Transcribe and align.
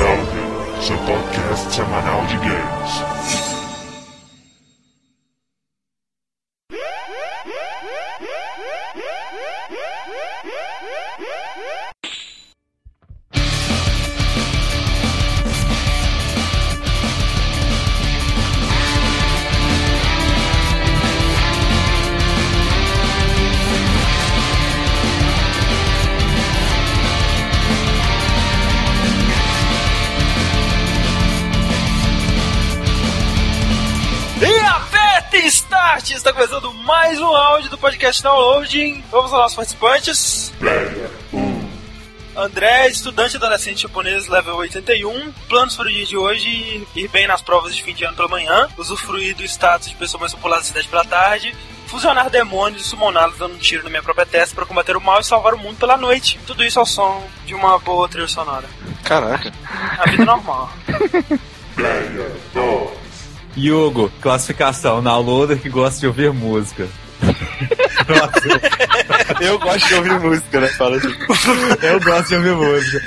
Elder, 0.00 0.82
seu 0.82 0.96
podcast 0.98 1.74
semanal 1.74 2.24
de 2.26 2.36
games. 2.36 3.37
Mais 36.88 37.20
um 37.20 37.36
áudio 37.36 37.68
do 37.68 37.76
podcast 37.76 38.22
Downloading. 38.22 39.04
Vamos 39.10 39.30
aos 39.30 39.42
nossos 39.42 39.54
participantes. 39.54 40.50
André, 42.34 42.88
estudante 42.88 43.36
adolescente 43.36 43.82
japonês, 43.82 44.26
level 44.26 44.56
81. 44.56 45.30
Planos 45.50 45.76
para 45.76 45.86
o 45.86 45.92
dia 45.92 46.06
de 46.06 46.16
hoje: 46.16 46.88
ir 46.96 47.08
bem 47.08 47.26
nas 47.26 47.42
provas 47.42 47.76
de 47.76 47.82
fim 47.82 47.92
de 47.92 48.04
ano 48.04 48.16
pela 48.16 48.28
manhã, 48.28 48.68
usufruir 48.78 49.36
do 49.36 49.44
status 49.44 49.90
de 49.90 49.96
pessoa 49.96 50.22
mais 50.22 50.32
popular 50.32 50.56
da 50.56 50.64
cidade 50.64 50.88
pela 50.88 51.04
tarde, 51.04 51.54
fusionar 51.88 52.30
demônios 52.30 52.80
e 52.80 52.84
summoná-los 52.86 53.36
dando 53.36 53.56
um 53.56 53.58
tiro 53.58 53.84
na 53.84 53.90
minha 53.90 54.02
própria 54.02 54.24
testa 54.24 54.54
para 54.54 54.64
combater 54.64 54.96
o 54.96 55.00
mal 55.00 55.20
e 55.20 55.24
salvar 55.24 55.52
o 55.52 55.58
mundo 55.58 55.76
pela 55.76 55.98
noite. 55.98 56.40
Tudo 56.46 56.64
isso 56.64 56.80
ao 56.80 56.86
som 56.86 57.22
de 57.44 57.54
uma 57.54 57.78
boa 57.78 58.08
trilha 58.08 58.26
sonora. 58.26 58.66
Caraca. 59.04 59.52
A 59.98 60.08
vida 60.08 60.24
normal. 60.24 60.72
Yugo, 63.58 64.10
classificação, 64.20 65.02
downloader 65.02 65.58
que 65.58 65.68
gosta 65.68 65.98
de 66.00 66.06
ouvir 66.06 66.32
música. 66.32 66.86
Nossa, 68.08 69.44
Eu 69.44 69.58
gosto 69.58 69.88
de 69.88 69.94
ouvir 69.94 70.20
música, 70.20 70.60
né? 70.60 70.68
Fala 70.68 70.96
assim. 70.96 71.14
eu 71.82 72.00
gosto 72.00 72.28
de 72.28 72.34
ouvir 72.36 72.54
música. 72.54 73.02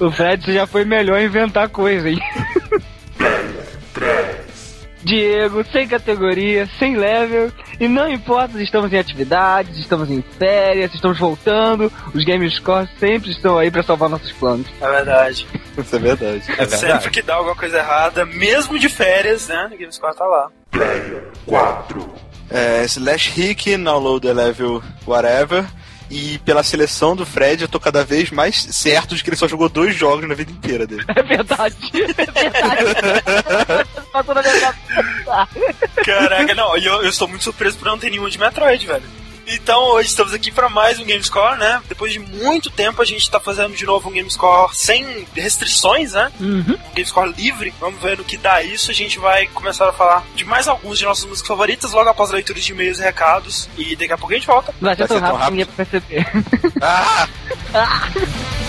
O 0.00 0.10
Fred 0.10 0.52
já 0.52 0.66
foi 0.66 0.84
melhor 0.84 1.20
inventar 1.20 1.68
coisa, 1.68 2.08
hein? 2.10 2.18
Diego, 5.02 5.64
sem 5.72 5.88
categoria, 5.88 6.68
sem 6.78 6.96
level, 6.96 7.50
e 7.78 7.88
não 7.88 8.08
importa 8.08 8.54
se 8.54 8.64
estamos 8.64 8.92
em 8.92 8.98
atividades, 8.98 9.78
estamos 9.78 10.10
em 10.10 10.22
férias, 10.38 10.92
estamos 10.94 11.18
voltando, 11.18 11.90
os 12.14 12.24
Game 12.24 12.48
Score 12.50 12.88
sempre 12.98 13.30
estão 13.30 13.58
aí 13.58 13.70
pra 13.70 13.82
salvar 13.82 14.08
nossos 14.08 14.32
planos. 14.32 14.66
É 14.80 14.90
verdade. 14.90 15.46
Isso 15.78 15.96
é 15.96 15.98
verdade. 15.98 16.42
É 16.48 16.56
verdade. 16.56 16.76
Sempre 16.78 17.10
que 17.10 17.22
dá 17.22 17.34
alguma 17.34 17.56
coisa 17.56 17.78
errada, 17.78 18.24
mesmo 18.26 18.78
de 18.78 18.88
férias, 18.88 19.48
né? 19.48 19.70
O 19.72 19.78
GameScore 19.78 20.16
tá 20.16 20.26
lá. 20.26 20.50
Player 20.70 21.28
4. 21.46 22.10
É, 22.50 22.84
slash 22.84 23.30
Rick, 23.30 23.76
download 23.76 24.26
level 24.32 24.82
whatever. 25.06 25.64
E 26.10 26.38
pela 26.38 26.62
seleção 26.64 27.14
do 27.14 27.24
Fred, 27.24 27.62
eu 27.62 27.68
tô 27.68 27.78
cada 27.78 28.04
vez 28.04 28.30
mais 28.30 28.56
certo 28.56 29.14
de 29.14 29.22
que 29.22 29.30
ele 29.30 29.36
só 29.36 29.46
jogou 29.46 29.68
dois 29.68 29.94
jogos 29.94 30.28
na 30.28 30.34
vida 30.34 30.50
inteira 30.50 30.84
dele. 30.84 31.04
É 31.08 31.22
verdade, 31.22 31.76
é 31.94 32.12
verdade. 32.12 32.84
Cabeça. 35.30 35.48
Caraca, 36.04 36.54
não, 36.54 36.76
e 36.76 36.84
eu, 36.84 37.02
eu 37.02 37.10
estou 37.10 37.28
muito 37.28 37.44
surpreso 37.44 37.78
por 37.78 37.86
não 37.86 37.98
ter 37.98 38.10
nenhum 38.10 38.28
de 38.28 38.38
Metroid, 38.38 38.84
velho. 38.84 39.04
Então 39.52 39.82
hoje 39.94 40.10
estamos 40.10 40.32
aqui 40.32 40.52
para 40.52 40.68
mais 40.68 41.00
um 41.00 41.04
Gamescore, 41.04 41.58
né? 41.58 41.82
Depois 41.88 42.12
de 42.12 42.20
muito 42.20 42.70
tempo 42.70 43.02
a 43.02 43.04
gente 43.04 43.28
tá 43.28 43.40
fazendo 43.40 43.74
de 43.74 43.84
novo 43.84 44.08
um 44.08 44.12
Gamescore 44.12 44.70
sem 44.76 45.26
restrições, 45.34 46.12
né? 46.12 46.30
Um 46.40 46.62
Gamescore 46.94 47.32
livre. 47.36 47.74
Vamos 47.80 48.00
ver 48.00 48.16
no 48.16 48.22
que 48.22 48.36
dá 48.36 48.62
isso. 48.62 48.92
A 48.92 48.94
gente 48.94 49.18
vai 49.18 49.48
começar 49.48 49.88
a 49.88 49.92
falar 49.92 50.24
de 50.36 50.44
mais 50.44 50.68
alguns 50.68 51.00
de 51.00 51.04
nossas 51.04 51.24
músicas 51.24 51.48
favoritas 51.48 51.90
logo 51.90 52.08
após 52.08 52.30
a 52.30 52.34
leitura 52.34 52.60
de 52.60 52.70
e-mails 52.70 53.00
e 53.00 53.02
recados. 53.02 53.68
E 53.76 53.96
daqui 53.96 54.12
a 54.12 54.16
pouco 54.18 54.32
a 54.32 54.36
gente 54.36 54.46
volta. 54.46 54.72
Vai 54.80 54.94
ser 54.94 55.08
Vai 55.08 55.08
tão 55.08 55.18
ser 55.18 55.24
tão 55.24 55.36
rápido 55.36 55.46
que 55.46 55.50
ninguém 55.50 55.74
vai 55.76 55.86
perceber. 55.86 56.26
Ah! 56.80 57.28
Vamos 57.72 58.50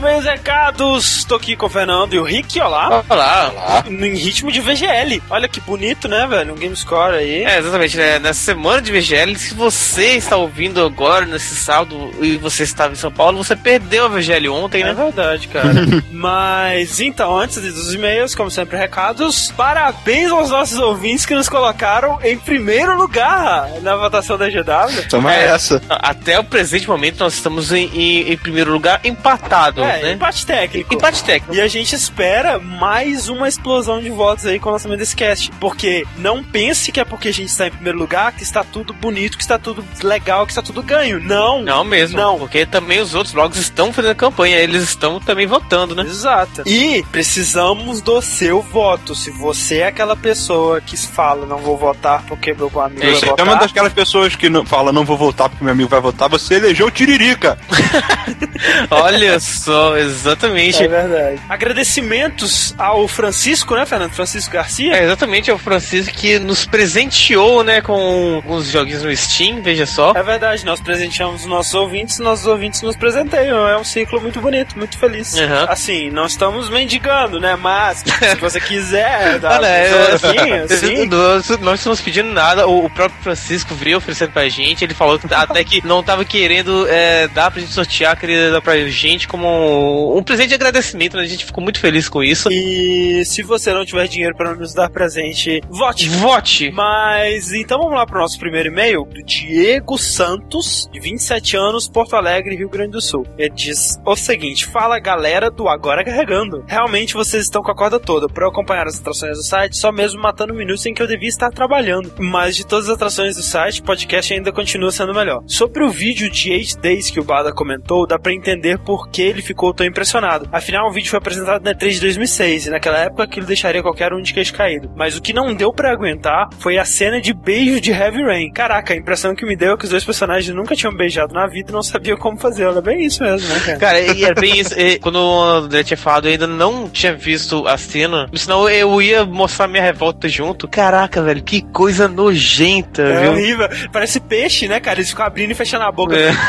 para 0.00 0.12
mais 0.12 0.26
uma 0.26 0.32
leitura 0.32 0.63
recados. 0.78 1.18
Estou 1.18 1.36
aqui 1.36 1.56
com 1.56 1.66
o 1.66 1.68
Fernando 1.68 2.14
e 2.14 2.18
o 2.18 2.22
Rick, 2.24 2.60
olá. 2.60 3.02
Olá. 3.08 3.84
Em 3.88 4.14
ritmo 4.14 4.50
de 4.50 4.60
VGL. 4.60 5.22
Olha 5.30 5.48
que 5.48 5.60
bonito, 5.60 6.08
né, 6.08 6.26
velho? 6.26 6.52
Um 6.52 6.56
Gamescore 6.56 7.14
aí. 7.16 7.44
É, 7.44 7.58
exatamente, 7.58 7.96
né? 7.96 8.18
Nessa 8.18 8.40
semana 8.40 8.82
de 8.82 8.92
VGL, 8.92 9.36
se 9.36 9.54
você 9.54 10.16
está 10.16 10.36
ouvindo 10.36 10.84
agora, 10.84 11.24
nesse 11.24 11.54
sábado, 11.56 12.10
e 12.20 12.36
você 12.36 12.64
estava 12.64 12.92
em 12.92 12.96
São 12.96 13.10
Paulo, 13.10 13.42
você 13.42 13.56
perdeu 13.56 14.06
a 14.06 14.08
VGL 14.08 14.48
ontem, 14.48 14.82
É 14.82 14.86
né? 14.86 14.94
verdade, 14.94 15.48
cara. 15.48 15.72
Mas 16.12 17.00
então, 17.00 17.36
antes 17.38 17.60
dos 17.60 17.94
e-mails, 17.94 18.34
como 18.34 18.50
sempre, 18.50 18.76
recados. 18.76 19.52
Parabéns 19.56 20.30
aos 20.30 20.50
nossos 20.50 20.78
ouvintes 20.78 21.24
que 21.26 21.34
nos 21.34 21.48
colocaram 21.48 22.18
em 22.22 22.36
primeiro 22.36 22.96
lugar 22.96 23.68
na 23.82 23.96
votação 23.96 24.36
da 24.36 24.48
GW. 24.48 25.08
Toma 25.08 25.34
É. 25.34 25.46
essa. 25.46 25.80
Até 25.88 26.38
o 26.38 26.44
presente 26.44 26.88
momento, 26.88 27.20
nós 27.20 27.34
estamos 27.34 27.72
em, 27.72 27.86
em- 27.94 28.32
em 28.32 28.36
primeiro 28.36 28.72
lugar, 28.72 29.00
empatados, 29.04 29.82
É, 29.84 30.02
né? 30.02 30.12
empate 30.12 30.44
técnico. 30.46 30.63
Empate 30.94 31.24
técnico. 31.24 31.54
E 31.54 31.60
a 31.60 31.68
gente 31.68 31.94
espera 31.94 32.58
mais 32.58 33.28
uma 33.28 33.48
explosão 33.48 34.00
de 34.00 34.10
votos 34.10 34.46
aí 34.46 34.58
com 34.58 34.68
o 34.68 34.72
lançamento 34.72 34.98
desse 34.98 35.16
cast. 35.16 35.50
Porque 35.60 36.06
não 36.18 36.42
pense 36.42 36.90
que 36.90 37.00
é 37.00 37.04
porque 37.04 37.28
a 37.28 37.32
gente 37.32 37.48
está 37.48 37.66
em 37.66 37.70
primeiro 37.70 37.98
lugar 37.98 38.32
que 38.32 38.42
está 38.42 38.64
tudo 38.64 38.92
bonito, 38.92 39.36
que 39.36 39.42
está 39.42 39.58
tudo 39.58 39.84
legal, 40.02 40.46
que 40.46 40.52
está 40.52 40.62
tudo 40.62 40.82
ganho. 40.82 41.20
Não. 41.20 41.62
Não 41.62 41.84
mesmo, 41.84 42.16
Não. 42.18 42.38
porque 42.38 42.66
também 42.66 43.00
os 43.00 43.14
outros 43.14 43.34
blogs 43.34 43.58
estão 43.58 43.92
fazendo 43.92 44.14
campanha, 44.14 44.56
eles 44.58 44.82
estão 44.82 45.20
também 45.20 45.46
votando, 45.46 45.94
né? 45.94 46.02
Exato. 46.02 46.62
E 46.66 47.02
precisamos 47.10 48.00
do 48.00 48.20
seu 48.22 48.60
voto. 48.62 49.14
Se 49.14 49.30
você 49.30 49.78
é 49.78 49.86
aquela 49.88 50.16
pessoa 50.16 50.80
que 50.80 50.96
fala 50.96 51.46
não 51.46 51.58
vou 51.58 51.76
votar 51.76 52.22
porque 52.26 52.52
meu 52.54 52.66
amigo 52.80 53.00
vai 53.02 53.14
Você 53.14 53.26
é 53.26 53.28
votar. 53.30 53.46
uma 53.46 53.56
daquelas 53.56 53.92
pessoas 53.92 54.34
que 54.36 54.48
não, 54.48 54.64
fala 54.64 54.92
não 54.92 55.04
vou 55.04 55.16
votar 55.16 55.48
porque 55.48 55.64
meu 55.64 55.72
amigo 55.72 55.88
vai 55.88 56.00
votar, 56.00 56.28
você 56.28 56.54
elegeu 56.54 56.86
o 56.86 56.90
Tiririca. 56.90 57.58
Olha 58.90 59.38
só, 59.40 59.96
exatamente. 59.96 60.53
É 60.84 60.88
verdade. 60.88 61.40
Agradecimentos 61.48 62.74
ao 62.78 63.06
Francisco, 63.08 63.74
né, 63.74 63.86
Fernando? 63.86 64.12
Francisco 64.12 64.52
Garcia. 64.52 64.94
É, 64.94 65.04
exatamente, 65.04 65.50
é 65.50 65.54
o 65.54 65.58
Francisco 65.58 66.14
que 66.14 66.38
nos 66.38 66.66
presenteou, 66.66 67.64
né, 67.64 67.80
com 67.80 68.36
alguns 68.36 68.70
joguinhos 68.70 69.02
no 69.02 69.16
Steam, 69.16 69.62
veja 69.62 69.86
só. 69.86 70.12
É 70.14 70.22
verdade, 70.22 70.64
nós 70.64 70.80
presenteamos 70.80 71.42
os 71.42 71.46
nossos 71.46 71.74
ouvintes, 71.74 72.18
nossos 72.18 72.46
ouvintes 72.46 72.82
nos 72.82 72.96
presenteiam. 72.96 73.68
É 73.68 73.78
um 73.78 73.84
ciclo 73.84 74.20
muito 74.20 74.40
bonito, 74.40 74.76
muito 74.76 74.98
feliz. 74.98 75.34
Uhum. 75.34 75.64
Assim, 75.68 76.10
não 76.10 76.26
estamos 76.26 76.68
mendigando, 76.68 77.40
né? 77.40 77.56
Mas, 77.56 77.98
se 77.98 78.36
você 78.36 78.60
quiser, 78.60 79.38
dar 79.38 79.58
Olha, 79.58 79.66
é, 79.66 80.12
assim, 80.12 80.52
assim. 80.74 81.06
Nós 81.06 81.48
não 81.60 81.74
estamos 81.74 82.00
pedindo 82.00 82.30
nada, 82.30 82.66
o, 82.66 82.84
o 82.84 82.90
próprio 82.90 83.20
Francisco 83.22 83.74
veio 83.74 83.98
oferecendo 83.98 84.32
pra 84.32 84.48
gente, 84.48 84.84
ele 84.84 84.94
falou 84.94 85.18
que 85.18 85.26
até 85.32 85.64
que 85.64 85.86
não 85.86 86.02
tava 86.02 86.24
querendo 86.24 86.86
é, 86.88 87.28
dar 87.28 87.50
pra 87.50 87.60
gente 87.60 87.72
sortear, 87.72 88.18
queria 88.18 88.50
dar 88.50 88.60
pra 88.60 88.76
gente 88.88 89.26
como 89.26 90.16
um 90.16 90.22
presente 90.22 90.43
de 90.46 90.54
agradecimento, 90.54 91.16
né? 91.16 91.22
A 91.22 91.26
gente 91.26 91.44
ficou 91.44 91.62
muito 91.62 91.78
feliz 91.78 92.08
com 92.08 92.22
isso. 92.22 92.48
E 92.50 93.24
se 93.24 93.42
você 93.42 93.72
não 93.72 93.84
tiver 93.84 94.06
dinheiro 94.08 94.36
para 94.36 94.54
nos 94.54 94.74
dar 94.74 94.90
presente, 94.90 95.60
vote. 95.68 96.08
Vote! 96.08 96.70
Mas 96.70 97.52
então 97.52 97.78
vamos 97.78 97.94
lá 97.94 98.06
pro 98.06 98.20
nosso 98.20 98.38
primeiro 98.38 98.68
e-mail 98.68 99.04
do 99.04 99.22
Diego 99.22 99.98
Santos, 99.98 100.88
de 100.92 101.00
27 101.00 101.56
anos, 101.56 101.88
Porto 101.88 102.16
Alegre, 102.16 102.56
Rio 102.56 102.68
Grande 102.68 102.92
do 102.92 103.00
Sul. 103.00 103.26
Ele 103.38 103.50
diz 103.50 104.00
o 104.04 104.16
seguinte: 104.16 104.66
Fala 104.66 104.98
galera 104.98 105.50
do 105.50 105.68
Agora 105.68 106.04
Carregando. 106.04 106.64
Realmente 106.66 107.14
vocês 107.14 107.44
estão 107.44 107.62
com 107.62 107.70
a 107.70 107.76
corda 107.76 107.98
toda. 108.00 108.28
Para 108.28 108.48
acompanhar 108.48 108.86
as 108.86 108.98
atrações 108.98 109.36
do 109.36 109.42
site, 109.42 109.76
só 109.76 109.92
mesmo 109.92 110.20
matando 110.20 110.54
minutos 110.54 110.84
em 110.86 110.94
que 110.94 111.02
eu 111.02 111.06
devia 111.06 111.28
estar 111.28 111.50
trabalhando. 111.50 112.12
Mas 112.18 112.56
de 112.56 112.66
todas 112.66 112.88
as 112.88 112.94
atrações 112.94 113.36
do 113.36 113.42
site, 113.42 113.80
o 113.80 113.84
podcast 113.84 114.32
ainda 114.32 114.52
continua 114.52 114.90
sendo 114.90 115.14
melhor. 115.14 115.42
Sobre 115.46 115.84
o 115.84 115.90
vídeo 115.90 116.30
de 116.30 116.52
8 116.52 116.78
Days 116.80 117.10
que 117.10 117.20
o 117.20 117.24
Bada 117.24 117.52
comentou, 117.52 118.06
dá 118.06 118.18
para 118.18 118.32
entender 118.32 118.78
por 118.78 119.08
que 119.08 119.22
ele 119.22 119.42
ficou 119.42 119.72
tão 119.72 119.86
impressionado. 119.86 120.33
Afinal, 120.52 120.88
o 120.88 120.92
vídeo 120.92 121.10
foi 121.10 121.18
apresentado 121.18 121.62
na 121.62 121.74
E3 121.74 121.90
de 121.90 122.00
2006 122.00 122.66
e 122.66 122.70
naquela 122.70 122.98
época 122.98 123.24
aquilo 123.24 123.46
deixaria 123.46 123.82
qualquer 123.82 124.12
um 124.12 124.20
de 124.22 124.32
queixo 124.34 124.52
caído. 124.54 124.90
Mas 124.96 125.16
o 125.16 125.22
que 125.22 125.32
não 125.32 125.54
deu 125.54 125.72
para 125.72 125.90
aguentar 125.92 126.48
foi 126.58 126.78
a 126.78 126.84
cena 126.84 127.20
de 127.20 127.32
beijo 127.32 127.80
de 127.80 127.90
Heavy 127.90 128.22
Rain. 128.22 128.52
Caraca, 128.52 128.92
a 128.94 128.96
impressão 128.96 129.34
que 129.34 129.44
me 129.46 129.56
deu 129.56 129.74
é 129.74 129.76
que 129.76 129.84
os 129.84 129.90
dois 129.90 130.04
personagens 130.04 130.54
nunca 130.54 130.74
tinham 130.76 130.94
beijado 130.94 131.32
na 131.34 131.46
vida 131.46 131.70
e 131.70 131.74
não 131.74 131.82
sabiam 131.82 132.16
como 132.16 132.38
fazer. 132.38 132.64
Era 132.64 132.80
bem 132.80 133.04
isso 133.04 133.22
mesmo, 133.22 133.48
né, 133.48 133.60
cara? 133.60 133.78
Cara, 133.78 134.00
e 134.00 134.24
era 134.24 134.34
bem 134.40 134.58
isso. 134.58 134.78
E 134.78 134.98
quando 134.98 135.16
o 135.16 135.42
André 135.42 135.82
tinha 135.84 135.96
falado, 135.96 136.26
eu 136.26 136.32
ainda 136.32 136.46
não 136.46 136.88
tinha 136.88 137.14
visto 137.14 137.66
a 137.66 137.76
cena. 137.76 138.28
Senão 138.34 138.68
eu 138.68 139.00
ia 139.02 139.24
mostrar 139.24 139.68
minha 139.68 139.82
revolta 139.82 140.28
junto. 140.28 140.66
Caraca, 140.68 141.22
velho, 141.22 141.42
que 141.42 141.60
coisa 141.62 142.08
nojenta, 142.08 143.02
É 143.02 143.20
viu? 143.22 143.32
horrível. 143.32 143.68
Parece 143.92 144.20
peixe, 144.20 144.66
né, 144.68 144.80
cara? 144.80 144.98
Eles 144.98 145.10
ficam 145.10 145.24
abrindo 145.26 145.50
e 145.50 145.54
fechando 145.54 145.84
a 145.84 145.92
boca. 145.92 146.16
É. 146.16 146.30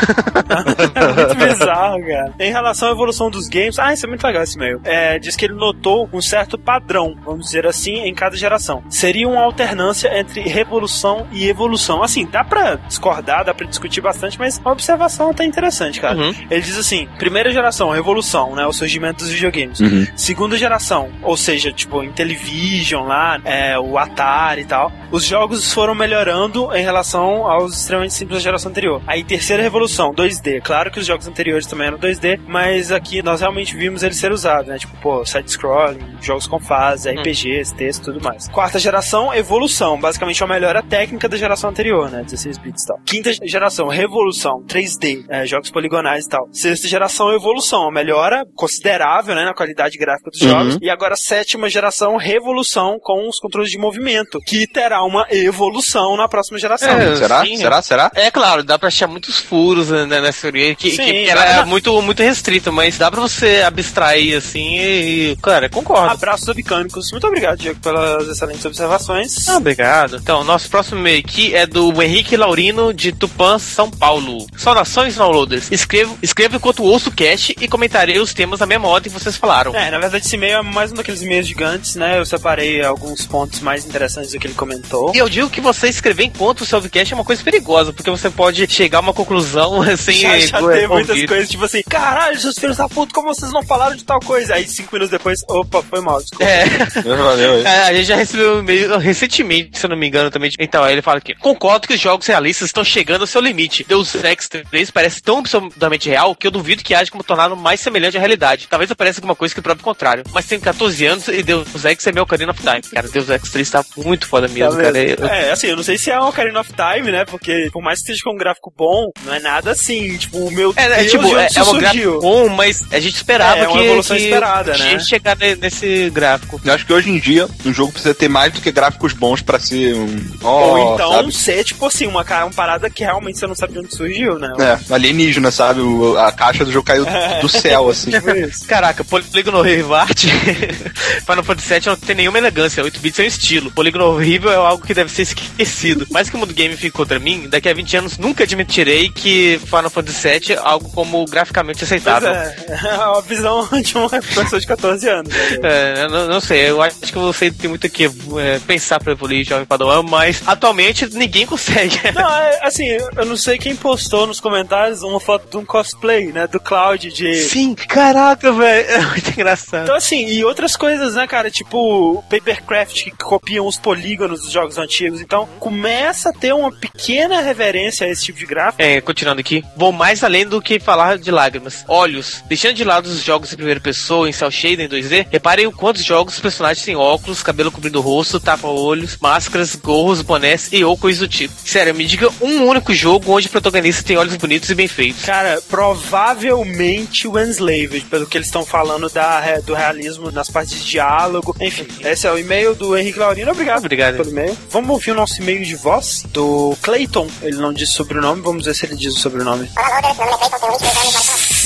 É 0.96 1.12
muito 1.12 1.34
bizarro, 1.36 2.00
cara. 2.06 2.32
Em 2.38 2.50
relação 2.50 2.88
à 2.88 2.92
evolução 2.92 3.30
dos 3.30 3.48
games, 3.48 3.75
ah, 3.78 3.92
isso 3.92 4.06
é 4.06 4.08
muito 4.08 4.24
legal 4.24 4.42
esse 4.42 4.56
e-mail. 4.56 4.80
É, 4.84 5.18
diz 5.18 5.36
que 5.36 5.44
ele 5.44 5.54
notou 5.54 6.08
um 6.12 6.20
certo 6.20 6.58
padrão, 6.58 7.16
vamos 7.24 7.46
dizer 7.46 7.66
assim, 7.66 8.00
em 8.00 8.14
cada 8.14 8.36
geração. 8.36 8.82
Seria 8.88 9.28
uma 9.28 9.42
alternância 9.42 10.18
entre 10.18 10.40
revolução 10.42 11.26
e 11.32 11.48
evolução. 11.48 12.02
Assim, 12.02 12.26
dá 12.26 12.44
pra 12.44 12.76
discordar, 12.76 13.44
dá 13.44 13.54
pra 13.54 13.66
discutir 13.66 14.00
bastante, 14.00 14.38
mas 14.38 14.60
a 14.64 14.70
observação 14.70 15.32
tá 15.32 15.44
interessante, 15.44 16.00
cara. 16.00 16.16
Uhum. 16.16 16.34
Ele 16.50 16.60
diz 16.60 16.78
assim: 16.78 17.08
primeira 17.18 17.52
geração, 17.52 17.90
revolução, 17.90 18.54
né? 18.54 18.66
O 18.66 18.72
surgimento 18.72 19.24
dos 19.24 19.32
videogames. 19.32 19.80
Uhum. 19.80 20.06
Segunda 20.16 20.56
geração, 20.56 21.10
ou 21.22 21.36
seja, 21.36 21.72
tipo, 21.72 22.02
Intellivision 22.02 23.06
lá, 23.06 23.40
é, 23.44 23.78
o 23.78 23.98
Atari 23.98 24.62
e 24.62 24.64
tal. 24.64 24.92
Os 25.10 25.24
jogos 25.24 25.72
foram 25.72 25.94
melhorando 25.94 26.74
em 26.74 26.82
relação 26.82 27.46
aos 27.46 27.80
extremamente 27.80 28.14
simples 28.14 28.38
da 28.38 28.42
geração 28.42 28.70
anterior. 28.70 29.02
Aí, 29.06 29.22
terceira 29.24 29.62
revolução, 29.62 30.12
2D. 30.12 30.60
Claro 30.62 30.90
que 30.90 30.98
os 30.98 31.06
jogos 31.06 31.26
anteriores 31.26 31.66
também 31.66 31.88
eram 31.88 31.98
2D, 31.98 32.40
mas 32.46 32.90
aqui 32.90 33.22
nós 33.22 33.40
realmente 33.40 33.65
vimos 33.74 34.02
ele 34.02 34.14
ser 34.14 34.32
usado, 34.32 34.68
né? 34.68 34.78
Tipo, 34.78 34.96
pô, 35.00 35.24
side-scrolling, 35.24 36.18
jogos 36.20 36.46
com 36.46 36.58
fase, 36.60 37.10
RPGs, 37.10 37.74
texto 37.74 38.02
e 38.02 38.04
tudo 38.04 38.22
mais. 38.22 38.48
Quarta 38.48 38.78
geração, 38.78 39.32
evolução. 39.34 39.98
Basicamente, 40.00 40.42
uma 40.44 40.54
melhora 40.54 40.82
técnica 40.82 41.28
da 41.28 41.36
geração 41.36 41.70
anterior, 41.70 42.10
né? 42.10 42.22
16 42.22 42.58
bits 42.58 42.82
e 42.84 42.86
tal. 42.86 42.98
Quinta 43.04 43.32
geração, 43.46 43.88
revolução, 43.88 44.62
3D, 44.66 45.24
é, 45.28 45.46
jogos 45.46 45.70
poligonais 45.70 46.26
e 46.26 46.28
tal. 46.28 46.48
Sexta 46.52 46.86
geração, 46.88 47.32
evolução, 47.32 47.82
uma 47.82 47.92
melhora 47.92 48.44
considerável, 48.54 49.34
né? 49.34 49.44
Na 49.44 49.54
qualidade 49.54 49.96
gráfica 49.98 50.30
dos 50.30 50.40
Uhum. 50.42 50.48
jogos. 50.48 50.78
E 50.82 50.90
agora, 50.90 51.16
sétima 51.16 51.68
geração, 51.68 52.16
revolução 52.16 52.98
com 53.02 53.28
os 53.28 53.38
controles 53.38 53.70
de 53.70 53.78
movimento, 53.78 54.38
que 54.46 54.66
terá 54.66 55.02
uma 55.04 55.26
evolução 55.30 56.16
na 56.16 56.28
próxima 56.28 56.58
geração. 56.58 56.88
É, 56.88 57.16
Será? 57.16 57.44
sim. 57.44 57.56
Será? 57.56 57.82
Será? 57.82 58.10
É 58.14 58.30
claro, 58.30 58.62
dá 58.62 58.78
pra 58.78 58.88
achar 58.88 59.06
muitos 59.06 59.38
furos 59.40 59.90
né, 59.90 60.04
nessa 60.20 60.42
teoria 60.42 60.74
que, 60.74 60.90
Sim, 60.90 61.04
que 61.04 61.30
pra- 61.32 61.44
é 61.44 61.64
muito, 61.64 62.00
muito 62.02 62.22
restrita, 62.22 62.70
mas 62.70 62.98
dá 62.98 63.10
pra 63.10 63.20
você 63.20 63.55
abstrair 63.62 64.36
assim 64.36 64.76
e, 64.78 65.36
cara, 65.42 65.68
concordo. 65.68 66.10
Abraços 66.12 66.54
mecânicos. 66.54 67.10
Muito 67.10 67.26
obrigado, 67.26 67.58
Diego, 67.58 67.78
pelas 67.80 68.28
excelentes 68.28 68.64
observações. 68.64 69.48
Ah, 69.48 69.56
obrigado. 69.56 70.16
Então, 70.16 70.44
nosso 70.44 70.68
próximo 70.68 71.00
e-mail 71.00 71.20
aqui 71.20 71.54
é 71.54 71.66
do 71.66 72.02
Henrique 72.02 72.36
Laurino, 72.36 72.92
de 72.92 73.12
Tupã, 73.12 73.58
São 73.58 73.90
Paulo. 73.90 74.46
Saudações, 74.56 75.16
downloaders. 75.16 75.70
Escrevo, 75.70 76.18
escrevo 76.22 76.56
enquanto 76.56 76.82
ouço 76.82 77.08
o 77.10 77.12
cast 77.12 77.54
e 77.60 77.68
comentarei 77.68 78.18
os 78.18 78.32
temas 78.32 78.60
na 78.60 78.66
mesma 78.66 78.88
ordem 78.88 79.12
que 79.12 79.18
vocês 79.18 79.36
falaram. 79.36 79.74
É, 79.74 79.90
na 79.90 79.98
verdade 79.98 80.26
esse 80.26 80.36
e-mail 80.36 80.58
é 80.58 80.62
mais 80.62 80.92
um 80.92 80.94
daqueles 80.94 81.22
e-mails 81.22 81.46
gigantes, 81.46 81.96
né? 81.96 82.18
Eu 82.18 82.24
separei 82.26 82.82
alguns 82.82 83.26
pontos 83.26 83.60
mais 83.60 83.84
interessantes 83.84 84.32
do 84.32 84.38
que 84.38 84.46
ele 84.46 84.54
comentou. 84.54 85.12
E 85.14 85.18
eu 85.18 85.28
digo 85.28 85.50
que 85.50 85.60
você 85.60 85.88
escrever 85.88 86.24
enquanto 86.24 86.62
o 86.62 86.66
seu 86.66 86.80
cast 86.82 87.12
é 87.12 87.16
uma 87.16 87.24
coisa 87.24 87.42
perigosa, 87.42 87.92
porque 87.92 88.10
você 88.10 88.30
pode 88.30 88.66
chegar 88.70 88.98
a 88.98 89.00
uma 89.00 89.14
conclusão 89.14 89.82
sem 89.96 90.16
já, 90.20 90.38
já 90.38 90.58
eh, 90.58 90.74
teve 90.74 90.86
muitas 90.88 91.10
ouvir. 91.10 91.28
coisas, 91.28 91.48
tipo 91.48 91.64
assim, 91.64 91.82
caralho, 91.88 92.38
seus 92.38 92.58
filhos 92.58 92.76
da 92.76 92.88
puta, 92.88 93.12
como 93.12 93.30
vocês 93.36 93.52
não 93.52 93.62
falaram 93.62 93.94
de 93.96 94.04
tal 94.04 94.20
coisa? 94.20 94.54
Aí 94.54 94.66
cinco 94.66 94.94
minutos 94.94 95.10
depois, 95.10 95.40
opa, 95.48 95.82
foi 95.82 96.00
mal, 96.00 96.20
desculpa. 96.20 96.44
É. 96.44 96.64
Valeu 97.02 97.54
aí. 97.54 97.64
É, 97.64 97.80
a 97.82 97.92
gente 97.94 98.06
já 98.06 98.16
recebeu 98.16 98.56
um 98.56 98.60
e-mail 98.60 98.98
recentemente, 98.98 99.78
se 99.78 99.86
eu 99.86 99.90
não 99.90 99.96
me 99.96 100.06
engano, 100.06 100.30
também. 100.30 100.50
Então, 100.58 100.82
aí 100.84 100.92
ele 100.92 101.02
fala 101.02 101.18
aqui: 101.18 101.34
Concordo 101.34 101.86
que 101.88 101.94
os 101.94 102.00
jogos 102.00 102.26
realistas 102.26 102.68
estão 102.68 102.84
chegando 102.84 103.22
ao 103.22 103.26
seu 103.26 103.40
limite. 103.40 103.84
Deus 103.88 104.14
Ex 104.14 104.48
3 104.48 104.90
parece 104.90 105.22
tão 105.22 105.38
absurdamente 105.38 106.08
real 106.08 106.34
que 106.34 106.46
eu 106.46 106.50
duvido 106.50 106.82
que 106.82 106.94
haja 106.94 107.10
como 107.10 107.24
torná-lo 107.24 107.56
mais 107.56 107.80
semelhante 107.80 108.16
à 108.16 108.20
realidade. 108.20 108.66
Talvez 108.68 108.90
apareça 108.90 109.18
alguma 109.20 109.34
coisa 109.36 109.54
que 109.54 109.60
prove 109.60 109.80
o 109.80 109.84
contrário. 109.84 110.24
Mas 110.32 110.46
tenho 110.46 110.60
14 110.60 111.04
anos 111.06 111.28
e 111.28 111.42
Deus 111.42 111.84
Ex 111.84 112.06
é 112.06 112.12
meu 112.12 112.22
Ocarina 112.24 112.52
of 112.52 112.60
Time. 112.60 112.82
Cara, 112.82 113.08
Deus 113.08 113.28
Ex 113.28 113.50
3 113.50 113.70
tá 113.70 113.84
muito 113.96 114.26
foda 114.26 114.48
mesmo, 114.48 114.76
Tá 114.76 114.82
cara. 114.82 114.98
Eu- 114.98 115.26
É, 115.26 115.50
assim, 115.50 115.68
eu 115.68 115.76
não 115.76 115.82
sei 115.82 115.98
se 115.98 116.10
é 116.10 116.20
um 116.20 116.28
Ocarina 116.28 116.60
of 116.60 116.70
Time, 116.72 117.10
né? 117.12 117.24
Porque 117.24 117.68
por 117.72 117.82
mais 117.82 117.98
que 118.00 118.04
esteja 118.12 118.20
com 118.24 118.34
um 118.34 118.38
gráfico 118.38 118.72
bom, 118.76 119.10
não 119.24 119.34
é 119.34 119.40
nada 119.40 119.70
assim, 119.72 120.16
tipo, 120.16 120.38
o 120.38 120.50
meu 120.50 120.72
É, 120.76 120.88
né, 120.88 120.96
Deus, 120.98 121.10
tipo, 121.10 121.24
de 121.24 121.34
onde 121.34 121.58
é, 121.58 121.58
é 121.58 121.62
um 121.62 121.78
gráfico 121.78 122.20
bom, 122.20 122.48
mas 122.48 122.82
a 122.92 123.00
gente 123.00 123.16
esperava 123.26 123.56
É, 123.56 123.64
é 123.64 123.68
uma 123.68 123.78
que, 123.78 123.84
evolução 123.84 124.16
que 124.16 124.22
esperada, 124.22 124.76
né? 124.78 124.92
ia 124.92 125.00
chegar 125.00 125.36
ne- 125.36 125.56
nesse 125.56 126.10
gráfico. 126.10 126.60
Eu 126.64 126.72
acho 126.72 126.86
que 126.86 126.92
hoje 126.92 127.10
em 127.10 127.18
dia 127.18 127.48
um 127.64 127.72
jogo 127.74 127.92
precisa 127.92 128.14
ter 128.14 128.28
mais 128.28 128.52
do 128.52 128.60
que 128.60 128.70
gráficos 128.70 129.12
bons 129.12 129.42
pra 129.42 129.58
ser 129.58 129.94
um. 129.94 130.06
Ou 130.42 130.50
Ó, 130.78 130.94
então 130.94 131.12
sabe? 131.12 131.32
ser, 131.32 131.64
tipo 131.64 131.84
assim, 131.86 132.06
uma, 132.06 132.22
uma 132.22 132.50
parada 132.50 132.88
que 132.88 133.02
realmente 133.02 133.38
você 133.38 133.46
não 133.46 133.54
sabe 133.54 133.72
de 133.72 133.78
onde 133.80 133.94
surgiu, 133.94 134.38
né? 134.38 134.52
É, 134.58 134.94
alienígena, 134.94 135.50
sabe? 135.50 135.80
O- 135.80 136.16
a 136.18 136.30
caixa 136.30 136.64
do 136.64 136.70
jogo 136.72 136.86
caiu 136.86 137.04
do 137.40 137.48
céu, 137.48 137.88
assim. 137.90 138.10
Tipo 138.12 138.30
isso. 138.30 138.64
Caraca, 138.66 139.02
Polígono 139.04 139.60
Rivart 139.62 140.24
Final 141.26 141.44
Fantasy 141.44 141.68
VII 141.74 141.82
não 141.86 141.96
tem 141.96 142.16
nenhuma 142.16 142.38
elegância, 142.38 142.82
8 142.82 143.00
bits 143.00 143.18
é 143.18 143.22
um 143.24 143.26
estilo. 143.26 143.70
Polígono 143.72 144.04
horrível 144.06 144.50
é 144.52 144.56
algo 144.56 144.84
que 144.86 144.94
deve 144.94 145.10
ser 145.10 145.22
esquecido. 145.22 146.06
Mas 146.10 146.30
que 146.30 146.36
o 146.36 146.38
mundo 146.38 146.54
game 146.54 146.76
fica 146.76 146.96
contra 146.96 147.18
mim, 147.18 147.48
daqui 147.48 147.68
a 147.68 147.74
20 147.74 147.96
anos 147.96 148.18
nunca 148.18 148.44
admitirei 148.44 149.08
que 149.10 149.60
Final 149.66 149.90
Fantasy 149.90 150.28
VII 150.28 150.52
é 150.52 150.58
algo 150.58 150.88
como 150.90 151.24
graficamente 151.26 151.78
Pois 151.80 151.90
aceitável. 151.92 152.30
é, 152.30 152.56
é 152.68 152.94
uma 153.16 153.22
visão 153.22 153.68
de 153.82 153.96
uma 153.96 154.08
pessoa 154.08 154.60
de 154.60 154.66
14 154.66 155.08
anos. 155.08 155.32
né? 155.32 155.58
É, 155.62 156.02
eu 156.04 156.10
não, 156.10 156.26
não 156.28 156.40
sei, 156.40 156.70
eu 156.70 156.82
acho 156.82 157.00
que 157.00 157.18
você 157.18 157.50
tem 157.50 157.68
muito 157.68 157.88
que 157.88 158.04
é, 158.04 158.58
pensar 158.66 159.00
pra 159.00 159.12
evoluir 159.12 159.44
Jovem 159.44 159.64
Padawan, 159.64 160.02
mas 160.02 160.42
atualmente 160.46 161.06
ninguém 161.14 161.46
consegue. 161.46 161.96
Não, 162.14 162.36
é, 162.36 162.60
assim, 162.62 162.86
eu 162.86 163.26
não 163.26 163.36
sei 163.36 163.58
quem 163.58 163.74
postou 163.76 164.26
nos 164.26 164.40
comentários 164.40 165.02
uma 165.02 165.20
foto 165.20 165.48
de 165.50 165.56
um 165.56 165.64
cosplay, 165.64 166.32
né, 166.32 166.46
do 166.46 166.58
Cloud 166.58 167.12
de... 167.12 167.34
Sim, 167.42 167.74
caraca, 167.74 168.52
velho, 168.52 168.88
é 168.88 169.00
muito 169.00 169.30
engraçado. 169.30 169.84
Então, 169.84 169.94
assim, 169.96 170.26
e 170.26 170.44
outras 170.44 170.76
coisas, 170.76 171.14
né, 171.14 171.26
cara? 171.26 171.50
Tipo, 171.50 172.22
Papercraft, 172.30 173.04
que 173.04 173.10
copiam 173.10 173.66
os 173.66 173.76
polígonos 173.76 174.42
dos 174.42 174.50
jogos 174.50 174.78
antigos. 174.78 175.20
Então, 175.20 175.48
começa 175.58 176.30
a 176.30 176.32
ter 176.32 176.52
uma 176.52 176.72
pequena 176.72 177.40
reverência 177.40 178.06
a 178.06 178.10
esse 178.10 178.24
tipo 178.24 178.38
de 178.38 178.46
gráfico. 178.46 178.82
É, 178.82 179.00
continuando 179.00 179.40
aqui, 179.40 179.64
vou 179.76 179.92
mais 179.92 180.24
além 180.24 180.46
do 180.46 180.60
que 180.60 180.78
falar 180.78 181.18
de 181.18 181.30
lágrimas. 181.30 181.84
Olhos. 181.88 182.42
Deixando 182.46 182.74
de 182.74 182.84
lado 182.84 183.05
os 183.06 183.22
jogos 183.22 183.52
em 183.52 183.56
primeira 183.56 183.80
pessoa, 183.80 184.28
em 184.28 184.32
cel 184.32 184.50
shading 184.50 184.88
2D, 184.88 185.26
reparem 185.30 185.66
o 185.66 185.72
quantos 185.72 186.04
jogos 186.04 186.34
os 186.34 186.40
personagens 186.40 186.84
têm 186.84 186.96
óculos, 186.96 187.42
cabelo 187.42 187.70
cobrindo 187.70 187.98
o 187.98 188.02
rosto, 188.02 188.40
tapa-olhos, 188.40 189.16
máscaras, 189.20 189.74
gorros, 189.74 190.22
bonés 190.22 190.68
e 190.72 190.84
ou 190.84 190.96
coisas 190.96 191.20
do 191.20 191.28
tipo. 191.28 191.54
Sério, 191.64 191.94
me 191.94 192.04
diga 192.04 192.28
um 192.40 192.64
único 192.64 192.94
jogo 192.94 193.32
onde 193.32 193.46
o 193.46 193.50
protagonista 193.50 194.02
tem 194.02 194.16
olhos 194.16 194.36
bonitos 194.36 194.70
e 194.70 194.74
bem 194.74 194.88
feitos. 194.88 195.24
Cara, 195.24 195.60
provavelmente 195.68 197.28
o 197.28 197.38
Enslaved, 197.38 198.02
pelo 198.10 198.26
que 198.26 198.36
eles 198.36 198.48
estão 198.48 198.64
falando 198.64 199.08
da, 199.08 199.60
do 199.60 199.74
realismo 199.74 200.30
nas 200.30 200.48
partes 200.50 200.82
de 200.82 200.90
diálogo. 200.90 201.54
Enfim, 201.60 201.86
esse 202.00 202.26
é 202.26 202.32
o 202.32 202.38
e-mail 202.38 202.74
do 202.74 202.96
Henrique 202.96 203.18
Laurino. 203.18 203.50
Obrigado, 203.50 203.78
Obrigado. 203.78 204.16
pelo 204.16 204.30
e-mail. 204.30 204.56
Vamos 204.70 204.90
ouvir 204.90 205.12
o 205.12 205.14
nosso 205.14 205.40
e-mail 205.40 205.64
de 205.64 205.74
voz 205.76 206.22
do 206.28 206.76
Clayton. 206.82 207.28
Ele 207.42 207.56
não 207.56 207.72
disse 207.72 207.92
sobrenome, 207.92 208.42
vamos 208.42 208.64
ver 208.64 208.74
se 208.74 208.86
ele 208.86 208.96
diz 208.96 209.14
o 209.14 209.18
sobrenome. 209.18 209.70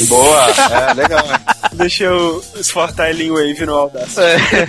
Boa, 0.09 0.47
é, 0.51 0.95
legal. 0.95 1.25
Deixa 1.75 2.05
eu 2.05 2.43
exportar 2.57 3.11
ele 3.11 3.25
em 3.25 3.31
Wave 3.31 3.67
no 3.67 3.75
Audacity. 3.75 4.21
É, 4.21 4.69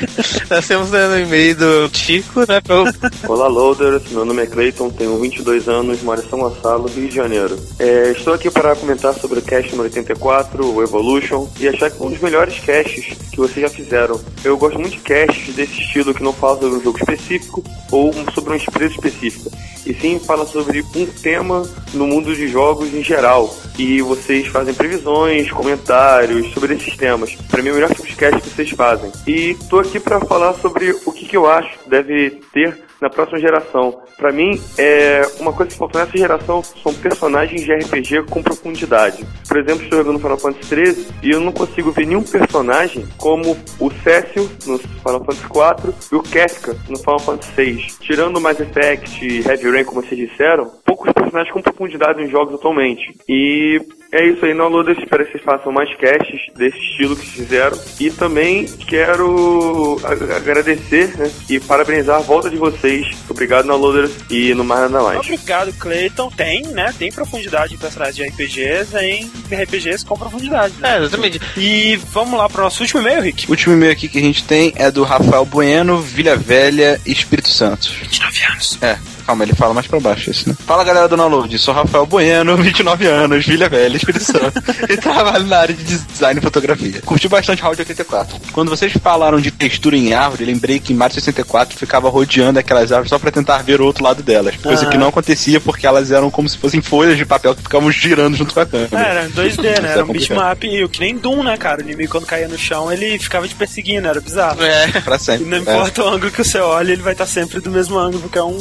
nós 0.49 0.67
temos 0.67 0.91
né, 0.91 1.07
no 1.07 1.19
e-mail 1.19 1.55
do 1.55 1.89
Chico, 1.93 2.41
né? 2.41 2.61
Pro... 2.61 2.83
Olá, 3.27 3.47
Loaders. 3.47 4.03
Meu 4.11 4.25
nome 4.25 4.43
é 4.43 4.45
Clayton, 4.45 4.89
tenho 4.91 5.19
22 5.19 5.67
anos, 5.67 6.01
moro 6.03 6.21
em 6.21 6.29
São 6.29 6.39
Gonçalo, 6.39 6.87
Rio 6.87 7.09
de 7.09 7.15
Janeiro. 7.15 7.59
É, 7.79 8.11
estou 8.11 8.33
aqui 8.33 8.49
para 8.49 8.75
comentar 8.75 9.13
sobre 9.15 9.39
o 9.39 9.41
cast 9.41 9.71
número 9.71 9.89
84, 9.89 10.73
o 10.73 10.83
Evolution, 10.83 11.47
e 11.59 11.67
achar 11.67 11.89
que 11.89 12.01
é 12.01 12.05
um 12.05 12.09
dos 12.09 12.21
melhores 12.21 12.59
casts 12.59 13.17
que 13.31 13.37
vocês 13.37 13.61
já 13.61 13.69
fizeram. 13.69 14.19
Eu 14.43 14.57
gosto 14.57 14.79
muito 14.79 14.93
de 14.93 14.99
casts 14.99 15.55
desse 15.55 15.81
estilo 15.81 16.13
que 16.13 16.23
não 16.23 16.33
fala 16.33 16.59
sobre 16.59 16.77
um 16.77 16.83
jogo 16.83 16.97
específico 16.97 17.63
ou 17.91 18.13
sobre 18.33 18.51
uma 18.51 18.57
empresa 18.57 18.93
específica, 18.93 19.49
e 19.85 19.93
sim 19.93 20.19
fala 20.19 20.45
sobre 20.45 20.81
um 20.81 21.05
tema 21.05 21.67
no 21.93 22.07
mundo 22.07 22.35
de 22.35 22.47
jogos 22.47 22.93
em 22.93 23.03
geral. 23.03 23.53
e 23.77 24.01
vocês 24.01 24.47
fazem 24.47 24.73
previsões, 24.73 25.49
comentários 25.49 26.53
sobre 26.53 26.75
esses 26.75 26.95
temas. 26.95 27.35
Pra 27.49 27.63
mim 27.63 27.69
é 27.69 27.71
o 27.71 27.75
melhor 27.75 27.93
tipo 27.93 28.07
de 28.07 28.15
cast 28.15 28.41
que 28.41 28.49
vocês 28.49 28.69
fazem. 28.71 29.11
E 29.25 29.55
tô 29.69 29.79
aqui 29.79 29.99
pra 29.99 30.19
falar 30.19 30.53
sobre 30.55 30.91
o 31.05 31.11
que, 31.11 31.25
que 31.25 31.37
eu 31.37 31.49
acho 31.49 31.79
que 31.79 31.89
deve 31.89 32.41
ter 32.53 32.90
na 33.01 33.09
próxima 33.09 33.39
geração. 33.39 33.99
Pra 34.15 34.31
mim, 34.31 34.61
é 34.77 35.23
uma 35.39 35.51
coisa 35.51 35.71
que 35.71 35.77
faltou 35.77 35.99
nessa 35.99 36.15
geração 36.15 36.63
são 36.63 36.93
personagens 36.93 37.63
de 37.63 37.73
RPG 37.73 38.27
com 38.29 38.43
profundidade. 38.43 39.25
Por 39.47 39.57
exemplo, 39.57 39.83
estou 39.83 39.97
jogando 39.97 40.19
Final 40.19 40.37
Fantasy 40.37 40.75
XIII 40.75 41.07
e 41.23 41.31
eu 41.31 41.41
não 41.41 41.51
consigo 41.51 41.91
ver 41.91 42.05
nenhum 42.05 42.23
personagem 42.23 43.05
como 43.17 43.57
o 43.79 43.91
Cécio 44.03 44.49
no 44.67 44.77
Final 44.77 45.25
Fantasy 45.25 45.43
IV 45.43 45.93
e 46.11 46.15
o 46.15 46.21
Kefka 46.21 46.77
no 46.87 46.97
Final 46.97 47.19
Fantasy 47.19 47.51
VI. 47.55 47.87
Tirando 47.99 48.39
Mass 48.39 48.59
Effect 48.59 49.25
e 49.25 49.47
Heavy 49.47 49.71
Rain, 49.71 49.83
como 49.83 50.01
vocês 50.01 50.29
disseram, 50.29 50.71
poucos 50.85 51.11
personagens 51.11 51.51
com 51.51 51.61
profundidade 51.61 52.21
nos 52.21 52.31
jogos 52.31 52.53
atualmente. 52.53 53.17
E 53.27 53.81
é 54.11 54.27
isso 54.27 54.45
aí, 54.45 54.53
downloaders. 54.53 54.97
Espero 54.97 55.25
que 55.25 55.31
vocês 55.31 55.43
façam 55.43 55.71
mais 55.71 55.89
casts 55.95 56.41
desse 56.55 56.77
estilo 56.77 57.15
que 57.15 57.25
fizeram. 57.25 57.77
E 57.99 58.09
também 58.11 58.65
quero 58.65 59.97
agradecer 60.35 61.17
né, 61.17 61.31
e 61.49 61.59
parabenizar 61.59 62.17
a 62.17 62.21
volta 62.21 62.49
de 62.49 62.57
vocês. 62.57 63.07
Obrigado, 63.29 63.67
downloaders. 63.67 64.11
E 64.29 64.53
no 64.53 64.63
mais 64.63 64.91
nada 64.91 65.03
mais. 65.03 65.19
Obrigado, 65.19 65.73
Clayton. 65.73 66.29
Tem, 66.31 66.61
né? 66.63 66.93
Tem 66.97 67.11
profundidade 67.11 67.75
em 67.75 67.77
personagens 67.77 68.15
de 68.15 68.23
RPGs 68.23 68.97
em 68.97 69.31
RPGs 69.51 70.05
com 70.05 70.17
profundidade. 70.17 70.73
Né? 70.79 70.95
É, 70.95 70.99
exatamente. 70.99 71.39
E 71.57 71.95
vamos 72.11 72.37
lá 72.37 72.49
pro 72.49 72.63
nosso 72.63 72.81
último 72.81 73.01
e-mail, 73.01 73.21
Rick. 73.21 73.47
O 73.47 73.51
último 73.51 73.73
e-mail 73.73 73.91
aqui 73.91 74.07
que 74.09 74.17
a 74.17 74.21
gente 74.21 74.43
tem 74.43 74.73
é 74.75 74.91
do 74.91 75.03
Rafael 75.03 75.45
Bueno, 75.45 76.01
Vila 76.01 76.35
Velha, 76.35 76.99
Espírito 77.05 77.49
Santo. 77.49 77.89
29 78.01 78.43
anos. 78.45 78.79
É, 78.81 78.97
calma, 79.21 79.43
ele 79.43 79.53
fala 79.53 79.73
mais 79.73 79.87
pra 79.87 79.99
baixo 79.99 80.29
isso, 80.31 80.49
né? 80.49 80.55
Fala 80.65 80.83
galera 80.83 81.07
do 81.07 81.15
Download, 81.17 81.57
sou 81.59 81.73
Rafael 81.73 82.05
Bueno, 82.05 82.55
29 82.61 83.05
anos, 83.07 83.45
Vila 83.45 83.69
Velha, 83.69 83.95
Espírito 83.97 84.23
Santo, 84.23 84.61
e 84.89 84.97
trabalho 84.97 85.45
na 85.45 85.57
área 85.59 85.73
de 85.75 85.83
design 85.97 86.39
e 86.39 86.43
fotografia. 86.43 87.01
Curti 87.05 87.27
bastante 87.27 87.61
Round 87.61 87.79
84. 87.79 88.37
Quando 88.51 88.69
vocês 88.69 88.91
falaram 88.93 89.39
de 89.39 89.51
textura 89.51 89.95
em 89.95 90.13
árvore, 90.13 90.45
lembrei 90.45 90.79
que 90.79 90.93
em 90.93 90.95
Mario 90.95 91.15
64 91.15 91.77
ficava 91.77 92.09
rodeando 92.09 92.59
aquelas 92.59 92.91
árvores 92.91 93.09
só 93.09 93.19
pra 93.19 93.31
tentar 93.31 93.57
ver 93.63 93.81
o 93.81 93.85
outro 93.85 94.03
lado 94.03 94.21
delas. 94.23 94.55
Coisa 94.57 94.85
que 94.87 94.97
não 94.97 95.07
acontecia 95.07 95.59
porque 95.59 95.85
elas 95.87 96.11
eram 96.11 96.29
como 96.31 96.47
se 96.49 96.57
fossem 96.57 96.81
folhas 96.81 97.17
de 97.17 97.25
papel 97.25 97.55
que 97.55 97.61
ficavam 97.63 97.91
girando 97.91 98.35
junto 98.37 98.53
com 98.53 98.59
a 98.59 98.65
câmera. 98.65 98.89
É, 98.99 99.09
era 99.11 99.25
em 99.25 99.31
2D, 99.31 99.47
Isso 99.47 99.61
né? 99.61 99.69
é 99.69 99.91
Era 99.91 100.03
um 100.05 100.07
bitmap, 100.11 100.63
e 100.63 100.83
o 100.83 100.89
que 100.89 100.99
nem 100.99 101.15
Doom, 101.17 101.43
né, 101.43 101.57
cara? 101.57 101.79
O 101.79 101.83
inimigo 101.83 102.11
quando 102.11 102.25
caía 102.25 102.47
no 102.47 102.57
chão, 102.57 102.91
ele 102.91 103.17
ficava 103.19 103.47
te 103.47 103.55
perseguindo, 103.55 104.07
era 104.07 104.19
bizarro. 104.21 104.63
É. 104.63 104.87
Pra 105.01 105.15
E 105.15 105.19
sempre. 105.19 105.45
não 105.45 105.57
É. 105.57 105.59
importa 105.59 106.03
o 106.03 106.07
ângulo 106.09 106.31
que 106.31 106.43
você 106.43 106.59
olha, 106.59 106.91
ele 106.91 107.01
vai 107.01 107.13
estar 107.13 107.25
sempre 107.25 107.59
do 107.59 107.69
mesmo 107.69 107.97
ângulo, 107.97 108.21
porque 108.21 108.37
é 108.39 108.43
um 108.43 108.57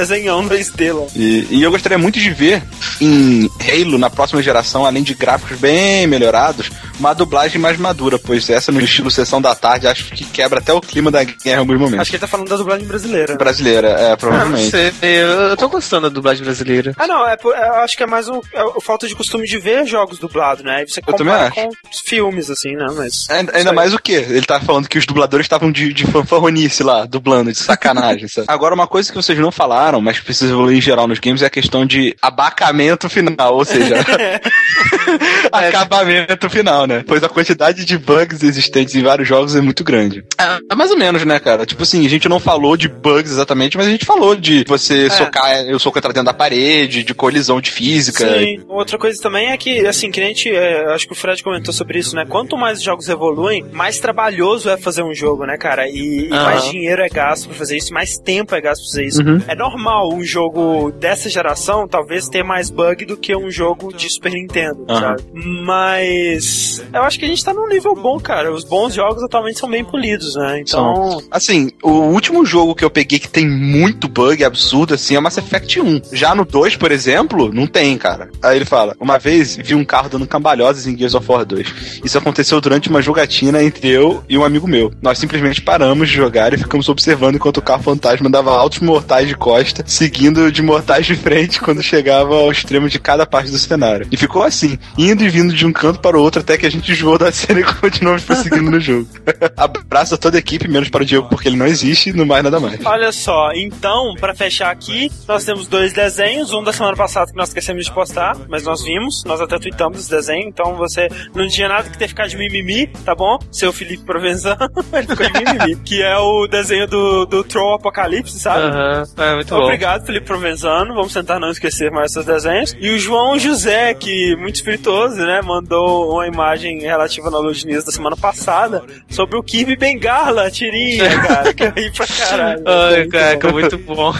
desenhão 0.00 0.46
2D 0.46 0.92
lá. 0.94 1.06
E, 1.16 1.46
e 1.50 1.62
eu 1.62 1.70
gostaria 1.70 1.96
muito 1.98 2.18
de 2.20 2.30
ver 2.30 2.62
em 3.00 3.48
Halo, 3.60 3.98
na 3.98 4.10
próxima 4.10 4.42
geração, 4.42 4.84
além 4.84 5.02
de 5.02 5.14
gráficos 5.14 5.58
bem 5.58 6.06
melhorados, 6.06 6.70
uma 7.00 7.14
dublagem 7.14 7.60
mais 7.60 7.78
madura, 7.78 8.18
pois 8.18 8.48
essa 8.50 8.70
no 8.70 8.80
estilo 8.80 9.10
Sessão 9.10 9.40
da 9.40 9.54
Tarde 9.54 9.86
acho 9.86 10.04
que 10.12 10.24
quebra 10.24 10.58
até 10.58 10.72
o 10.72 10.80
clima 10.80 11.10
da 11.10 11.24
guerra 11.24 11.38
em 11.44 11.54
alguns 11.58 11.78
momentos. 11.78 12.00
Acho 12.00 12.10
que 12.10 12.16
ele 12.16 12.20
tá 12.20 12.26
falando 12.26 12.48
da 12.48 12.56
dublagem 12.56 12.86
brasileira. 12.86 13.36
Brasileira, 13.36 13.88
é, 13.88 14.06
Ah, 14.06 14.10
não 14.10 14.16
provavelmente. 14.16 14.70
sei, 14.70 14.92
eu, 15.02 15.26
eu 15.28 15.56
tô 15.56 15.68
gostando 15.68 16.08
da 16.08 16.14
dublagem 16.14 16.44
brasileira. 16.44 16.92
Ah, 16.98 17.06
não, 17.06 17.26
é, 17.26 17.36
por- 17.36 17.54
eu 17.56 17.74
acho 17.76 17.96
que 17.96 18.02
é 18.02 18.06
mais 18.06 18.28
um, 18.28 18.40
é 18.52 18.60
a 18.60 18.80
falta 18.82 19.06
de 19.08 19.14
costume 19.14 19.46
de 19.46 19.58
ver 19.58 19.86
jogos 19.86 20.18
dublados, 20.18 20.64
né? 20.64 20.84
Você 20.86 21.00
Eu 21.00 21.14
também 21.14 21.32
compara 21.32 21.48
acho. 21.48 21.54
com 21.54 21.70
filmes, 22.04 22.50
assim, 22.50 22.74
né? 22.74 22.86
Mas. 22.96 23.26
Ainda, 23.30 23.50
Isso 23.52 23.58
ainda 23.58 23.72
mais 23.72 23.94
o 23.94 23.98
quê? 23.98 24.26
Ele 24.28 24.44
tá 24.46 24.60
falando 24.60 24.88
que 24.88 24.98
os 24.98 25.06
dubladores 25.06 25.44
estavam 25.46 25.70
de, 25.72 25.92
de 25.92 26.06
fanfarronice 26.06 26.82
lá, 26.82 27.04
dublando, 27.06 27.52
de 27.52 27.58
sacanagem, 27.58 28.28
sabe? 28.28 28.46
Agora, 28.50 28.74
uma 28.74 28.86
coisa 28.86 29.10
que 29.10 29.16
vocês 29.16 29.38
não 29.38 29.50
falaram, 29.52 29.85
mas 30.00 30.18
que 30.18 30.24
precisa 30.24 30.52
evoluir 30.52 30.78
em 30.78 30.80
geral 30.80 31.06
nos 31.06 31.18
games, 31.18 31.42
é 31.42 31.46
a 31.46 31.50
questão 31.50 31.86
de 31.86 32.14
abacamento 32.20 33.08
final, 33.08 33.54
ou 33.54 33.64
seja, 33.64 33.96
acabamento 35.52 36.48
final, 36.50 36.86
né? 36.86 37.04
Pois 37.06 37.22
a 37.22 37.28
quantidade 37.28 37.84
de 37.84 37.98
bugs 37.98 38.42
existentes 38.42 38.94
em 38.94 39.02
vários 39.02 39.28
jogos 39.28 39.54
é 39.54 39.60
muito 39.60 39.84
grande. 39.84 40.24
É, 40.38 40.58
é 40.72 40.74
mais 40.74 40.90
ou 40.90 40.96
menos, 40.96 41.24
né, 41.24 41.38
cara? 41.38 41.66
Tipo 41.66 41.82
assim, 41.82 42.04
a 42.04 42.08
gente 42.08 42.28
não 42.28 42.40
falou 42.40 42.76
de 42.76 42.88
bugs 42.88 43.30
exatamente, 43.30 43.76
mas 43.76 43.86
a 43.86 43.90
gente 43.90 44.04
falou 44.04 44.34
de 44.34 44.64
você 44.66 45.08
socar, 45.10 45.64
eu 45.66 45.78
soco 45.78 45.98
entrar 45.98 46.12
dentro 46.12 46.26
da 46.26 46.34
parede, 46.34 47.02
de 47.02 47.14
colisão 47.14 47.60
de 47.60 47.70
física. 47.70 48.26
Sim, 48.38 48.64
outra 48.68 48.98
coisa 48.98 49.20
também 49.20 49.48
é 49.48 49.56
que, 49.56 49.86
assim, 49.86 50.10
que 50.10 50.20
a 50.20 50.24
gente, 50.24 50.50
é, 50.50 50.92
acho 50.92 51.06
que 51.06 51.12
o 51.12 51.16
Fred 51.16 51.42
comentou 51.42 51.72
sobre 51.72 51.98
isso, 51.98 52.14
né? 52.14 52.24
Quanto 52.28 52.56
mais 52.56 52.78
os 52.78 52.84
jogos 52.84 53.08
evoluem, 53.08 53.64
mais 53.72 53.98
trabalhoso 53.98 54.68
é 54.68 54.76
fazer 54.76 55.02
um 55.02 55.14
jogo, 55.14 55.44
né, 55.44 55.56
cara? 55.56 55.88
E, 55.88 56.26
e 56.26 56.30
mais 56.30 56.64
dinheiro 56.64 57.02
é 57.02 57.08
gasto 57.08 57.48
pra 57.48 57.56
fazer 57.56 57.76
isso, 57.76 57.92
mais 57.92 58.18
tempo 58.18 58.54
é 58.54 58.60
gasto 58.60 58.82
pra 58.82 58.90
fazer 58.90 59.06
isso. 59.06 59.22
Uhum. 59.22 59.42
É 59.46 59.54
normal 59.66 60.12
um 60.12 60.22
jogo 60.22 60.92
dessa 60.92 61.28
geração 61.28 61.88
talvez 61.88 62.28
ter 62.28 62.44
mais 62.44 62.70
bug 62.70 63.04
do 63.04 63.16
que 63.16 63.34
um 63.36 63.50
jogo 63.50 63.92
de 63.92 64.08
Super 64.08 64.32
Nintendo, 64.32 64.84
Aham. 64.88 65.00
sabe? 65.00 65.22
Mas 65.34 66.84
eu 66.92 67.02
acho 67.02 67.18
que 67.18 67.24
a 67.24 67.28
gente 67.28 67.44
tá 67.44 67.52
num 67.52 67.68
nível 67.68 67.94
bom, 67.94 68.18
cara. 68.20 68.52
Os 68.52 68.64
bons 68.64 68.94
jogos 68.94 69.22
atualmente 69.22 69.58
são 69.58 69.68
bem 69.68 69.84
polidos, 69.84 70.36
né? 70.36 70.60
Então. 70.60 71.20
Assim, 71.30 71.70
o 71.82 71.90
último 71.90 72.44
jogo 72.46 72.74
que 72.74 72.84
eu 72.84 72.90
peguei 72.90 73.18
que 73.18 73.28
tem 73.28 73.48
muito 73.48 74.08
bug 74.08 74.44
absurdo, 74.44 74.94
assim, 74.94 75.16
é 75.16 75.18
o 75.18 75.22
Mass 75.22 75.36
Effect 75.38 75.80
1. 75.80 76.00
Já 76.12 76.34
no 76.34 76.44
2, 76.44 76.76
por 76.76 76.92
exemplo, 76.92 77.52
não 77.52 77.66
tem, 77.66 77.98
cara. 77.98 78.30
Aí 78.42 78.56
ele 78.56 78.64
fala, 78.64 78.94
uma 79.00 79.18
vez 79.18 79.56
vi 79.56 79.74
um 79.74 79.84
carro 79.84 80.08
dando 80.08 80.26
cambalhosas 80.26 80.86
em 80.86 80.96
Gears 80.96 81.14
of 81.14 81.30
War 81.30 81.44
2. 81.44 82.00
Isso 82.04 82.18
aconteceu 82.18 82.60
durante 82.60 82.88
uma 82.88 83.02
jogatina 83.02 83.62
entre 83.62 83.88
eu 83.88 84.22
e 84.28 84.38
um 84.38 84.44
amigo 84.44 84.68
meu. 84.68 84.92
Nós 85.02 85.18
simplesmente 85.18 85.60
paramos 85.60 86.08
de 86.08 86.14
jogar 86.14 86.52
e 86.54 86.58
ficamos 86.58 86.88
observando 86.88 87.34
enquanto 87.36 87.58
o 87.58 87.62
carro 87.62 87.82
fantasma 87.82 88.30
dava 88.30 88.56
altos 88.56 88.80
mortais 88.80 89.26
de 89.28 89.34
costa, 89.56 89.84
seguindo 89.86 90.52
de 90.52 90.62
mortais 90.62 91.06
de 91.06 91.14
frente 91.14 91.60
quando 91.60 91.82
chegava 91.82 92.34
ao 92.34 92.50
extremo 92.50 92.88
de 92.88 92.98
cada 92.98 93.24
parte 93.24 93.50
do 93.50 93.58
cenário. 93.58 94.06
E 94.10 94.16
ficou 94.16 94.42
assim, 94.42 94.78
indo 94.98 95.24
e 95.24 95.28
vindo 95.28 95.54
de 95.54 95.64
um 95.64 95.72
canto 95.72 95.98
para 95.98 96.16
o 96.16 96.20
outro 96.20 96.40
até 96.40 96.58
que 96.58 96.66
a 96.66 96.70
gente 96.70 96.92
enjoou 96.92 97.18
da 97.18 97.32
cena 97.32 97.60
e 97.60 97.64
continuamos 97.64 98.24
prosseguindo 98.24 98.70
no 98.70 98.80
jogo. 98.80 99.08
Abraço 99.56 100.14
a 100.14 100.18
toda 100.18 100.36
a 100.36 100.40
equipe, 100.40 100.68
menos 100.68 100.90
para 100.90 101.02
o 101.02 101.06
Diego 101.06 101.28
porque 101.28 101.48
ele 101.48 101.56
não 101.56 101.66
existe, 101.66 102.12
no 102.12 102.26
mais 102.26 102.44
nada 102.44 102.60
mais. 102.60 102.84
Olha 102.84 103.10
só, 103.12 103.50
então, 103.54 104.14
pra 104.20 104.34
fechar 104.34 104.70
aqui, 104.70 105.10
nós 105.26 105.44
temos 105.44 105.66
dois 105.68 105.92
desenhos, 105.92 106.52
um 106.52 106.62
da 106.62 106.72
semana 106.72 106.96
passada 106.96 107.30
que 107.30 107.36
nós 107.36 107.48
esquecemos 107.48 107.86
de 107.86 107.92
postar, 107.92 108.36
mas 108.48 108.64
nós 108.64 108.82
vimos, 108.82 109.24
nós 109.24 109.40
até 109.40 109.58
tweetamos 109.58 110.00
esse 110.00 110.10
desenho, 110.10 110.48
então 110.48 110.74
você 110.74 111.08
não 111.34 111.48
tinha 111.48 111.68
nada 111.68 111.88
que 111.88 111.96
ter 111.96 112.08
ficado 112.08 112.28
de 112.28 112.36
mimimi, 112.36 112.88
tá 113.04 113.14
bom? 113.14 113.38
Seu 113.50 113.72
Felipe 113.72 114.04
Provenzano, 114.04 114.70
ele 114.92 115.06
ficou 115.06 115.26
de 115.26 115.32
mimimi, 115.32 115.76
que 115.82 116.02
é 116.02 116.18
o 116.18 116.46
desenho 116.46 116.86
do, 116.86 117.24
do 117.24 117.44
Troll 117.44 117.74
Apocalipse, 117.74 118.38
sabe? 118.38 118.66
Aham, 118.66 119.04
é 119.16 119.45
muito 119.46 119.54
bom. 119.54 119.62
Obrigado, 119.64 120.04
Felipe 120.04 120.26
Provenzano. 120.26 120.94
Vamos 120.94 121.12
tentar 121.12 121.38
não 121.38 121.50
esquecer 121.50 121.90
mais 121.90 122.12
seus 122.12 122.26
desenhos. 122.26 122.76
E 122.80 122.90
o 122.90 122.98
João 122.98 123.38
José, 123.38 123.94
que 123.94 124.34
muito 124.36 124.56
espirituoso, 124.56 125.16
né? 125.16 125.40
Mandou 125.42 126.12
uma 126.14 126.26
imagem 126.26 126.80
relativa 126.80 127.30
na 127.30 127.38
Luz 127.38 127.64
News 127.64 127.84
da 127.84 127.92
semana 127.92 128.16
passada 128.16 128.82
sobre 129.08 129.38
o 129.38 129.42
Kirby 129.42 129.76
Bengala, 129.76 130.46
a 130.46 130.50
tirinha, 130.50 131.08
cara. 131.20 131.54
Que 131.54 131.62
eu 131.64 131.70
ri 131.70 131.90
pra 131.92 132.06
caralho. 132.06 132.62
Ai, 132.66 132.96
Muito 132.96 133.10
cara, 133.10 133.38
bom. 133.38 133.52
muito 133.52 133.78
bom. 133.78 134.12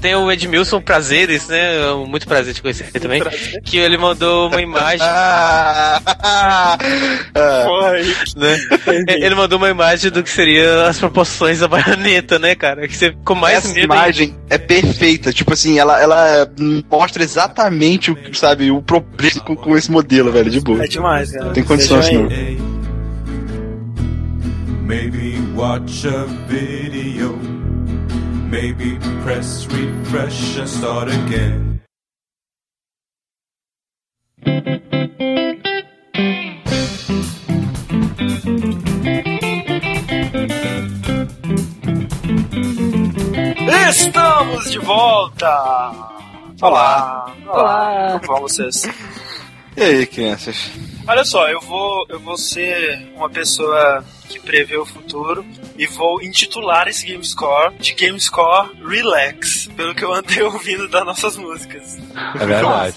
Tem 0.00 0.14
o 0.14 0.30
Edmilson 0.30 0.80
Prazeres, 0.80 1.48
né? 1.48 1.92
Muito 2.06 2.26
prazer 2.28 2.54
te 2.54 2.62
conhecer 2.62 2.90
também. 2.92 3.20
prazer. 3.20 3.60
Que 3.62 3.78
ele 3.78 3.98
mandou 3.98 4.48
uma 4.48 4.60
imagem. 4.62 5.00
Ah, 5.02 6.00
ah, 6.06 6.78
Porra, 7.66 7.92
né? 8.36 8.58
Ele 9.08 9.34
mandou 9.34 9.58
uma 9.58 9.68
imagem 9.70 10.10
do 10.10 10.22
que 10.22 10.30
seria 10.30 10.86
as 10.86 10.98
proporções 10.98 11.60
da 11.60 11.68
baioneta, 11.68 12.38
né, 12.38 12.54
cara? 12.54 12.86
Que 12.86 12.96
você 12.96 13.10
ficou 13.10 13.34
mais 13.36 13.58
essa 13.58 13.74
medo 13.74 13.84
imagem 13.84 14.36
é 14.48 14.58
perfeita. 14.68 15.32
Tipo 15.32 15.54
assim, 15.54 15.78
ela, 15.78 16.00
ela 16.00 16.52
mostra 16.90 17.22
exatamente 17.22 18.10
o 18.10 18.14
que, 18.14 18.36
sabe, 18.38 18.70
o 18.70 18.82
problema 18.82 19.40
com, 19.44 19.56
com 19.56 19.76
esse 19.76 19.90
modelo, 19.90 20.30
velho, 20.30 20.50
de 20.50 20.60
boa. 20.60 20.84
É 20.84 20.86
demais, 20.86 21.32
cara. 21.32 21.52
Tem 21.52 21.64
assim, 21.64 22.16
aí. 22.16 22.56
não. 22.58 22.78
Maybe 24.86 25.38
watch 25.56 26.06
a 26.06 26.24
video. 26.46 27.36
Maybe 28.50 28.98
press 29.22 29.66
refresh 29.66 30.58
and 30.58 30.66
start 30.66 31.10
again. 31.10 31.68
Estamos 43.88 44.70
de 44.70 44.78
volta! 44.78 45.48
Olá! 46.60 47.34
Olá. 47.46 48.20
Como 48.20 48.26
vão 48.26 48.40
vocês? 48.42 48.82
E 49.74 49.82
aí, 49.82 50.06
crianças? 50.06 50.70
Olha 51.06 51.24
só, 51.24 51.48
eu 51.48 51.58
vou, 51.62 52.04
eu 52.10 52.20
vou 52.20 52.36
ser 52.36 53.10
uma 53.16 53.30
pessoa 53.30 54.04
que 54.28 54.38
prevê 54.38 54.76
o 54.76 54.84
futuro 54.84 55.42
e 55.78 55.86
vou 55.86 56.22
intitular 56.22 56.86
esse 56.86 57.06
Game 57.06 57.24
Score 57.24 57.74
de 57.78 57.94
Game 57.94 58.20
Score 58.20 58.70
Relax, 58.86 59.68
pelo 59.74 59.94
que 59.94 60.04
eu 60.04 60.12
andei 60.12 60.42
ouvindo 60.44 60.86
das 60.88 61.06
nossas 61.06 61.36
músicas. 61.38 61.96
É 62.38 62.44
verdade. 62.44 62.96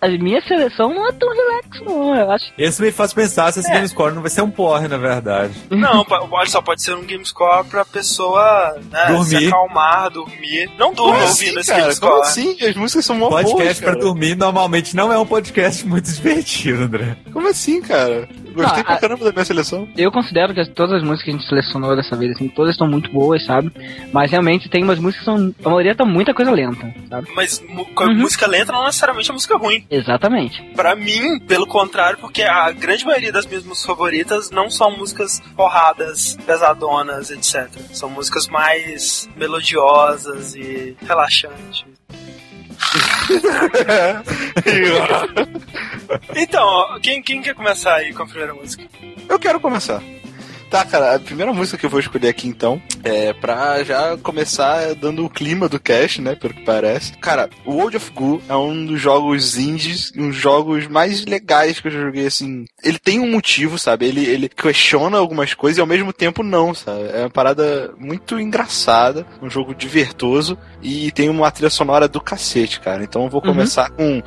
A 0.00 0.08
minha 0.08 0.40
seleção 0.42 0.94
não 0.94 1.06
é 1.08 1.12
tão 1.12 1.28
relax, 1.28 1.80
não. 1.84 2.14
Eu 2.16 2.30
acho. 2.30 2.52
Esse 2.56 2.80
me 2.82 2.90
faz 2.92 3.12
pensar 3.12 3.52
se 3.52 3.60
esse 3.60 3.70
game 3.70 3.88
score 3.88 4.14
não 4.14 4.22
vai 4.22 4.30
ser 4.30 4.42
um 4.42 4.50
porre, 4.50 4.88
na 4.88 4.96
verdade. 4.96 5.54
Não, 5.70 6.04
olha 6.30 6.48
só, 6.48 6.60
pode 6.62 6.82
ser 6.82 6.94
um 6.94 7.02
game 7.04 7.24
score 7.24 7.66
pra 7.68 7.84
pessoa 7.84 8.76
né, 8.90 9.06
se 9.06 9.12
Dormir. 9.12 9.48
acalmar, 9.48 10.10
dormir. 10.10 10.70
Não 10.78 10.92
durma 10.92 11.14
Como 11.18 11.28
ouvindo 11.28 11.58
assim, 11.58 11.60
esse 11.60 11.70
cara? 11.70 11.82
game 11.82 11.96
Como 12.00 12.12
score. 12.24 12.28
assim? 12.28 12.64
As 12.68 12.76
músicas 12.76 13.04
são 13.06 13.16
mó 13.16 13.28
boas, 13.28 13.50
Podcast 13.50 13.82
pra 13.82 13.92
cara. 13.92 14.04
dormir 14.04 14.36
normalmente 14.36 14.94
não 14.96 15.12
é 15.12 15.18
um 15.18 15.26
podcast 15.26 15.84
muito 15.86 16.10
divertido, 16.12 16.82
André. 16.84 17.16
Como 17.32 17.48
assim, 17.48 17.80
cara? 17.80 18.28
Gostei 18.62 18.78
Não, 18.78 18.84
pra 18.84 18.96
caramba 18.98 19.24
da 19.24 19.32
minha 19.32 19.44
seleção. 19.44 19.88
Eu 19.96 20.10
considero 20.10 20.52
que 20.54 20.64
todas 20.70 20.96
as 20.96 21.02
músicas 21.02 21.22
que 21.24 21.30
a 21.30 21.32
gente 21.34 21.48
selecionou 21.48 21.94
dessa 21.96 22.16
vez, 22.16 22.32
assim, 22.32 22.48
todas 22.48 22.72
estão 22.72 22.88
muito 22.88 23.10
boas, 23.10 23.44
sabe? 23.44 23.70
Mas 24.12 24.30
realmente 24.30 24.68
tem 24.68 24.82
umas 24.84 24.98
músicas 24.98 25.20
que 25.20 25.24
são. 25.24 25.54
A 25.64 25.68
maioria 25.68 25.94
tá 25.94 26.04
muita 26.04 26.34
coisa 26.34 26.50
lenta, 26.50 26.92
sabe? 27.08 27.28
Mas 27.34 27.60
Uhum. 27.60 28.14
música 28.16 28.46
lenta 28.46 28.72
não 28.72 28.84
necessariamente 28.84 29.30
é 29.30 29.32
música 29.32 29.56
ruim. 29.56 29.84
Exatamente. 29.90 30.62
Pra 30.74 30.94
mim, 30.96 31.38
pelo 31.40 31.66
contrário, 31.66 32.18
porque 32.18 32.42
a 32.42 32.70
grande 32.72 33.04
maioria 33.04 33.32
das 33.32 33.46
minhas 33.46 33.64
músicas 33.64 33.86
favoritas 33.86 34.50
não 34.50 34.68
são 34.70 34.96
músicas 34.96 35.40
porradas, 35.56 36.36
pesadonas, 36.46 37.30
etc. 37.30 37.68
São 37.92 38.10
músicas 38.10 38.48
mais 38.48 39.28
melodiosas 39.36 40.54
e 40.54 40.96
relaxantes. 41.06 41.84
Então, 46.34 46.98
quem, 47.02 47.22
quem 47.22 47.42
quer 47.42 47.54
começar 47.54 47.96
aí 47.96 48.14
com 48.14 48.22
a 48.22 48.26
primeira 48.26 48.54
música? 48.54 48.82
Eu 49.28 49.38
quero 49.38 49.60
começar. 49.60 50.02
Tá, 50.70 50.84
cara, 50.84 51.14
a 51.14 51.18
primeira 51.18 51.52
música 51.52 51.78
que 51.78 51.86
eu 51.86 51.90
vou 51.90 51.98
escolher 51.98 52.28
aqui 52.28 52.46
então 52.46 52.80
é 53.02 53.32
pra 53.32 53.82
já 53.84 54.18
começar 54.18 54.94
dando 54.94 55.24
o 55.24 55.30
clima 55.30 55.66
do 55.68 55.80
cast, 55.80 56.20
né? 56.20 56.34
Pelo 56.34 56.52
que 56.52 56.62
parece. 56.62 57.12
Cara, 57.14 57.48
o 57.64 57.72
World 57.72 57.96
of 57.96 58.10
Goo 58.12 58.42
é 58.48 58.54
um 58.54 58.84
dos 58.84 59.00
jogos 59.00 59.56
indies, 59.56 60.12
um 60.16 60.28
dos 60.28 60.36
jogos 60.36 60.86
mais 60.86 61.24
legais 61.24 61.80
que 61.80 61.88
eu 61.88 61.92
já 61.92 62.00
joguei 62.00 62.26
assim. 62.26 62.66
Ele 62.84 62.98
tem 62.98 63.18
um 63.18 63.30
motivo, 63.30 63.78
sabe? 63.78 64.06
Ele, 64.06 64.24
ele 64.26 64.48
questiona 64.48 65.16
algumas 65.16 65.54
coisas 65.54 65.78
e 65.78 65.80
ao 65.80 65.86
mesmo 65.86 66.12
tempo 66.12 66.42
não, 66.42 66.74
sabe? 66.74 67.08
É 67.14 67.20
uma 67.20 67.30
parada 67.30 67.94
muito 67.98 68.38
engraçada, 68.38 69.26
um 69.40 69.48
jogo 69.48 69.74
divertoso 69.74 70.58
e 70.82 71.10
tem 71.12 71.30
uma 71.30 71.50
trilha 71.50 71.70
sonora 71.70 72.06
do 72.06 72.20
cacete, 72.20 72.78
cara. 72.80 73.02
Então 73.02 73.24
eu 73.24 73.30
vou 73.30 73.40
começar 73.40 73.88
com 73.90 74.22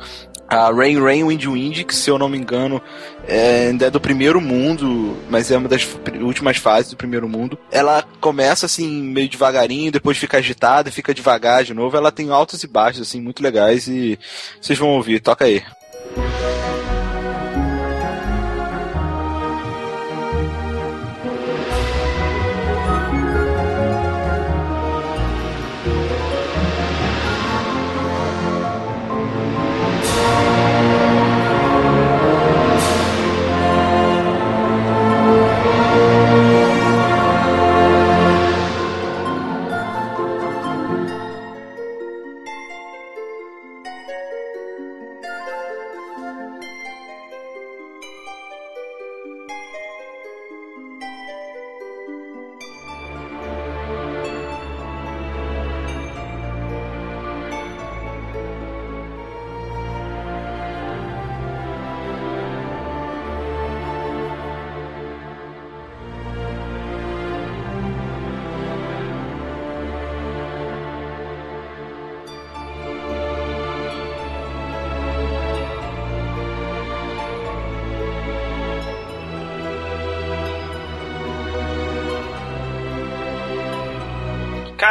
a 0.52 0.70
Rain 0.70 1.00
Rain 1.00 1.24
Wind 1.24 1.44
Wind, 1.46 1.84
que 1.84 1.94
se 1.94 2.10
eu 2.10 2.18
não 2.18 2.28
me 2.28 2.36
engano 2.36 2.80
é, 3.26 3.68
ainda 3.68 3.86
é 3.86 3.90
do 3.90 4.00
primeiro 4.00 4.40
mundo, 4.40 5.16
mas 5.30 5.50
é 5.50 5.56
uma 5.56 5.68
das 5.68 5.88
últimas 6.20 6.56
fases 6.56 6.90
do 6.90 6.96
primeiro 6.96 7.28
mundo. 7.28 7.58
Ela 7.70 8.04
começa 8.20 8.66
assim, 8.66 9.02
meio 9.02 9.28
devagarinho, 9.28 9.92
depois 9.92 10.18
fica 10.18 10.38
agitada, 10.38 10.90
fica 10.90 11.14
devagar 11.14 11.64
de 11.64 11.72
novo. 11.72 11.96
Ela 11.96 12.12
tem 12.12 12.30
altos 12.30 12.62
e 12.62 12.66
baixos, 12.66 13.02
assim, 13.02 13.20
muito 13.20 13.42
legais 13.42 13.86
e 13.86 14.18
vocês 14.60 14.78
vão 14.78 14.90
ouvir. 14.90 15.20
Toca 15.20 15.44
aí. 15.44 15.62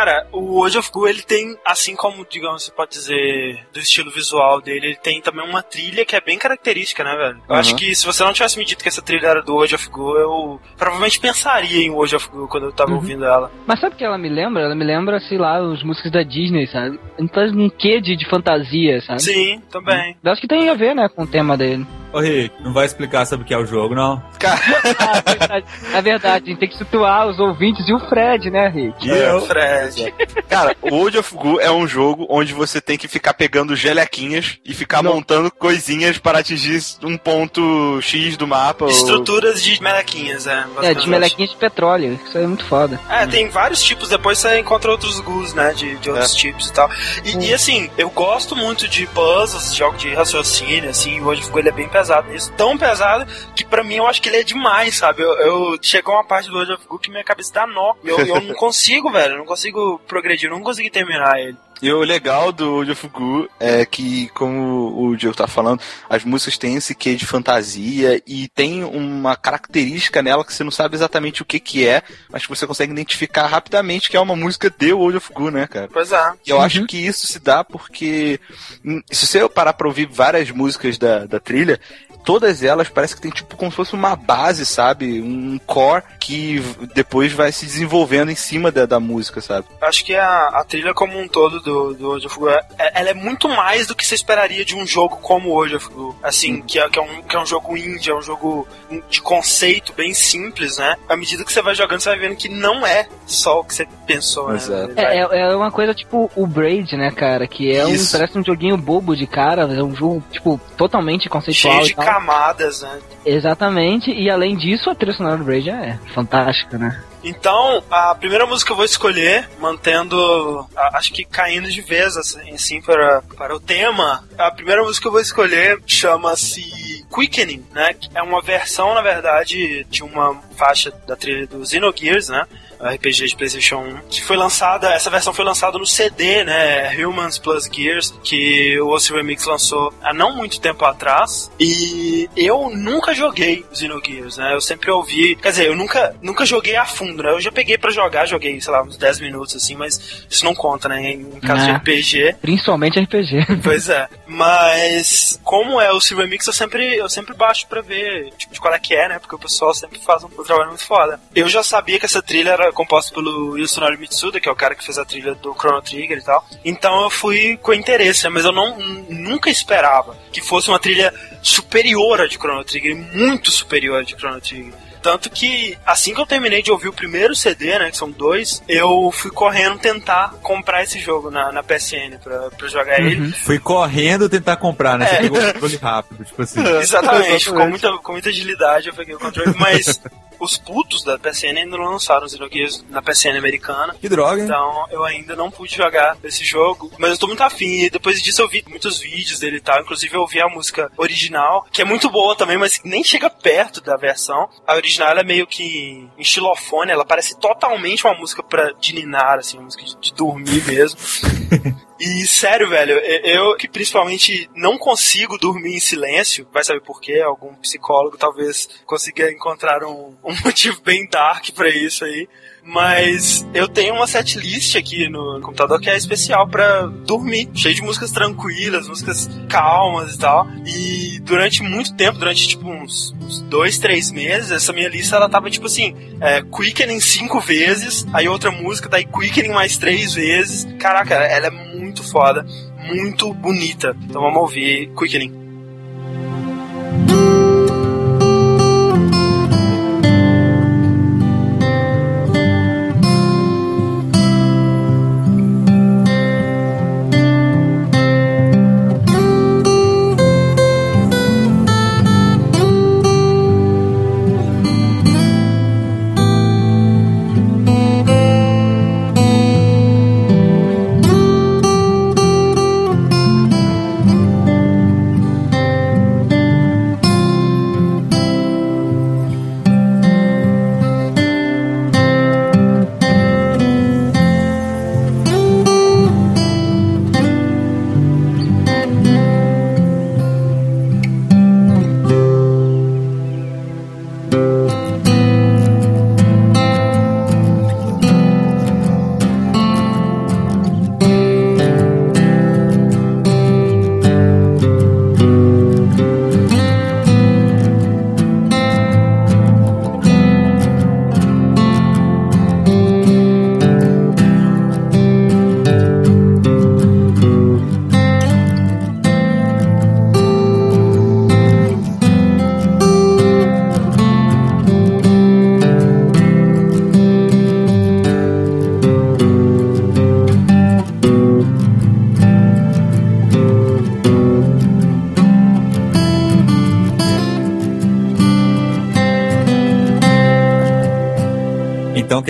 Cara, 0.02 0.26
o 0.32 0.56
World 0.56 0.80
of 0.80 0.92
Goo, 0.92 1.08
ele 1.08 1.22
tem, 1.22 1.56
assim 1.64 1.96
como, 1.96 2.26
digamos, 2.28 2.64
você 2.64 2.72
pode 2.72 2.90
dizer, 2.90 3.68
do 3.72 3.80
estilo 3.80 4.10
visual 4.10 4.60
dele, 4.60 4.88
ele 4.88 4.96
tem 4.96 5.22
também 5.22 5.48
uma 5.48 5.62
trilha 5.62 6.04
que 6.04 6.16
é 6.16 6.20
bem 6.22 6.40
característica, 6.40 7.04
né, 7.04 7.16
velho? 7.16 7.38
Eu 7.48 7.54
Uhum. 7.54 7.60
acho 7.60 7.76
que 7.76 7.94
se 7.94 8.04
você 8.04 8.24
não 8.24 8.34
tivesse 8.34 8.58
me 8.58 8.66
dito 8.66 8.82
que 8.82 8.90
essa 8.90 9.02
trilha 9.04 9.28
era 9.28 9.44
do 9.44 9.54
World 9.54 9.76
of 9.76 9.88
Goo, 9.92 10.18
eu 10.18 10.60
provavelmente 10.76 11.20
pensaria 11.20 11.86
em 11.86 11.92
World 11.92 12.16
of 12.16 12.30
Goo 12.32 12.48
quando 12.48 12.64
eu 12.66 12.72
tava 12.72 12.90
Uhum. 12.90 12.96
ouvindo 12.98 13.24
ela. 13.26 13.52
Mas 13.68 13.80
sabe 13.80 13.94
o 13.94 13.98
que 14.00 14.04
ela 14.04 14.18
me 14.18 14.28
lembra? 14.28 14.64
Ela 14.64 14.74
me 14.74 14.84
lembra, 14.84 15.20
sei 15.20 15.38
lá, 15.38 15.58
as 15.60 15.84
músicas 15.84 16.12
da 16.12 16.24
Disney, 16.24 16.66
sabe? 16.66 17.00
Então 17.20 17.44
um 17.44 17.70
quê 17.70 18.02
de, 18.02 18.16
de 18.18 18.28
fantasia, 18.28 19.02
sabe? 19.02 19.22
Sim, 19.22 19.62
também. 19.70 20.18
Eu 20.24 20.32
acho 20.32 20.42
que 20.42 20.48
tem 20.48 20.68
a 20.68 20.74
ver, 20.74 20.96
né, 20.96 21.08
com 21.10 21.26
o 21.26 21.28
tema 21.28 21.56
dele. 21.56 21.86
Ô 22.14 22.20
Rick, 22.20 22.54
não 22.62 22.74
vai 22.74 22.86
explicar 22.86 23.26
sobre 23.26 23.44
o 23.46 23.48
que 23.48 23.54
é 23.54 23.58
o 23.58 23.66
jogo, 23.66 23.96
não? 23.96 24.22
Ah, 24.44 25.18
é 25.26 25.32
verdade. 25.38 25.66
É 25.94 26.02
verdade, 26.02 26.46
a 26.46 26.50
gente 26.50 26.60
tem 26.60 26.70
que 26.70 26.78
situar 26.78 27.28
os 27.28 27.40
ouvintes 27.40 27.88
e 27.88 27.94
o 27.94 28.00
Fred, 28.10 28.50
né, 28.50 28.68
Rick? 28.68 29.08
E 29.08 29.10
eu? 29.10 29.42
Fred. 29.42 30.14
Cara, 30.50 30.76
o 30.82 30.94
World 30.96 31.18
of 31.20 31.36
Goo 31.36 31.60
é 31.60 31.72
um 31.72 31.88
jogo 31.88 32.26
onde 32.30 32.54
você 32.54 32.82
tem 32.82 32.98
que 32.98 33.08
ficar 33.08 33.34
pegando 33.34 33.76
gelequinhas 33.76 34.58
e 34.66 34.74
ficar 34.74 35.02
montando 35.04 35.50
coisinhas 35.52 36.18
para 36.18 36.40
atingir 36.40 36.82
um 37.04 37.18
ponto 37.18 38.00
X 38.02 38.36
do 38.38 38.48
mapa. 38.48 38.86
ou- 38.86 38.92
Estruturas 38.92 39.64
de 39.64 39.82
melequinhas, 39.82 40.48
é. 40.48 40.66
É, 40.82 40.94
de 40.94 41.08
melequinhas 41.10 41.52
de 41.52 41.58
petróleo. 41.58 42.20
Isso 42.26 42.38
aí 42.38 42.44
é 42.44 42.48
muito 42.48 42.66
foda. 42.66 43.00
É, 43.10 43.26
tem 43.26 43.48
vários 43.50 43.82
tipos, 43.82 44.10
depois 44.10 44.38
você 44.38 44.60
encontra 44.60 44.92
outros 44.92 45.20
gus, 45.20 45.54
né, 45.54 45.74
de, 45.74 45.96
de 45.98 46.10
outros 46.10 46.34
É. 46.34 46.38
tipos 46.38 46.68
e 46.70 46.74
tal. 46.74 46.90
E, 47.24 47.38
e, 47.50 47.54
assim, 47.54 47.90
eu 47.98 48.10
gosto 48.10 48.56
muito 48.56 48.88
de 48.88 49.06
puzzles, 49.08 49.74
jogos 49.76 50.02
de 50.02 50.14
raciocínio, 50.14 50.90
assim, 50.90 51.20
o 51.20 51.24
World 51.26 51.42
of 51.44 51.52
Goo 51.52 51.60
ele 51.60 51.70
é 51.70 51.72
bem 51.72 51.88
pesado 51.88 52.01
nisso. 52.30 52.52
Tão 52.54 52.78
pesado 52.78 53.26
que 53.56 53.66
pra 53.66 53.84
mim 53.84 53.96
eu 53.96 54.08
acho 54.08 54.22
que 54.22 54.30
ele 54.30 54.38
é 54.38 54.44
demais, 54.44 54.98
sabe? 54.98 55.22
Eu, 55.22 55.34
eu 55.34 55.78
chegou 55.82 56.16
uma 56.16 56.24
parte 56.24 56.50
do 56.50 56.56
World 56.56 56.74
of 56.74 56.88
Goo 56.88 57.00
que 57.00 57.12
minha 57.12 57.24
cabeça 57.24 57.54
dá 57.54 57.68
nó. 57.68 57.94
Eu, 58.04 58.20
eu 58.20 58.42
não 58.42 58.54
consigo, 58.56 59.12
velho, 59.12 59.34
eu 59.34 59.38
não 59.40 59.46
consigo 59.46 60.00
progredir, 60.08 60.50
eu 60.50 60.56
não 60.56 60.64
consegui 60.64 60.90
terminar 60.90 61.40
ele. 61.40 61.58
E 61.82 61.92
o 61.92 62.02
legal 62.02 62.52
do 62.52 62.74
World 62.74 62.92
of 62.92 63.08
Goo 63.08 63.50
é 63.60 63.84
que, 63.86 64.30
como 64.30 65.04
o 65.04 65.18
Diego 65.18 65.36
tá 65.36 65.48
falando, 65.48 65.82
as 66.08 66.24
músicas 66.24 66.58
têm 66.58 66.76
esse 66.76 66.94
quê 66.94 67.16
de 67.16 67.26
fantasia 67.26 68.22
e 68.28 68.48
tem 68.50 68.84
uma 68.84 69.36
característica 69.36 70.22
nela 70.22 70.46
que 70.46 70.54
você 70.54 70.64
não 70.64 70.70
sabe 70.70 70.96
exatamente 70.96 71.42
o 71.42 71.46
que 71.46 71.60
que 71.60 71.88
é, 71.88 72.04
mas 72.30 72.44
que 72.44 72.50
você 72.50 72.68
consegue 72.68 72.92
identificar 72.92 73.48
rapidamente 73.48 74.12
que 74.12 74.18
é 74.18 74.20
uma 74.20 74.36
música 74.36 74.70
de 74.70 74.94
World 74.94 75.18
of 75.18 75.34
Goo, 75.34 75.50
né, 75.50 75.66
cara? 75.66 75.90
Pois 75.92 76.12
é. 76.12 76.34
E 76.46 76.52
eu 76.52 76.62
acho 76.62 76.86
que 76.86 76.98
isso 76.98 77.26
se 77.26 77.40
dá 77.40 77.64
porque, 77.64 78.40
hum, 78.86 79.02
se 79.12 79.26
você 79.26 79.50
parar 79.50 79.74
pra 79.74 79.88
ouvir 79.88 80.06
várias 80.06 80.52
músicas 80.52 81.00
da, 81.00 81.26
da 81.26 81.40
trilha, 81.40 81.80
todas 82.24 82.64
elas 82.64 82.90
parece 82.90 83.16
que 83.16 83.22
tem 83.22 83.32
tipo 83.32 83.56
como 83.56 83.72
se 83.72 83.78
fosse 83.78 83.94
uma 83.94 84.16
base, 84.16 84.66
sabe? 84.66 85.22
Um 85.22 85.60
core 85.66 86.04
que 86.20 86.62
depois 86.94 87.32
vai 87.34 87.52
se 87.52 87.66
desenvolvendo 87.66 88.32
em 88.32 88.36
cima 88.36 88.72
da, 88.72 88.86
da 88.86 89.00
música, 89.00 89.42
sabe? 89.42 89.68
Acho 89.82 90.06
que 90.06 90.16
a, 90.16 90.48
a 90.54 90.64
trilha 90.64 90.94
como 90.94 91.20
um 91.20 91.28
todo 91.28 91.60
do, 91.62 91.94
do 91.94 92.08
World 92.08 92.28
of 92.28 92.40
Goo, 92.40 92.50
é- 92.50 92.64
ela 92.78 93.10
é 93.10 93.14
muito 93.14 93.48
mais 93.50 93.88
do 93.88 93.96
que 93.96 94.06
você 94.06 94.16
esperaria 94.16 94.64
de 94.64 94.76
um 94.76 94.86
jogo 94.86 95.18
como 95.18 95.50
o 95.50 95.54
World 95.54 95.76
of. 95.76 95.90
Assim, 96.24 96.62
que, 96.62 96.80
é, 96.80 96.90
que, 96.90 97.00
é 97.00 97.02
um, 97.02 97.22
que 97.22 97.36
é 97.36 97.40
um 97.40 97.46
jogo 97.46 97.76
indie, 97.76 98.12
é 98.12 98.16
um 98.16 98.22
jogo 98.22 98.68
de 99.10 99.22
conceito 99.22 99.94
bem 99.94 100.14
simples, 100.14 100.78
né? 100.78 100.96
À 101.08 101.16
medida 101.16 101.44
que 101.44 101.52
você 101.52 101.62
vai 101.62 101.76
jogando, 101.76 102.00
você 102.02 102.10
vai 102.10 102.20
vendo 102.20 102.36
que 102.36 102.50
não 102.50 102.86
é 102.86 103.08
só 103.26 103.60
o 103.60 103.64
que 103.64 103.74
você 103.74 103.88
pensou, 104.06 104.54
Exato. 104.54 104.94
né? 104.94 105.04
É, 105.04 105.18
é, 105.20 105.52
é 105.52 105.56
uma 105.56 105.72
coisa 105.72 105.94
tipo 105.94 106.30
o 106.36 106.46
Braid, 106.48 106.96
né, 106.96 107.12
cara? 107.12 107.48
Que 107.48 107.76
é 107.76 107.86
um. 107.86 107.92
Parece 108.12 108.38
um 108.38 108.44
joguinho 108.44 108.78
bobo 108.78 109.16
de 109.16 109.26
cara, 109.26 109.64
é 109.64 109.84
um 109.84 109.96
jogo, 109.96 110.24
tipo, 110.32 110.60
totalmente 110.78 111.30
conceitual. 111.30 111.74
Cheio 111.76 111.86
e 111.86 111.90
de 111.90 111.96
tal. 111.96 112.06
Camadas, 112.12 112.82
né? 112.82 113.00
Exatamente, 113.26 114.12
e 114.12 114.30
além 114.30 114.58
disso, 114.58 114.90
a 114.90 114.96
trilha 114.96 115.14
sonora 115.14 115.38
do 115.38 115.44
Braid 115.44 115.70
é 115.70 115.98
fantástica, 116.14 116.78
né? 116.78 117.02
Então, 117.24 117.84
a 117.90 118.16
primeira 118.16 118.48
música 118.48 118.68
que 118.68 118.72
eu 118.72 118.78
vou 118.78 118.86
escolher, 118.86 119.48
mantendo, 119.60 120.68
acho 120.94 121.14
que 121.14 121.24
caindo 121.24 121.70
de 121.70 121.82
vez, 121.82 122.18
assim, 122.18 122.52
assim, 122.52 122.82
para, 122.82 123.22
para 123.38 123.56
o 123.56 123.60
tema, 123.60 124.24
a 124.38 124.50
primeira 124.52 124.82
música 124.82 125.04
que 125.04 125.08
eu 125.08 125.12
vou 125.12 125.22
escolher 125.22 125.80
chama-se 125.86 127.06
Quickening, 127.14 127.64
né? 127.72 127.96
É 128.16 128.24
uma 128.24 128.42
versão, 128.42 128.96
na 128.96 129.02
verdade, 129.02 129.86
de 129.90 130.04
uma 130.04 130.42
faixa 130.58 130.92
da 131.06 131.16
trilha 131.16 131.46
do 131.46 131.64
Xenogears, 131.66 132.30
né? 132.30 132.46
RPG 132.84 133.28
de 133.28 133.36
PlayStation 133.36 133.78
1, 133.78 133.98
que 134.10 134.22
foi 134.24 134.36
lançada, 134.38 134.90
essa 134.94 135.10
versão 135.10 135.34
foi 135.34 135.46
lançada 135.46 135.78
no 135.78 135.86
CD, 135.86 136.44
né? 136.44 136.96
Humans 137.06 137.38
Plus 137.38 137.66
Gears, 137.72 138.14
que 138.24 138.80
o 138.80 138.90
OC 138.96 139.12
Remix 139.14 139.46
lançou 139.46 139.94
há 140.02 140.14
não 140.14 140.36
muito 140.36 140.60
tempo 140.60 140.84
atrás. 140.86 141.52
E 141.60 142.30
eu 142.36 142.70
nunca 142.74 143.14
joguei 143.14 143.66
Xenogears, 143.74 144.38
né? 144.38 144.54
Eu 144.54 144.62
sempre 144.62 144.90
ouvi, 144.92 145.36
quer 145.36 145.52
dizer, 145.52 145.68
eu 145.68 145.76
nunca, 145.76 146.16
nunca 146.22 146.46
joguei 146.46 146.76
a 146.76 146.86
fundo, 146.86 147.24
né? 147.24 147.32
Eu 147.32 147.42
já 147.42 147.52
peguei 147.52 147.78
pra 147.78 147.92
jogar, 147.92 148.26
joguei, 148.26 148.60
sei 148.60 148.72
lá, 148.74 148.82
uns 148.84 148.98
10 148.98 149.20
minutos 149.20 149.56
assim, 149.56 149.76
mas 149.76 150.26
isso 150.30 150.44
não 150.46 150.56
conta, 150.56 150.88
né? 150.90 151.12
Em 151.12 151.40
caso 151.40 151.64
de 151.66 151.72
É. 151.72 151.76
RPG. 151.76 152.36
Principalmente 152.42 153.00
RPG. 153.00 153.62
Pois 153.64 153.90
é. 153.90 154.08
Mas 154.26 155.40
como 155.44 155.80
é 155.80 155.92
o 155.92 156.02
Silver 156.02 156.28
Mix, 156.28 156.48
eu 156.48 156.54
sempre, 156.54 156.96
eu 156.96 157.10
sempre 157.10 157.36
baixo 157.36 157.68
pra 157.68 157.82
ver 157.82 158.32
tipo, 158.38 158.54
de 158.54 158.60
qual 158.60 158.74
é 158.74 158.80
que 158.80 158.96
é, 158.96 159.08
né? 159.08 159.20
Porque 159.20 159.36
o 159.36 159.40
pessoal 159.40 159.74
sempre 159.74 160.00
faz 160.00 160.24
um, 160.24 160.28
um 160.28 160.44
trabalho 160.44 160.70
muito 160.70 160.86
foda. 160.86 161.20
Eu 161.36 161.48
já 161.48 161.64
sabia 161.64 162.00
que 162.00 162.06
essa 162.06 162.22
trilha 162.22 162.52
era 162.52 162.71
composta 162.72 163.14
pelo 163.14 163.58
Yasunori 163.58 163.98
Mitsuda, 163.98 164.40
que 164.40 164.48
é 164.48 164.52
o 164.52 164.56
cara 164.56 164.76
que 164.76 164.84
fez 164.84 164.98
a 164.98 165.06
trilha 165.06 165.36
do 165.36 165.54
Chrono 165.54 165.82
Trigger 165.82 166.18
e 166.18 166.24
tal. 166.24 166.46
Então 166.64 167.04
eu 167.04 167.10
fui 167.10 167.58
com 167.58 167.74
interesse, 167.74 168.24
né? 168.24 168.30
Mas 168.30 168.46
eu 168.46 168.52
não, 168.52 168.78
nunca 169.10 169.50
esperava 169.50 170.18
que 170.32 170.42
fosse 170.42 170.70
uma 170.70 170.80
trilha 170.80 171.14
superior 171.42 172.22
à 172.22 172.28
de 172.28 172.38
Chrono 172.38 172.64
Trigger, 172.64 172.96
muito 172.96 173.52
superior 173.52 174.00
à 174.00 174.04
de 174.04 174.16
Chrono 174.16 174.42
Trigger. 174.42 174.74
Tanto 175.02 175.30
que, 175.30 175.78
assim 175.86 176.14
que 176.14 176.22
eu 176.22 176.26
terminei 176.26 176.62
de 176.62 176.72
ouvir 176.72 176.88
o 176.88 176.94
primeiro 176.94 177.36
CD, 177.36 177.78
né, 177.80 177.90
que 177.92 177.98
são 177.98 178.12
dois, 178.12 178.62
eu 178.68 179.12
fui 179.12 179.32
correndo 179.32 179.80
tentar 179.80 180.34
comprar 180.42 180.84
esse 180.84 181.00
jogo 181.00 181.32
na, 181.32 181.52
na 181.52 181.64
PSN 181.64 182.18
pra, 182.24 182.50
pra 182.52 182.68
jogar 182.68 183.00
ele. 183.00 183.32
Fui 183.32 183.58
correndo 183.60 184.30
tentar 184.30 184.58
comprar, 184.58 184.98
né? 184.98 185.06
Você 185.08 185.16
É. 185.16 185.22
pegou 185.22 185.40
o 185.40 185.54
controle 185.54 185.76
rápido, 185.78 186.26
tipo 186.26 186.42
assim. 186.42 186.62
Exatamente, 186.80 187.50
com 187.50 187.68
muita, 187.68 187.98
com 187.98 188.12
muita 188.12 188.30
agilidade 188.30 188.88
eu 188.90 188.94
peguei 188.94 189.16
o 189.16 189.20
controle, 189.20 189.54
mas 189.58 190.00
os 190.40 190.58
putos 190.58 191.04
da 191.04 191.20
PSN 191.20 191.56
ainda 191.58 191.78
não 191.78 191.92
lançaram 191.92 192.26
os 192.26 192.32
Xenogears 192.32 192.84
na 192.90 193.00
PSN 193.02 193.38
americana. 193.38 193.96
Que 194.02 194.10
droga, 194.10 194.40
hein? 194.40 194.46
Então 194.46 194.88
eu 194.90 195.04
ainda 195.04 195.36
não 195.36 195.52
pude 195.52 195.76
jogar 195.76 196.18
esse 196.24 196.44
jogo, 196.44 196.92
mas 196.98 197.12
eu 197.12 197.18
tô 197.18 197.28
muito 197.28 197.44
afim. 197.44 197.84
E 197.84 197.90
depois 197.92 198.20
disso 198.22 198.42
eu 198.42 198.48
vi 198.50 198.64
muitos 198.68 199.00
vídeos 199.00 199.38
dele 199.40 199.58
e 199.58 199.62
tal. 199.62 199.80
Inclusive 199.82 200.16
eu 200.16 200.22
ouvi 200.22 200.42
a 200.42 200.48
música 200.48 200.92
original, 200.98 201.68
que 201.72 201.82
é 201.84 201.86
muito 201.86 202.10
boa 202.10 202.36
também, 202.36 202.58
mas 202.58 202.82
nem 202.84 203.04
chega 203.04 203.30
perto 203.30 203.82
da 203.82 203.96
versão. 203.96 204.50
A 204.66 204.74
original 204.76 204.91
ela 205.00 205.22
é 205.22 205.24
meio 205.24 205.48
que 205.48 206.10
em 206.18 206.24
xilofone, 206.24 206.92
ela 206.92 207.06
parece 207.06 207.40
totalmente 207.40 208.06
uma 208.06 208.14
música 208.14 208.44
pra, 208.44 208.72
de 208.74 208.94
ninar, 208.94 209.40
assim, 209.40 209.58
uma 209.58 209.66
música 209.66 209.84
de, 209.84 209.96
de 210.00 210.14
dormir 210.14 210.64
mesmo. 210.66 211.00
E 212.04 212.26
sério, 212.26 212.68
velho, 212.68 212.94
eu 212.98 213.56
que 213.56 213.68
principalmente 213.68 214.50
não 214.56 214.76
consigo 214.76 215.38
dormir 215.38 215.76
em 215.76 215.80
silêncio, 215.80 216.48
vai 216.52 216.64
saber 216.64 216.82
por 216.82 217.00
quê, 217.00 217.22
algum 217.22 217.54
psicólogo 217.58 218.18
talvez 218.18 218.68
consiga 218.88 219.32
encontrar 219.32 219.84
um, 219.84 220.18
um 220.24 220.34
motivo 220.44 220.82
bem 220.82 221.08
dark 221.08 221.52
pra 221.52 221.70
isso 221.70 222.04
aí. 222.04 222.28
Mas 222.64 223.46
eu 223.54 223.68
tenho 223.68 223.96
uma 223.96 224.06
setlist 224.06 224.76
aqui 224.76 225.10
no 225.10 225.42
computador 225.42 225.80
que 225.80 225.90
é 225.90 225.98
especial 225.98 226.48
pra 226.48 226.86
dormir, 226.86 227.50
cheio 227.56 227.74
de 227.74 227.82
músicas 227.82 228.12
tranquilas, 228.12 228.88
músicas 228.88 229.30
calmas 229.50 230.14
e 230.14 230.20
tal. 230.20 230.48
E 230.66 231.20
durante 231.22 231.64
muito 231.64 231.96
tempo, 231.96 232.20
durante 232.20 232.48
tipo 232.48 232.70
uns, 232.70 233.14
uns 233.20 233.42
dois, 233.42 233.80
três 233.80 234.12
meses, 234.12 234.52
essa 234.52 234.72
minha 234.72 234.90
lista 234.90 235.16
ela 235.16 235.28
tava 235.28 235.50
tipo 235.50 235.66
assim: 235.66 235.96
é, 236.22 236.42
Quickening 236.44 237.00
cinco 237.00 237.40
vezes, 237.40 238.06
aí 238.14 238.28
outra 238.28 238.52
música, 238.52 238.88
daí 238.88 239.06
Quickening 239.06 239.54
mais 239.54 239.78
três 239.78 240.14
vezes. 240.14 240.68
Caraca, 240.80 241.16
ela 241.16 241.48
é 241.48 241.52
muito 241.52 242.04
foda, 242.04 242.46
muito 242.86 243.34
bonita. 243.34 243.96
Então 244.04 244.22
vamos 244.22 244.40
ouvir 244.40 244.92
Quickening. 244.96 245.42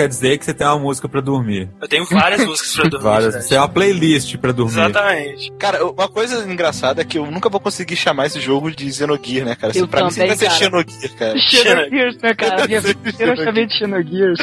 Quer 0.02 0.08
dizer 0.08 0.38
que 0.38 0.46
você 0.46 0.54
tem 0.54 0.66
uma 0.68 0.80
música 0.80 1.08
pra 1.08 1.22
dormir. 1.22 1.70
Eu 1.80 1.88
tenho 1.88 2.06
várias 2.06 2.46
músicas 2.46 2.76
pra 2.76 2.84
dormir. 2.90 3.04
Várias. 3.04 3.36
né? 3.36 3.42
Você 3.42 3.50
tem 3.50 3.58
uma 3.58 3.70
playlist 3.70 4.38
pra 4.38 4.52
dormir. 4.52 4.72
Exatamente. 4.80 5.52
Cara, 5.60 5.86
uma 5.86 6.08
coisa 6.08 6.52
engraçada 6.52 7.02
é 7.02 7.06
que 7.06 7.18
eu 7.18 7.26
nunca 7.30 7.50
vou 7.50 7.60
conseguir 7.60 7.96
chamar 7.96 8.26
esse 8.26 8.40
jogo 8.40 8.72
de 8.72 8.92
Xenogear, 8.92 9.46
né, 9.46 9.56
cara? 9.56 9.78
Eu 9.78 9.88
pra 9.88 10.04
mim 10.04 10.12
sempre 10.12 10.30
vai 10.30 10.38
também, 10.38 10.50
ser. 10.52 10.58
Xenogear, 10.64 11.14
cara. 11.18 11.38
Xenogears, 11.40 12.18
né, 12.22 12.34
cara? 12.34 12.68
Minha 12.68 12.82
vida 12.82 13.10
inteira 13.10 13.32
eu 13.34 13.44
chamei 13.44 13.66
de 13.68 13.78
Xenogears. 13.78 14.40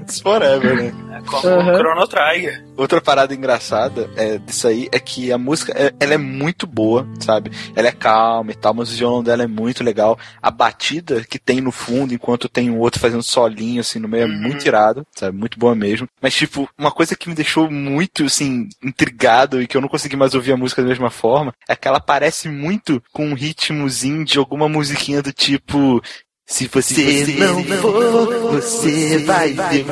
It's 0.00 0.20
forever, 0.20 0.76
né? 0.76 0.92
É 1.38 1.40
como 1.40 1.70
o 1.72 1.76
Chrono 1.78 2.06
Trigger. 2.08 2.64
Outra 2.76 3.00
parada 3.00 3.34
engraçada 3.34 4.08
é, 4.16 4.38
disso 4.38 4.66
aí 4.66 4.88
é 4.92 4.98
que 4.98 5.30
a 5.32 5.38
música 5.38 5.72
é- 5.76 5.92
ela 6.00 6.14
é 6.14 6.18
muito 6.18 6.66
boa, 6.66 7.06
sabe? 7.20 7.50
Ela 7.76 7.88
é 7.88 7.92
calma 7.92 8.50
e 8.50 8.54
tal, 8.54 8.72
mas 8.74 8.90
o 8.92 8.96
violão 8.96 9.22
dela 9.22 9.42
é 9.42 9.46
muito 9.46 9.84
legal. 9.84 10.18
A 10.40 10.50
batida 10.50 11.22
que 11.24 11.38
tem 11.38 11.60
no 11.60 11.70
fundo, 11.72 12.14
enquanto 12.14 12.48
tem 12.48 12.70
o 12.70 12.78
outro 12.78 13.00
fazendo 13.00 13.22
solinho 13.22 13.80
assim 13.80 13.98
no 13.98 14.08
meio, 14.08 14.24
é 14.24 14.26
Uhum. 14.26 14.40
muito 14.40 14.66
irado, 14.66 15.06
sabe? 15.14 15.36
Muito 15.36 15.58
boa 15.58 15.74
mesmo. 15.74 16.08
Mas, 16.20 16.34
tipo, 16.34 16.68
uma 16.78 16.90
coisa 16.90 17.14
que 17.16 17.28
me 17.28 17.34
deixou 17.34 17.70
muito, 17.70 18.24
assim, 18.24 18.68
intrigado 18.82 19.60
e 19.62 19.66
que 19.66 19.76
eu 19.76 19.80
não 19.80 19.88
consegui 19.88 20.16
mais 20.16 20.34
ouvir 20.34 20.52
a 20.52 20.56
música 20.56 20.82
da 20.82 20.88
mesma 20.88 21.10
forma 21.10 21.52
é 21.68 21.76
que 21.76 21.86
ela 21.88 22.00
parece 22.00 22.48
muito 22.48 23.02
com 23.12 23.26
um 23.26 23.34
ritmozinho 23.34 24.24
de 24.24 24.38
alguma 24.38 24.68
musiquinha 24.68 25.22
do 25.22 25.32
tipo. 25.32 26.02
Se 26.44 26.66
você, 26.66 27.24
não, 27.38 27.64
for, 27.80 28.50
você 28.50 29.18
vai 29.18 29.52
ver. 29.52 29.86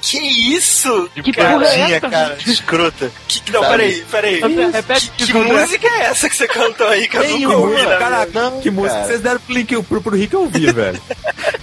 Que 0.00 0.18
isso? 0.18 1.10
Que 1.14 1.30
é 1.30 1.32
Piadinha, 1.32 1.96
essa? 1.96 2.08
cara, 2.08 2.38
escrota. 2.46 3.10
Que, 3.26 3.50
não, 3.52 3.62
Sabe? 3.62 3.72
peraí, 3.76 4.04
peraí. 4.10 4.70
Repete 4.72 5.10
Que, 5.16 5.26
que 5.32 5.38
André. 5.38 5.60
música 5.60 5.86
é 5.88 6.00
essa 6.04 6.28
que 6.28 6.36
você 6.36 6.46
cantou 6.48 6.86
aí 6.86 7.08
que 7.08 7.16
eu 7.16 7.28
nunca 7.28 7.56
ouvi, 7.56 7.82
né? 7.82 7.96
caraca, 7.98 8.30
não, 8.32 8.60
Que 8.60 8.70
música 8.70 8.94
cara. 8.94 9.06
vocês 9.06 9.20
deram 9.20 9.40
pro, 9.40 9.54
link, 9.54 9.82
pro, 9.82 10.00
pro 10.02 10.16
Rick 10.16 10.36
ouvir, 10.36 10.72
velho? 10.74 11.00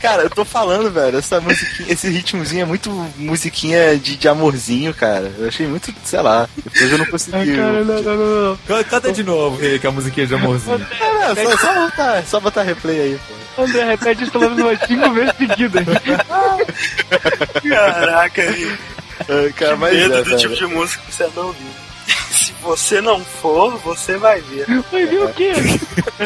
Cara, 0.02 0.24
eu 0.24 0.30
tô 0.30 0.44
falando, 0.46 0.92
velho, 0.92 1.18
essa 1.18 1.40
musiquinha, 1.40 1.92
esse 1.92 2.10
ritmozinho 2.10 2.62
é 2.64 2.66
muito 2.66 2.90
musiquinha 3.18 3.98
de, 3.98 4.16
de 4.18 4.28
amorzinho, 4.28 4.94
cara. 4.94 5.32
Eu 5.40 5.48
achei 5.48 5.66
muito, 5.66 5.94
sei 6.04 6.22
lá, 6.22 6.48
depois 6.58 6.92
eu 6.92 6.98
não 6.98 7.06
consegui. 7.06 7.56
Canta- 7.56 8.84
Canta 8.90 9.12
de 9.14 9.24
novo, 9.24 9.58
Rick, 9.58 9.88
a 9.88 9.92
musiquinha 9.92 10.28
de 10.28 10.36
amorzinho. 10.36 10.86
Ah, 11.02 11.34
só, 11.36 11.58
só 11.58 11.74
botar, 11.86 12.24
só 12.26 12.40
botar 12.40 12.62
replay 12.64 13.00
aí, 13.02 13.20
pô. 13.28 13.36
André, 13.64 13.86
repete 13.86 14.24
isso 14.24 14.32
pelo 14.34 14.50
menos 14.50 14.66
umas 14.66 14.80
cinco 14.86 15.10
vezes 15.12 15.34
seguidas. 15.38 15.86
Caraca, 17.70 18.35
aí. 18.42 18.78
Ah, 19.22 19.54
cara, 19.56 19.74
Que 19.74 19.80
mas 19.80 19.94
medo 19.94 20.14
é, 20.14 20.18
do 20.18 20.24
velho. 20.26 20.38
tipo 20.38 20.56
de 20.56 20.66
música 20.68 21.04
que 21.08 21.14
você 21.16 21.24
anda 21.24 21.42
ouvindo. 21.42 21.86
Se 22.36 22.54
você 22.62 23.02
não 23.02 23.24
for, 23.24 23.78
você 23.80 24.18
vai 24.18 24.42
ver. 24.42 24.66
Vai 24.92 25.06
ver 25.06 25.20
o 25.24 25.30
quê? 25.34 25.54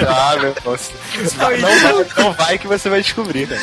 Ah, 0.08 0.36
meu 0.42 0.54
Deus. 0.64 0.92
Não, 1.38 1.50
não 1.58 1.80
vai, 1.80 2.06
não 2.18 2.34
vai 2.34 2.58
que 2.58 2.68
você 2.68 2.90
vai 2.90 3.02
descobrir, 3.02 3.48
né? 3.48 3.62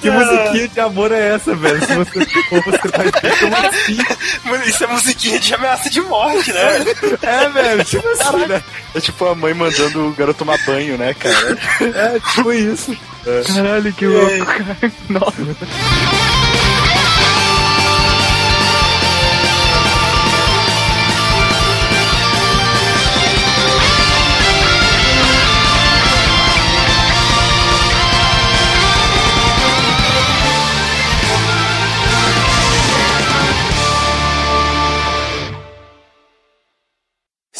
Que 0.00 0.10
musiquinha 0.10 0.68
de 0.68 0.80
amor 0.80 1.10
é 1.10 1.34
essa, 1.34 1.54
velho? 1.54 1.80
Se 1.84 1.94
você 1.94 2.26
for, 2.48 2.62
você 2.64 2.88
vai 2.88 3.10
ver 3.10 3.38
como 3.38 3.56
assim? 3.56 3.98
Mano, 4.44 4.64
Isso 4.64 4.84
é 4.84 4.86
musiquinha 4.88 5.40
de 5.40 5.54
ameaça 5.54 5.88
de 5.90 6.00
morte, 6.02 6.52
né? 6.52 6.78
velho? 6.78 7.18
É, 7.22 7.48
velho, 7.48 7.84
tipo 7.84 8.08
assim, 8.08 8.46
né? 8.46 8.62
É 8.94 9.00
tipo 9.00 9.24
a 9.26 9.34
mãe 9.34 9.54
mandando 9.54 10.08
o 10.08 10.12
garoto 10.12 10.38
tomar 10.40 10.58
banho, 10.66 10.98
né, 10.98 11.14
cara? 11.14 11.58
É, 11.80 12.20
tipo 12.34 12.52
isso. 12.52 12.96
Caralho, 13.54 13.92
que 13.94 14.06
louco, 14.06 14.44
cara. 14.46 14.92
Nossa. 15.08 15.56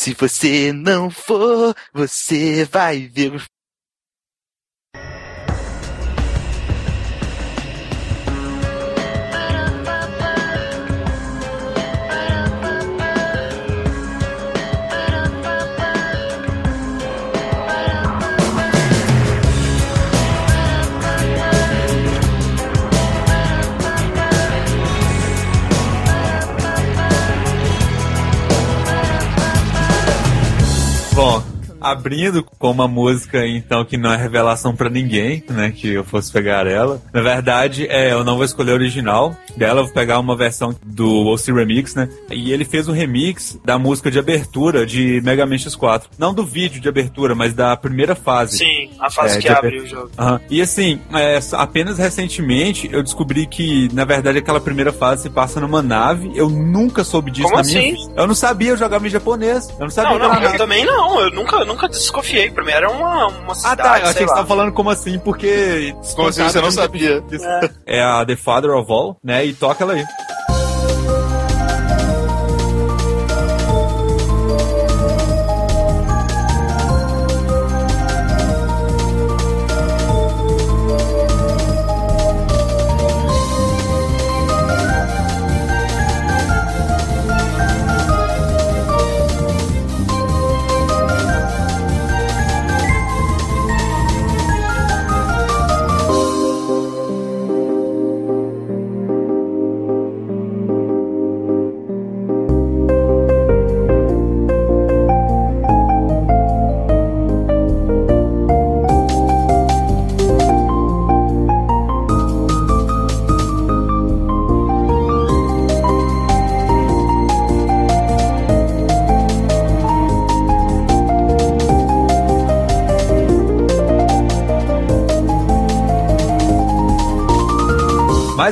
Se 0.06 0.14
você 0.14 0.72
não 0.72 1.10
for, 1.10 1.74
você 1.92 2.64
vai 2.64 3.08
ver 3.08 3.32
os 3.32 3.44
Bom, 31.16 31.42
abrindo 31.80 32.44
com 32.44 32.70
uma 32.70 32.86
música, 32.86 33.46
então, 33.46 33.82
que 33.86 33.96
não 33.96 34.12
é 34.12 34.18
revelação 34.18 34.76
pra 34.76 34.90
ninguém, 34.90 35.42
né? 35.48 35.72
Que 35.74 35.94
eu 35.94 36.04
fosse 36.04 36.30
pegar 36.30 36.66
ela. 36.66 37.00
Na 37.10 37.22
verdade, 37.22 37.86
é, 37.88 38.12
eu 38.12 38.22
não 38.22 38.36
vou 38.36 38.44
escolher 38.44 38.72
a 38.72 38.74
original 38.74 39.34
dela, 39.56 39.80
eu 39.80 39.84
vou 39.84 39.94
pegar 39.94 40.18
uma 40.18 40.36
versão 40.36 40.74
do 40.84 41.26
OC 41.28 41.52
Remix, 41.52 41.94
né? 41.94 42.08
E 42.30 42.52
ele 42.52 42.64
fez 42.64 42.88
um 42.88 42.92
remix 42.92 43.58
da 43.64 43.78
música 43.78 44.10
de 44.10 44.18
abertura 44.18 44.84
de 44.86 45.20
Mega 45.22 45.46
Man 45.46 45.56
X4. 45.56 46.04
Não 46.18 46.32
do 46.34 46.44
vídeo 46.44 46.80
de 46.80 46.88
abertura, 46.88 47.34
mas 47.34 47.54
da 47.54 47.76
primeira 47.76 48.14
fase. 48.14 48.58
Sim, 48.58 48.90
a 49.00 49.10
fase 49.10 49.38
É, 49.38 49.40
que 49.40 49.48
abre 49.48 49.80
o 49.80 49.86
jogo. 49.86 50.10
Aham. 50.18 50.40
E 50.50 50.60
assim, 50.60 51.00
é, 51.14 51.38
apenas 51.52 51.98
recentemente 51.98 52.88
eu 52.92 53.02
descobri 53.02 53.46
que, 53.46 53.88
na 53.92 54.04
verdade, 54.04 54.38
aquela 54.38 54.60
primeira 54.60 54.92
fase 54.92 55.22
se 55.22 55.30
passa 55.30 55.60
numa 55.60 55.82
nave. 55.82 56.30
Eu 56.34 56.48
nunca 56.50 57.04
soube 57.04 57.30
disso 57.30 57.48
Como 57.48 57.56
na 57.62 57.62
minha 57.66 57.78
assim? 57.80 57.92
vida. 58.08 58.12
Eu 58.20 58.26
não 58.26 58.34
sabia, 58.34 58.70
eu 58.70 58.76
jogava 58.76 59.06
em 59.06 59.10
japonês. 59.10 59.68
Eu 59.70 59.80
não 59.80 59.90
sabia 59.90 60.18
Não, 60.18 60.28
não, 60.28 60.34
eu 60.34 60.40
nave. 60.40 60.58
também 60.58 60.84
não. 60.84 61.20
Eu 61.20 61.30
nunca, 61.30 61.64
nunca 61.64 61.88
desconfiei. 61.88 62.50
Pra 62.50 62.64
mim 62.64 62.72
era 62.72 62.90
uma, 62.90 63.28
uma 63.28 63.52
Ah, 63.52 63.54
cidade, 63.54 63.76
tá. 63.82 63.88
Eu 63.98 64.02
achei 64.02 64.12
sei 64.12 64.22
que 64.24 64.28
você 64.28 64.34
tava 64.34 64.46
falando 64.46 64.72
como 64.72 64.90
assim, 64.90 65.18
porque. 65.18 65.94
Como 66.14 66.28
assim 66.28 66.42
você 66.44 66.60
não 66.60 66.70
sabia? 66.70 67.22
É 67.86 68.02
a 68.02 68.24
The 68.24 68.36
Father 68.36 68.70
of 68.72 68.90
All, 68.90 69.16
né? 69.22 69.45
E 69.46 69.52
toca 69.52 69.84
ela 69.84 69.92
aí. 69.92 70.04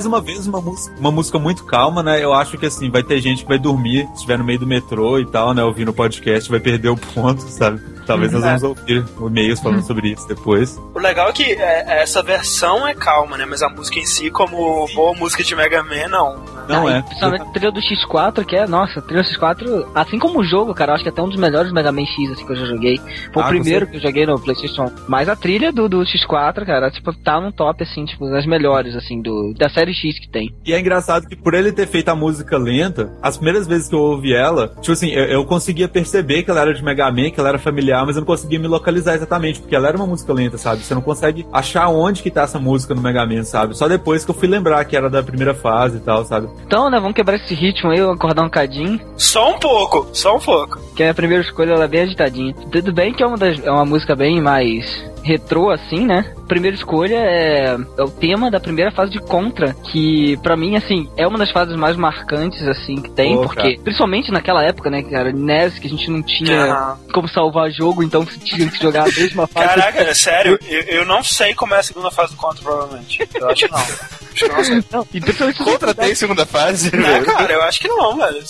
Mais 0.05 0.07
uma 0.07 0.21
vez, 0.21 0.34
uma 0.55 0.61
música, 0.71 0.97
uma 0.99 1.11
música 1.11 1.39
muito 1.39 1.65
calma, 1.65 2.03
né? 2.03 2.23
Eu 2.23 2.33
acho 2.33 2.57
que 2.59 2.67
assim, 2.67 2.91
vai 2.91 3.03
ter 3.03 3.21
gente 3.21 3.43
que 3.43 3.49
vai 3.49 3.59
dormir, 3.59 4.07
se 4.09 4.15
estiver 4.15 4.39
no 4.39 4.45
meio 4.45 4.59
do 4.59 4.67
metrô 4.67 5.19
e 5.19 5.27
tal, 5.27 5.53
né? 5.55 5.63
Ouvindo 5.63 5.91
o 5.91 5.95
podcast, 5.95 6.51
vai 6.51 6.61
perder 6.61 6.89
o 6.89 6.97
ponto, 6.97 7.43
sabe? 7.49 7.81
Talvez 8.07 8.33
nós 8.33 8.43
vamos 8.45 8.63
ouvir 8.63 9.05
e-mails 9.19 9.61
falando 9.61 9.83
sobre 9.83 10.13
isso 10.13 10.29
depois. 10.29 10.79
O 10.95 10.99
legal 10.99 11.31
é 11.31 11.33
que 11.33 11.43
é, 11.43 12.03
essa 12.03 12.23
versão 12.23 12.87
é 12.87 12.95
calma, 12.95 13.39
né? 13.39 13.47
Mas 13.47 13.63
a 13.63 13.69
música 13.69 13.99
em 13.99 14.05
si, 14.05 14.31
como 14.31 14.87
boa 14.95 15.15
música 15.17 15.43
de 15.43 15.57
Mega 15.57 15.83
Man, 15.83 16.09
não. 16.11 16.37
né? 16.37 16.45
Não 16.69 16.87
Ah, 16.87 16.93
é. 16.99 17.03
Principalmente 17.03 17.43
a 17.43 17.45
trilha 17.47 17.73
do 17.73 17.81
X4, 17.81 18.45
que 18.45 18.57
é, 18.57 18.67
nossa, 18.67 18.99
a 18.99 19.03
trilha 19.03 19.23
do 19.23 19.29
X4, 19.29 19.87
assim 19.95 20.19
como 20.19 20.41
o 20.41 20.45
jogo, 20.45 20.75
cara, 20.75 20.91
eu 20.93 20.95
acho 20.97 21.03
que 21.05 21.09
é 21.09 21.13
até 21.13 21.23
um 21.23 21.29
dos 21.29 21.39
melhores 21.39 21.73
Mega 21.73 21.91
Man 21.91 22.05
X 22.05 22.31
assim, 22.33 22.45
que 22.45 22.53
eu 22.53 22.57
já 22.57 22.67
joguei. 22.67 23.01
Foi 23.33 23.43
Ah, 23.43 23.47
o 23.47 23.49
primeiro 23.49 23.87
que 23.87 23.97
eu 23.97 24.01
joguei 24.03 24.27
no 24.27 24.39
PlayStation. 24.39 24.91
Mas 25.09 25.27
a 25.29 25.35
trilha 25.37 25.73
do, 25.73 25.89
do 25.89 26.01
X4, 26.03 26.67
cara, 26.67 26.91
tipo, 26.91 27.11
tá 27.15 27.41
no 27.41 27.53
top, 27.53 27.83
assim, 27.83 28.05
tipo, 28.05 28.29
das 28.29 28.45
melhores, 28.45 28.95
assim, 28.97 29.23
do, 29.23 29.55
da 29.55 29.71
série 29.71 29.95
X 29.95 30.19
que 30.19 30.29
tem. 30.29 30.44
E 30.65 30.73
é 30.73 30.81
engraçado 30.81 31.27
que 31.27 31.37
por 31.37 31.55
ele 31.55 31.73
ter 31.73 31.87
feito 31.87 32.09
a 32.09 32.15
música 32.15 32.57
lenta, 32.57 33.13
as 33.23 33.37
primeiras 33.37 33.67
vezes 33.67 33.89
que 33.89 33.95
eu 33.95 34.01
ouvi 34.01 34.35
ela, 34.35 34.69
tipo 34.81 34.93
assim, 34.93 35.11
eu, 35.11 35.25
eu 35.25 35.45
conseguia 35.45 35.89
perceber 35.89 36.43
que 36.43 36.51
ela 36.51 36.61
era 36.61 36.75
de 36.75 36.83
Mega 36.83 37.11
Man, 37.11 37.31
que 37.31 37.39
ela 37.39 37.51
era 37.51 37.59
familiar, 37.59 38.05
mas 38.07 38.17
eu 38.17 38.21
não 38.21 38.27
conseguia 38.27 38.59
me 38.59 38.67
localizar 38.67 39.15
exatamente, 39.15 39.61
porque 39.61 39.75
ela 39.75 39.89
era 39.89 39.97
uma 39.97 40.07
música 40.07 40.33
lenta, 40.33 40.59
sabe? 40.59 40.83
Você 40.83 40.95
não 40.95 41.03
consegue 41.03 41.47
achar 41.53 41.89
onde 41.89 42.23
que 42.23 42.31
tá 42.31 42.43
essa 42.43 42.59
música 42.59 42.95
no 42.95 43.03
Mega 43.03 43.27
Man, 43.27 43.45
sabe? 43.45 43.77
Só 43.77 43.89
depois 43.89 44.25
que 44.25 44.31
eu 44.31 44.35
fui 44.35 44.49
lembrar 44.49 44.85
que 44.85 44.97
era 44.97 45.11
da 45.11 45.23
primeira 45.23 45.55
fase 45.55 45.99
e 45.99 46.01
tal, 46.01 46.25
sabe? 46.25 46.49
Então, 46.67 46.91
né, 46.91 46.99
vamos 46.99 47.15
quebrar 47.15 47.37
esse 47.37 47.55
ritmo 47.55 47.91
aí, 47.91 48.01
acordar 48.01 48.45
um 48.45 48.51
cadinho. 48.51 49.01
Só 49.17 49.51
um 49.51 49.59
pouco, 49.59 50.09
só 50.13 50.37
um 50.37 50.41
pouco. 50.41 50.81
Que 50.95 51.03
a 51.03 51.07
minha 51.07 51.15
primeira 51.15 51.43
escolha 51.43 51.73
ela 51.73 51.85
é 51.85 51.89
bem 51.89 52.03
agitadinha. 52.03 52.55
Tudo 52.73 52.93
bem 52.93 53.13
que 53.13 53.23
é 53.23 53.27
uma, 53.27 53.37
das, 53.37 53.59
é 53.65 53.71
uma 53.71 53.85
música 53.85 54.15
bem 54.15 54.41
mais 54.41 55.14
retrô, 55.25 55.71
assim, 55.71 56.07
né? 56.07 56.33
Primeira 56.47 56.77
escolha 56.77 57.17
é, 57.17 57.77
é 57.99 58.03
o 58.03 58.11
tema 58.11 58.51
da 58.51 58.61
primeira 58.61 58.93
fase 58.93 59.11
de 59.11 59.19
Contra, 59.19 59.73
que 59.73 60.37
pra 60.43 60.57
mim, 60.57 60.77
assim, 60.77 61.09
é 61.17 61.27
uma 61.27 61.39
das 61.39 61.51
fases 61.51 61.75
mais 61.75 61.97
marcantes, 61.97 62.63
assim, 62.69 62.97
que 62.97 63.11
tem, 63.11 63.35
Pô, 63.37 63.45
porque, 63.45 63.81
principalmente 63.83 64.31
naquela 64.31 64.63
época, 64.63 64.91
né, 64.91 65.03
cara, 65.03 65.33
NES, 65.33 65.79
que 65.79 65.87
a 65.87 65.91
gente 65.91 66.11
não 66.11 66.23
tinha 66.23 66.97
como 67.13 67.27
salvar 67.27 67.71
jogo, 67.71 68.03
então 68.03 68.25
você 68.25 68.39
tinha 68.39 68.69
que 68.69 68.81
jogar 68.81 69.05
a 69.05 69.07
mesma 69.07 69.47
fase. 69.47 69.69
Caraca, 69.69 70.03
é 70.03 70.15
sério, 70.15 70.59
eu, 70.69 70.83
eu 70.83 71.07
não 71.07 71.25
sei 71.25 71.55
como 71.55 71.75
é 71.75 71.79
a 71.79 71.83
segunda 71.83 72.11
fase 72.11 72.33
do 72.33 72.37
Contra, 72.37 72.63
provavelmente. 72.63 73.27
Eu 73.35 73.49
acho 73.49 73.67
que 73.67 73.73
não. 73.73 73.79
Acho 73.79 74.45
que 74.45 74.49
não 74.49 74.65
sei. 74.65 74.85
Não, 74.93 75.07
e 75.15 75.55
Contra 75.55 75.95
tem 75.95 76.15
segunda 76.15 76.45
fase? 76.45 76.91
É, 76.95 77.21
cara, 77.23 77.53
eu 77.53 77.63
acho 77.63 77.81
que 77.81 77.89
não, 77.89 78.17
velho. 78.17 78.43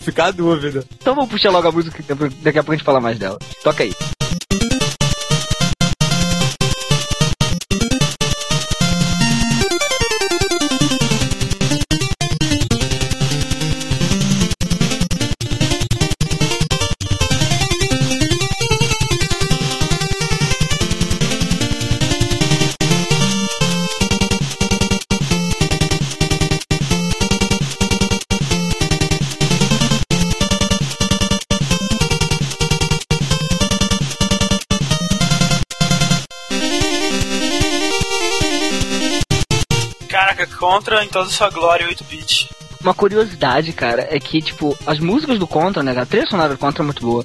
Fica 0.00 0.24
a 0.24 0.30
dúvida. 0.30 0.84
Então 0.96 1.14
vamos 1.14 1.30
puxar 1.30 1.50
logo 1.50 1.68
a 1.68 1.72
música, 1.72 2.02
que 2.02 2.14
daqui 2.42 2.58
a 2.58 2.62
pouco 2.62 2.72
a 2.72 2.76
gente 2.76 2.84
fala 2.84 3.00
mais 3.00 3.18
dela. 3.18 3.38
Toca 3.62 3.82
aí. 3.82 3.92
Contra 40.64 41.04
em 41.04 41.08
toda 41.08 41.28
sua 41.28 41.50
glória 41.50 41.86
8-bit. 41.86 42.48
Uma 42.80 42.94
curiosidade, 42.94 43.70
cara, 43.74 44.08
é 44.10 44.18
que, 44.18 44.40
tipo, 44.40 44.74
as 44.86 44.98
músicas 44.98 45.38
do 45.38 45.46
Contra, 45.46 45.82
né? 45.82 45.94
A 45.94 46.06
trilha 46.06 46.26
sonora 46.26 46.54
do 46.54 46.58
Contra 46.58 46.82
é 46.82 46.86
muito 46.86 47.02
boa. 47.04 47.22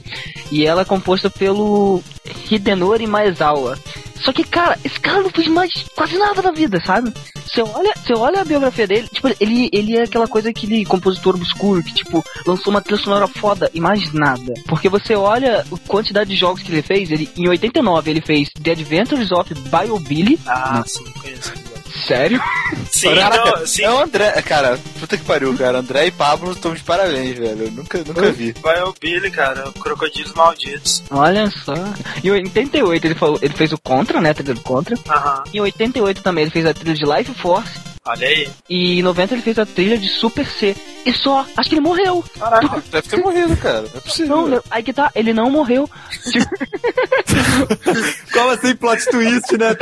E 0.52 0.65
ela 0.65 0.82
é 0.82 0.86
composta 0.86 1.30
pelo 1.30 2.04
Hidenori 2.52 3.08
Maezawa. 3.08 3.80
Só 4.19 4.34
que, 4.34 4.43
cara, 4.43 4.78
esse 4.84 4.99
cara 4.99 5.21
não 5.21 5.30
fez 5.30 5.47
mais 5.47 5.71
quase 5.95 6.17
nada 6.17 6.41
na 6.41 6.52
vida, 6.52 6.84
sabe? 6.86 7.13
Você 7.45 7.62
olha, 7.62 7.93
você 7.95 8.13
olha 8.13 8.41
a 8.41 8.45
biografia 8.45 8.86
dele, 8.86 9.08
tipo, 9.08 9.30
ele, 9.39 9.69
ele 9.71 9.95
é 9.95 10.04
aquela 10.04 10.28
coisa, 10.28 10.49
aquele 10.49 10.84
compositor 10.84 11.36
obscuro 11.36 11.82
que, 11.82 11.93
tipo, 11.93 12.21
lançou 12.45 12.71
uma 12.71 12.82
trilha 12.82 13.02
sonora 13.02 13.28
foda 13.28 13.71
e 13.73 13.80
mais 13.80 14.12
nada. 14.12 14.54
Porque 14.67 14.89
você 14.89 15.15
olha 15.15 15.62
a 15.62 15.88
quantidade 15.88 16.30
de 16.30 16.36
jogos 16.36 16.62
que 16.62 16.73
ele 16.73 16.82
fez, 16.82 17.10
ele, 17.10 17.30
em 17.38 17.47
89 17.47 18.12
ele 18.12 18.21
fez 18.21 18.49
The 18.62 18.71
Adventures 18.71 19.32
of 19.32 19.54
BioBilly. 19.54 20.38
Ah, 20.45 20.84
sim, 20.86 21.06
conheço. 21.21 21.69
Sério? 22.06 22.42
Sim, 22.92 23.16
Caraca, 23.16 23.60
não, 23.60 23.68
sim. 23.68 23.84
é 23.84 23.92
o 23.92 24.00
André, 24.00 24.32
cara, 24.42 24.80
puta 25.00 25.18
que 25.18 25.24
pariu, 25.24 25.56
cara. 25.58 25.80
André 25.80 26.08
e 26.08 26.12
Pablo 26.12 26.52
estão 26.52 26.74
de 26.74 26.84
parabéns, 26.84 27.38
velho. 27.38 27.64
Eu 27.66 27.72
nunca, 27.72 27.98
nunca 28.00 28.32
vi. 28.32 28.54
Vai 28.62 28.82
o 28.84 28.94
Billy, 29.00 29.30
cara, 29.32 29.72
crocodilos 29.82 30.34
malditos. 30.34 31.04
Olha 31.12 31.50
só. 31.52 31.74
Em 32.24 32.32
88 32.32 33.06
ele, 33.06 33.16
falou, 33.16 33.40
ele 33.42 33.54
fez 33.54 33.72
o 33.74 33.78
Contra, 33.78 34.20
né? 34.22 34.32
A 34.32 34.34
trilha 34.34 34.54
do 34.54 34.62
Contra. 34.62 34.96
Aham, 35.10 35.44
Em 35.54 35.60
88 35.62 36.22
também 36.22 36.44
ele 36.44 36.52
fez 36.52 36.66
a 36.66 36.74
trilha 36.74 36.96
de 36.96 37.06
Life 37.06 37.34
Force. 37.36 37.80
olha 38.06 38.28
aí. 38.28 38.50
E 38.70 39.00
em 39.00 39.04
90 39.04 39.34
ele 39.36 39.42
fez 39.44 39.60
a 39.60 39.66
trilha 39.66 39.98
de 39.98 40.08
Super 40.10 40.46
C. 40.48 40.76
E 41.06 41.14
só, 41.14 41.46
acho 41.56 41.70
que 41.70 41.76
ele 41.76 41.82
morreu. 41.82 42.24
Caraca. 42.40 42.84
Deve 42.92 43.08
ter 43.08 43.18
morrido, 43.18 43.56
cara. 43.58 43.82
Não 43.82 43.98
é 43.98 44.02
possível. 44.02 44.36
Não, 44.38 44.48
não, 44.48 44.64
aí 44.72 44.84
que 44.84 44.94
tá, 44.94 45.12
ele 45.16 45.34
não 45.34 45.50
morreu. 45.50 45.90
Como 48.34 48.50
assim 48.52 48.76
plot 48.76 49.06
twist, 49.10 49.58
né? 49.58 49.76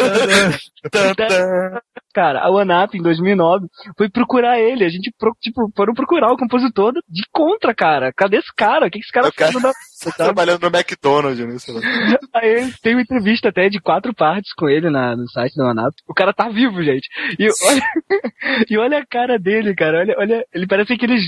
Cara, 2.18 2.40
a 2.42 2.50
OneUp 2.50 2.96
em 2.98 3.02
2009 3.04 3.68
foi 3.96 4.10
procurar 4.10 4.60
ele. 4.60 4.84
A 4.84 4.90
gente, 4.90 5.12
tipo, 5.40 5.72
foram 5.76 5.94
procurar 5.94 6.32
o 6.32 6.36
compositor 6.36 6.92
de 7.08 7.22
Contra, 7.32 7.76
cara. 7.76 8.12
Cadê 8.12 8.38
esse 8.38 8.52
cara? 8.56 8.88
O 8.88 8.90
que, 8.90 8.98
que 8.98 9.06
esse 9.06 9.12
cara 9.12 9.28
O 9.28 9.32
cara- 9.32 9.52
fez? 9.52 9.62
na- 9.64 9.72
Você 9.94 10.12
tá 10.12 10.24
trabalhando 10.26 10.62
no 10.64 10.76
McDonald's, 10.76 11.40
né? 11.40 11.80
Aí 12.34 12.72
tem 12.82 12.96
uma 12.96 13.02
entrevista 13.04 13.50
até 13.50 13.70
de 13.70 13.80
quatro 13.80 14.16
partes 14.16 14.52
com 14.56 14.68
ele 14.68 14.90
na, 14.90 15.16
no 15.16 15.30
site 15.30 15.56
da 15.56 15.70
OneUp. 15.70 15.94
O 16.08 16.14
cara 16.16 16.34
tá 16.34 16.50
vivo, 16.50 16.82
gente. 16.84 17.08
E 17.38 17.46
olha, 17.68 17.82
e 18.68 18.78
olha 18.80 18.98
a 18.98 19.06
cara 19.06 19.38
dele, 19.38 19.76
cara. 19.76 20.00
Olha, 20.00 20.16
olha, 20.18 20.46
ele 20.52 20.66
parece 20.66 20.94
aqueles 20.94 21.22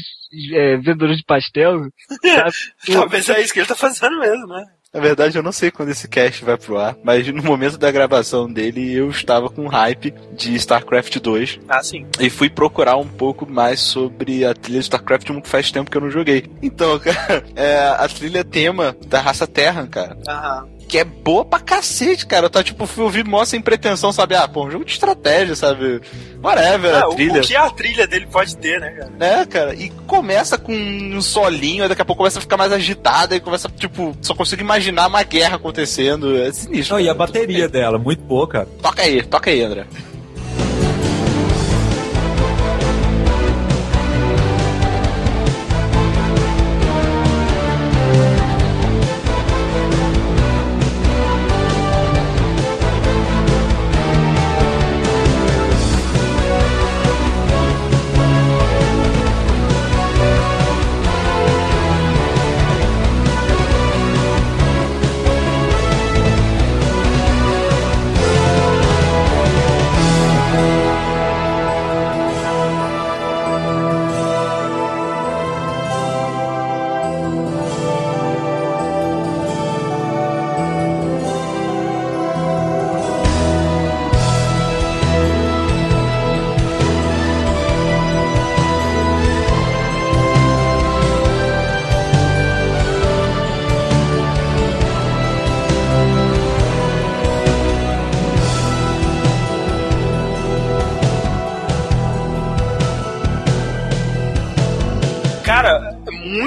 é, 0.54 0.76
vendedores 0.78 1.18
de 1.18 1.24
pastel. 1.24 1.82
Talvez 2.92 3.30
é 3.30 3.42
isso 3.42 3.54
que 3.54 3.60
ele 3.60 3.68
tá 3.68 3.76
fazendo 3.76 4.20
mesmo, 4.20 4.48
né? 4.48 4.64
Na 4.92 5.00
verdade, 5.00 5.38
eu 5.38 5.44
não 5.44 5.52
sei 5.52 5.70
quando 5.70 5.90
esse 5.90 6.08
cast 6.08 6.44
vai 6.44 6.58
pro 6.58 6.80
ar, 6.80 6.98
mas 7.04 7.28
no 7.28 7.44
momento 7.44 7.78
da 7.78 7.92
gravação 7.92 8.52
dele, 8.52 8.92
eu 8.92 9.08
estava 9.12 9.48
com 9.48 9.68
hype 9.68 10.12
de 10.36 10.56
StarCraft 10.56 11.16
2 11.20 11.60
Ah, 11.70 11.84
sim. 11.84 12.08
e 12.20 12.28
fui 12.28 12.50
procurar 12.50 12.98
um 12.98 13.08
pouco 13.08 13.48
mais 13.48 13.80
sobre 13.82 14.44
a 14.44 14.54
trilha 14.56 14.80
de 14.80 14.86
StarCraft 14.86 15.30
1 15.30 15.42
que 15.42 15.48
faz 15.50 15.72
tempo 15.72 15.92
que 15.92 15.96
eu 15.98 16.02
não 16.02 16.10
joguei. 16.10 16.50
Então, 16.60 16.98
cara, 17.00 17.44
é 17.56 17.78
a 18.00 18.08
trilha 18.08 18.44
tema 18.44 18.96
da 19.06 19.22
raça 19.22 19.46
Terra, 19.46 19.86
cara. 19.86 20.18
Aham. 20.28 20.68
Que 20.90 20.98
é 20.98 21.04
boa 21.04 21.46
pra 21.46 21.60
cacete, 21.60 22.26
cara. 22.26 22.48
Eu 22.48 22.50
tá, 22.50 22.64
tipo, 22.64 22.88
fui 22.88 23.04
ouvir 23.04 23.24
mó 23.24 23.46
sem 23.46 23.62
pretensão, 23.62 24.12
sabe? 24.12 24.34
Ah, 24.36 24.48
pô, 24.48 24.66
um 24.66 24.72
jogo 24.72 24.84
de 24.84 24.92
estratégia, 24.92 25.56
sabe? 25.56 26.02
Whatever, 26.44 26.96
Ah, 26.96 27.04
a 27.04 27.10
o, 27.10 27.14
trilha. 27.16 27.42
o 27.42 27.44
que 27.44 27.56
a 27.56 27.70
trilha 27.70 28.08
dele 28.08 28.26
pode 28.26 28.58
ter, 28.58 28.82
né, 28.82 28.90
cara? 28.90 29.12
É, 29.20 29.46
cara, 29.46 29.76
e 29.76 29.90
começa 30.08 30.58
com 30.58 30.74
um 30.74 31.22
solinho, 31.22 31.84
aí 31.84 31.90
daqui 31.90 32.02
a 32.02 32.06
pouco 32.06 32.18
começa 32.22 32.40
a 32.40 32.42
ficar 32.42 32.58
mais 32.58 32.72
agitada 32.72 33.36
e 33.36 33.40
começa, 33.40 33.70
tipo, 33.70 34.18
só 34.20 34.34
consigo 34.34 34.62
imaginar 34.64 35.08
uma 35.08 35.22
guerra 35.22 35.58
acontecendo. 35.58 36.36
É 36.42 36.52
sinistro. 36.52 36.96
Não, 36.96 37.02
e 37.02 37.08
a 37.08 37.14
cara. 37.14 37.18
bateria 37.28 37.70
dela, 37.70 38.00
muito 38.00 38.24
boa, 38.24 38.48
cara. 38.48 38.68
Toca 38.82 39.04
aí, 39.04 39.22
toca 39.22 39.52
aí, 39.52 39.62
André. 39.62 39.86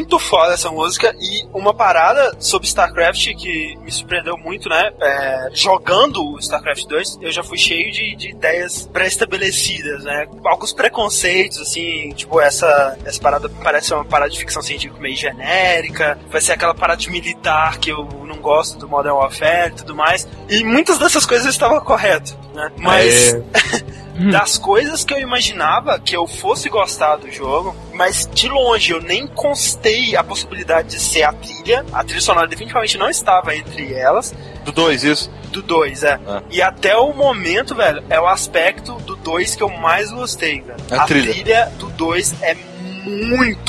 Muito 0.03 0.19
foda 0.19 0.55
essa 0.55 0.71
música 0.71 1.15
e 1.21 1.47
uma 1.55 1.73
parada 1.73 2.35
sobre 2.41 2.67
StarCraft 2.67 3.35
que 3.37 3.77
me 3.81 3.91
surpreendeu 3.91 4.37
muito, 4.37 4.69
né? 4.69 4.91
É, 5.01 5.49
jogando 5.53 6.23
o 6.25 6.39
StarCraft 6.39 6.87
2, 6.87 7.19
eu 7.23 7.31
já 7.31 7.43
fui 7.43 7.57
cheio 7.57 7.91
de, 7.93 8.17
de 8.17 8.31
ideias 8.31 8.89
pré-estabelecidas, 8.93 10.03
né? 10.03 10.27
Alguns 10.45 10.73
preconceitos, 10.73 11.61
assim, 11.61 12.13
tipo, 12.15 12.41
essa, 12.41 12.99
essa 13.05 13.21
parada 13.21 13.49
parece 13.63 13.95
uma 13.95 14.05
parada 14.05 14.31
de 14.31 14.39
ficção 14.39 14.61
científica 14.61 15.01
meio 15.01 15.17
genérica, 15.17 16.19
vai 16.29 16.41
ser 16.41 16.53
aquela 16.53 16.75
parada 16.75 17.01
de 17.01 17.11
militar 17.11 17.79
que 17.79 17.91
eu 17.91 18.05
não 18.27 18.39
gosto 18.39 18.79
do 18.79 18.89
Modern 18.89 19.15
Warfare 19.15 19.71
e 19.73 19.77
tudo 19.77 19.95
mais. 19.95 20.27
E 20.49 20.65
muitas 20.65 20.99
dessas 20.99 21.25
coisas 21.25 21.47
estavam 21.47 21.81
correto, 21.81 22.37
né? 22.55 22.73
Mas 22.77 23.37
das 24.31 24.59
coisas 24.59 25.05
que 25.05 25.15
eu 25.15 25.19
imaginava 25.19 25.99
que 25.99 26.17
eu 26.17 26.27
fosse 26.27 26.69
gostar 26.69 27.17
do 27.17 27.31
jogo, 27.31 27.75
mas 27.95 28.29
de 28.33 28.49
longe 28.49 28.93
eu 28.93 29.01
nem 29.01 29.27
constei 29.27 30.15
a 30.17 30.23
possibilidade 30.23 30.91
de 30.91 31.01
ser 31.01 31.23
a 31.23 31.33
trilha. 31.33 31.85
A 31.93 32.05
trilha 32.05 32.21
sonora 32.21 32.47
definitivamente 32.47 32.99
não 32.99 33.09
estava 33.09 33.55
entre 33.55 33.95
elas. 33.95 34.35
Do 34.65 34.73
2, 34.73 35.05
isso. 35.05 35.31
Do 35.51 35.63
2, 35.63 36.03
é. 36.05 36.21
Ah. 36.27 36.43
E 36.51 36.63
até 36.63 36.97
o 36.97 37.13
momento, 37.13 37.75
velho, 37.75 38.03
é 38.09 38.21
o 38.21 38.27
aspecto 38.27 38.95
do 39.01 39.17
2 39.17 39.57
que 39.57 39.63
eu 39.63 39.69
mais 39.69 40.11
gostei, 40.11 40.61
velho. 40.61 40.79
A 40.91 41.05
trilha. 41.05 41.73
do 41.79 41.89
2 41.91 42.43
é 42.43 42.55
muito 42.55 42.72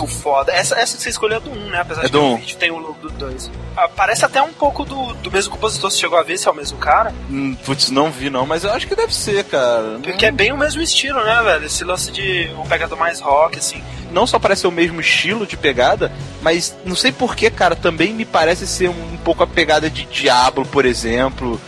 foda. 0.08 0.52
Essa, 0.52 0.76
essa 0.80 0.96
que 0.98 1.04
você 1.04 1.10
escolheu 1.10 1.38
é 1.38 1.40
do 1.40 1.50
1, 1.50 1.54
um, 1.54 1.70
né? 1.70 1.80
Apesar 1.82 2.06
É 2.06 2.10
de 2.10 2.18
um. 2.18 2.34
o 2.34 2.38
vídeo 2.38 2.58
tem 2.58 2.72
o 2.72 2.78
logo 2.78 2.98
do 3.02 3.10
2. 3.10 3.52
Ah, 3.76 3.88
parece 3.90 4.24
até 4.24 4.42
um 4.42 4.54
pouco 4.54 4.86
do, 4.86 5.14
do 5.16 5.32
mesmo 5.32 5.52
compositor. 5.52 5.90
Você 5.92 5.98
chegou 6.00 6.18
a 6.18 6.24
ver 6.24 6.38
se 6.38 6.48
é 6.48 6.52
o 6.52 6.56
mesmo 6.56 6.78
cara? 6.78 7.14
Hum, 7.30 7.56
Putz, 7.66 7.90
não 7.90 8.12
vi 8.12 8.30
não, 8.30 8.46
mas 8.46 8.64
eu 8.64 8.72
acho 8.72 8.88
que 8.88 8.96
deve 8.96 9.14
ser, 9.14 9.44
cara. 9.46 10.00
Porque 10.04 10.26
é 10.26 10.32
bem 10.32 10.52
o 10.52 10.58
mesmo 10.58 10.82
estilo, 10.82 11.24
né, 11.24 11.42
velho? 11.44 11.66
Esse 11.66 11.84
lance 11.84 12.12
de 12.12 12.50
um 12.58 12.68
pegado 12.68 12.96
mais 12.96 13.20
rock, 13.20 13.58
assim. 13.58 13.84
Não 14.12 14.28
só 14.28 14.38
parece 14.38 14.62
ser 14.62 14.68
o 14.68 14.72
mesmo 14.72 15.00
estilo 15.02 15.48
de 15.48 15.58
pegada, 15.58 16.12
mas 16.42 16.76
não 16.86 16.96
sei 16.96 17.12
porquê, 17.12 17.50
cara, 17.50 17.76
também 17.76 18.14
me 18.14 18.26
parece 18.26 18.68
ser 18.68 18.90
um, 18.90 19.18
pouco 19.24 19.44
a 19.44 19.48
pegada 19.48 19.90
de 19.90 20.06
Diablo, 20.06 20.66
por 20.66 20.86
exemplo. 20.86 21.60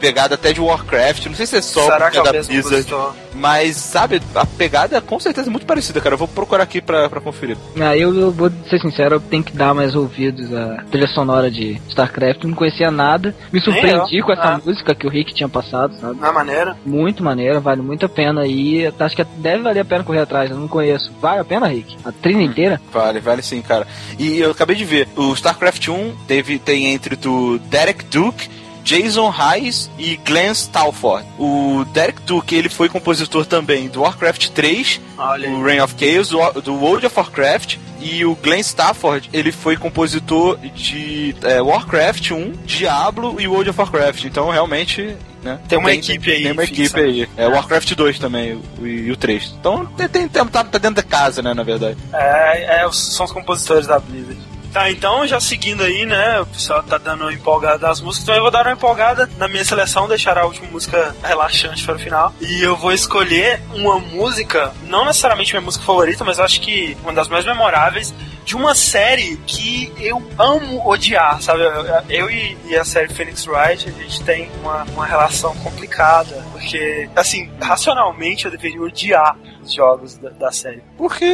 Pegada 0.00 0.34
até 0.34 0.52
de 0.52 0.60
Warcraft. 0.60 1.26
Não 1.26 1.34
sei 1.34 1.46
se 1.46 1.56
é 1.56 1.60
só 1.62 1.84
Será 1.84 2.10
que 2.10 2.16
é 2.18 2.20
é 2.20 2.24
da 2.24 2.32
mesmo 2.32 2.52
Blizzard. 2.52 2.94
Mas, 3.34 3.76
sabe, 3.76 4.20
a 4.34 4.44
pegada 4.44 5.00
com 5.00 5.18
certeza 5.18 5.48
é 5.48 5.50
muito 5.50 5.64
parecida, 5.66 6.00
cara. 6.00 6.14
Eu 6.14 6.18
vou 6.18 6.28
procurar 6.28 6.62
aqui 6.64 6.80
pra, 6.80 7.08
pra 7.08 7.20
conferir. 7.20 7.56
Ah, 7.80 7.96
eu, 7.96 8.14
eu 8.14 8.30
vou 8.30 8.50
ser 8.68 8.78
sincero, 8.80 9.14
eu 9.16 9.20
tenho 9.20 9.42
que 9.42 9.52
dar 9.56 9.72
mais 9.74 9.94
ouvidos 9.94 10.52
à 10.52 10.82
trilha 10.90 11.06
sonora 11.08 11.50
de 11.50 11.80
StarCraft. 11.88 12.44
Não 12.44 12.54
conhecia 12.54 12.90
nada. 12.90 13.34
Me 13.52 13.60
surpreendi 13.60 14.20
com 14.22 14.32
essa 14.32 14.42
Ah. 14.56 14.60
música 14.64 14.94
que 14.94 15.06
o 15.06 15.10
Rick 15.10 15.32
tinha 15.34 15.48
passado, 15.48 15.94
sabe? 15.98 16.20
Na 16.20 16.32
maneira. 16.32 16.76
Muito 16.84 17.22
maneira, 17.22 17.58
vale 17.60 17.80
muito 17.80 18.04
a 18.04 18.08
pena. 18.08 18.46
E 18.46 18.86
acho 18.98 19.16
que 19.16 19.24
deve 19.38 19.62
valer 19.62 19.80
a 19.80 19.84
pena 19.84 20.04
correr 20.04 20.20
atrás. 20.20 20.50
Eu 20.50 20.56
não 20.58 20.68
conheço. 20.68 21.10
Vale 21.20 21.40
a 21.40 21.44
pena, 21.44 21.66
Rick? 21.68 21.96
A 22.04 22.12
trilha 22.12 22.42
inteira? 22.42 22.80
Vale, 22.92 23.20
vale 23.20 23.42
sim, 23.42 23.62
cara. 23.62 23.86
E 24.18 24.38
eu 24.40 24.50
acabei 24.50 24.76
de 24.76 24.84
ver, 24.84 25.08
o 25.16 25.32
StarCraft 25.32 25.88
1 25.88 26.14
teve, 26.26 26.58
tem 26.58 26.86
entre 26.92 27.16
do 27.16 27.58
Derek 27.58 28.04
Duke, 28.06 28.48
Jason 28.84 29.32
Hayes 29.36 29.90
e 29.98 30.16
Glenn 30.16 30.52
Stalford. 30.52 31.26
O 31.38 31.84
Derek 31.92 32.22
Duke, 32.22 32.54
ele 32.54 32.68
foi 32.68 32.88
compositor 32.88 33.44
também 33.46 33.88
do 33.88 34.02
Warcraft 34.02 34.48
3, 34.48 35.00
Olha 35.18 35.48
aí. 35.48 35.54
o 35.54 35.62
Reign 35.62 35.80
of 35.82 35.94
Chaos, 35.98 36.28
do, 36.28 36.60
do 36.60 36.74
World 36.74 37.06
of 37.06 37.16
Warcraft, 37.16 37.76
e 38.00 38.24
o 38.24 38.34
Glenn 38.34 38.58
Stafford, 38.60 39.30
ele 39.32 39.52
foi 39.52 39.76
compositor 39.76 40.58
de 40.58 41.34
é, 41.42 41.62
Warcraft 41.62 42.32
1, 42.32 42.52
Diablo 42.66 43.40
e 43.40 43.46
World 43.46 43.70
of 43.70 43.78
Warcraft. 43.78 44.24
Então, 44.24 44.50
realmente, 44.50 45.16
né? 45.42 45.60
Tem 45.68 45.78
uma 45.78 45.92
equipe 45.92 46.32
aí, 46.32 46.42
Tem 46.42 46.52
uma 46.52 46.66
fixa. 46.66 46.82
equipe 46.98 47.00
aí. 47.00 47.28
É 47.36 47.46
Warcraft 47.46 47.94
2 47.94 48.18
também, 48.18 48.60
o, 48.80 48.84
e 48.86 49.10
o 49.12 49.16
3. 49.16 49.54
Então 49.60 49.86
tem, 49.86 50.08
tem, 50.08 50.28
tem- 50.28 50.46
tá, 50.46 50.64
tá 50.64 50.78
dentro 50.78 50.96
da 50.96 51.02
casa, 51.04 51.42
né, 51.42 51.54
na 51.54 51.62
verdade. 51.62 51.96
É, 52.12 52.82
é, 52.84 52.88
são 52.92 53.24
os 53.24 53.30
compositores 53.32 53.86
da 53.86 54.00
Blizzard. 54.00 54.40
Tá, 54.72 54.90
então 54.90 55.26
já 55.26 55.38
seguindo 55.38 55.82
aí, 55.82 56.06
né? 56.06 56.40
O 56.40 56.46
pessoal 56.46 56.82
tá 56.82 56.96
dando 56.96 57.22
uma 57.24 57.32
empolgada 57.32 57.78
das 57.78 58.00
músicas, 58.00 58.22
então 58.22 58.34
eu 58.34 58.42
vou 58.42 58.50
dar 58.50 58.66
uma 58.66 58.72
empolgada 58.72 59.28
na 59.36 59.46
minha 59.46 59.64
seleção, 59.64 60.08
deixar 60.08 60.38
a 60.38 60.46
última 60.46 60.66
música 60.68 61.14
relaxante 61.22 61.84
para 61.84 61.96
o 61.96 61.98
final. 61.98 62.32
E 62.40 62.62
eu 62.62 62.74
vou 62.74 62.92
escolher 62.92 63.60
uma 63.74 63.98
música, 63.98 64.72
não 64.84 65.04
necessariamente 65.04 65.52
minha 65.52 65.60
música 65.60 65.84
favorita, 65.84 66.24
mas 66.24 66.38
eu 66.38 66.44
acho 66.44 66.60
que 66.60 66.96
uma 67.02 67.12
das 67.12 67.28
mais 67.28 67.44
memoráveis 67.44 68.14
de 68.44 68.56
uma 68.56 68.74
série 68.74 69.36
que 69.46 69.92
eu 69.98 70.22
amo 70.38 70.88
odiar, 70.88 71.40
sabe? 71.40 71.62
Eu, 71.62 71.84
eu 72.08 72.30
e, 72.30 72.56
e 72.66 72.76
a 72.76 72.84
série 72.84 73.12
Phoenix 73.12 73.46
Wright, 73.46 73.88
a 73.88 74.02
gente 74.02 74.24
tem 74.24 74.50
uma, 74.62 74.84
uma 74.84 75.06
relação 75.06 75.54
complicada, 75.56 76.44
porque, 76.52 77.08
assim, 77.14 77.50
racionalmente 77.60 78.46
eu 78.46 78.50
deveria 78.50 78.80
odiar 78.80 79.36
os 79.62 79.72
jogos 79.72 80.16
da, 80.16 80.30
da 80.30 80.50
série. 80.50 80.82
Porque. 80.96 81.24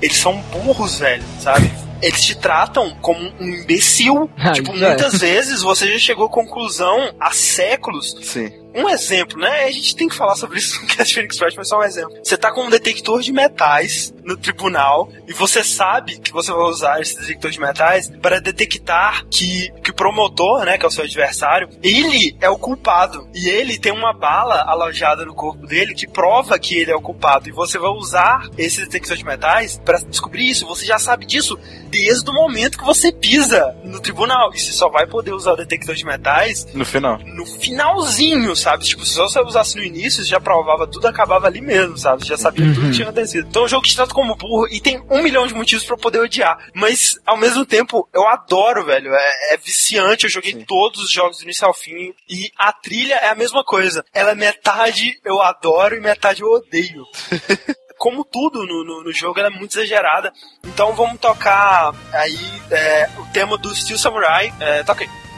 Eles 0.00 0.16
são 0.16 0.36
burros, 0.52 0.98
velho, 0.98 1.24
sabe? 1.40 1.70
Eles 2.02 2.22
te 2.22 2.34
tratam 2.34 2.90
como 3.00 3.20
um 3.40 3.48
imbecil. 3.48 4.28
Ah, 4.36 4.52
tipo, 4.52 4.72
é. 4.72 4.88
muitas 4.88 5.18
vezes 5.18 5.62
você 5.62 5.90
já 5.92 5.98
chegou 5.98 6.26
à 6.26 6.28
conclusão 6.28 7.14
há 7.20 7.30
séculos 7.30 8.16
Sim. 8.22 8.61
Um 8.74 8.88
exemplo, 8.88 9.38
né? 9.38 9.64
A 9.64 9.70
gente 9.70 9.94
tem 9.96 10.08
que 10.08 10.14
falar 10.14 10.34
sobre 10.36 10.58
isso 10.58 10.80
no 10.82 10.86
Cast 10.88 11.14
Phoenix 11.14 11.40
Wright, 11.40 11.56
mas 11.56 11.68
só 11.68 11.78
um 11.78 11.82
exemplo. 11.82 12.16
Você 12.22 12.36
tá 12.36 12.52
com 12.52 12.62
um 12.64 12.70
detector 12.70 13.20
de 13.20 13.32
metais 13.32 14.12
no 14.24 14.36
tribunal 14.36 15.10
e 15.26 15.32
você 15.32 15.62
sabe 15.64 16.18
que 16.18 16.32
você 16.32 16.52
vai 16.52 16.62
usar 16.62 17.00
esse 17.00 17.18
detector 17.20 17.50
de 17.50 17.60
metais 17.60 18.10
para 18.20 18.40
detectar 18.40 19.24
que, 19.30 19.70
que 19.82 19.90
o 19.90 19.94
promotor, 19.94 20.64
né, 20.64 20.78
que 20.78 20.84
é 20.84 20.88
o 20.88 20.90
seu 20.90 21.04
adversário, 21.04 21.68
ele 21.82 22.36
é 22.40 22.48
o 22.48 22.58
culpado. 22.58 23.28
E 23.34 23.48
ele 23.48 23.78
tem 23.78 23.92
uma 23.92 24.12
bala 24.12 24.62
alojada 24.62 25.24
no 25.24 25.34
corpo 25.34 25.66
dele 25.66 25.94
que 25.94 26.06
prova 26.06 26.58
que 26.58 26.76
ele 26.76 26.90
é 26.90 26.96
o 26.96 27.00
culpado. 27.00 27.48
E 27.48 27.52
você 27.52 27.78
vai 27.78 27.90
usar 27.90 28.48
esse 28.56 28.80
detector 28.80 29.16
de 29.16 29.24
metais 29.24 29.80
para 29.84 29.98
descobrir 29.98 30.48
isso. 30.48 30.66
Você 30.66 30.84
já 30.84 30.98
sabe 30.98 31.26
disso 31.26 31.58
desde 31.90 32.30
o 32.30 32.32
momento 32.34 32.78
que 32.78 32.84
você 32.84 33.12
pisa 33.12 33.76
no 33.84 34.00
tribunal. 34.00 34.52
E 34.54 34.60
você 34.60 34.72
só 34.72 34.88
vai 34.88 35.06
poder 35.06 35.32
usar 35.32 35.52
o 35.52 35.56
detector 35.56 35.94
de 35.94 36.04
metais 36.04 36.66
No 36.74 36.84
final. 36.84 37.18
no 37.24 37.44
finalzinho, 37.46 38.54
sabe? 38.62 38.84
Tipo, 38.84 39.04
se 39.04 39.16
você 39.16 39.40
usasse 39.40 39.76
no 39.76 39.82
início, 39.82 40.24
já 40.24 40.40
provava 40.40 40.86
tudo, 40.86 41.06
acabava 41.06 41.46
ali 41.46 41.60
mesmo, 41.60 41.96
sabe? 41.98 42.24
Já 42.24 42.36
sabia 42.36 42.72
tudo 42.72 42.86
que 42.86 42.92
tinha 42.92 43.08
acontecido. 43.08 43.48
Então 43.48 43.62
é 43.62 43.64
um 43.64 43.68
jogo 43.68 43.82
que 43.82 43.90
te 43.90 43.96
trata 43.96 44.14
como 44.14 44.36
burro 44.36 44.68
e 44.68 44.80
tem 44.80 45.02
um 45.10 45.22
milhão 45.22 45.46
de 45.46 45.54
motivos 45.54 45.84
pra 45.84 45.94
eu 45.94 46.00
poder 46.00 46.20
odiar. 46.20 46.58
Mas, 46.74 47.18
ao 47.26 47.36
mesmo 47.36 47.64
tempo, 47.66 48.08
eu 48.12 48.26
adoro, 48.26 48.84
velho. 48.84 49.12
É, 49.12 49.54
é 49.54 49.56
viciante, 49.56 50.24
eu 50.24 50.30
joguei 50.30 50.54
todos 50.64 51.02
os 51.02 51.10
jogos 51.10 51.38
do 51.38 51.44
início 51.44 51.66
ao 51.66 51.74
fim. 51.74 52.14
E 52.28 52.50
a 52.56 52.72
trilha 52.72 53.14
é 53.14 53.28
a 53.28 53.34
mesma 53.34 53.64
coisa. 53.64 54.04
Ela 54.12 54.32
é 54.32 54.34
metade 54.34 55.12
eu 55.24 55.40
adoro 55.40 55.96
e 55.96 56.00
metade 56.00 56.42
eu 56.42 56.50
odeio. 56.50 57.04
Como 57.98 58.24
tudo 58.24 58.66
no, 58.66 58.84
no, 58.84 59.04
no 59.04 59.12
jogo, 59.12 59.38
ela 59.38 59.48
é 59.48 59.58
muito 59.58 59.78
exagerada. 59.78 60.32
Então 60.64 60.92
vamos 60.92 61.20
tocar 61.20 61.94
aí 62.12 62.38
é, 62.70 63.08
o 63.18 63.26
tema 63.32 63.56
do 63.56 63.74
Steel 63.74 63.98
Samurai. 63.98 64.52
É, 64.58 64.82
toca 64.82 65.04
aí. 65.04 65.31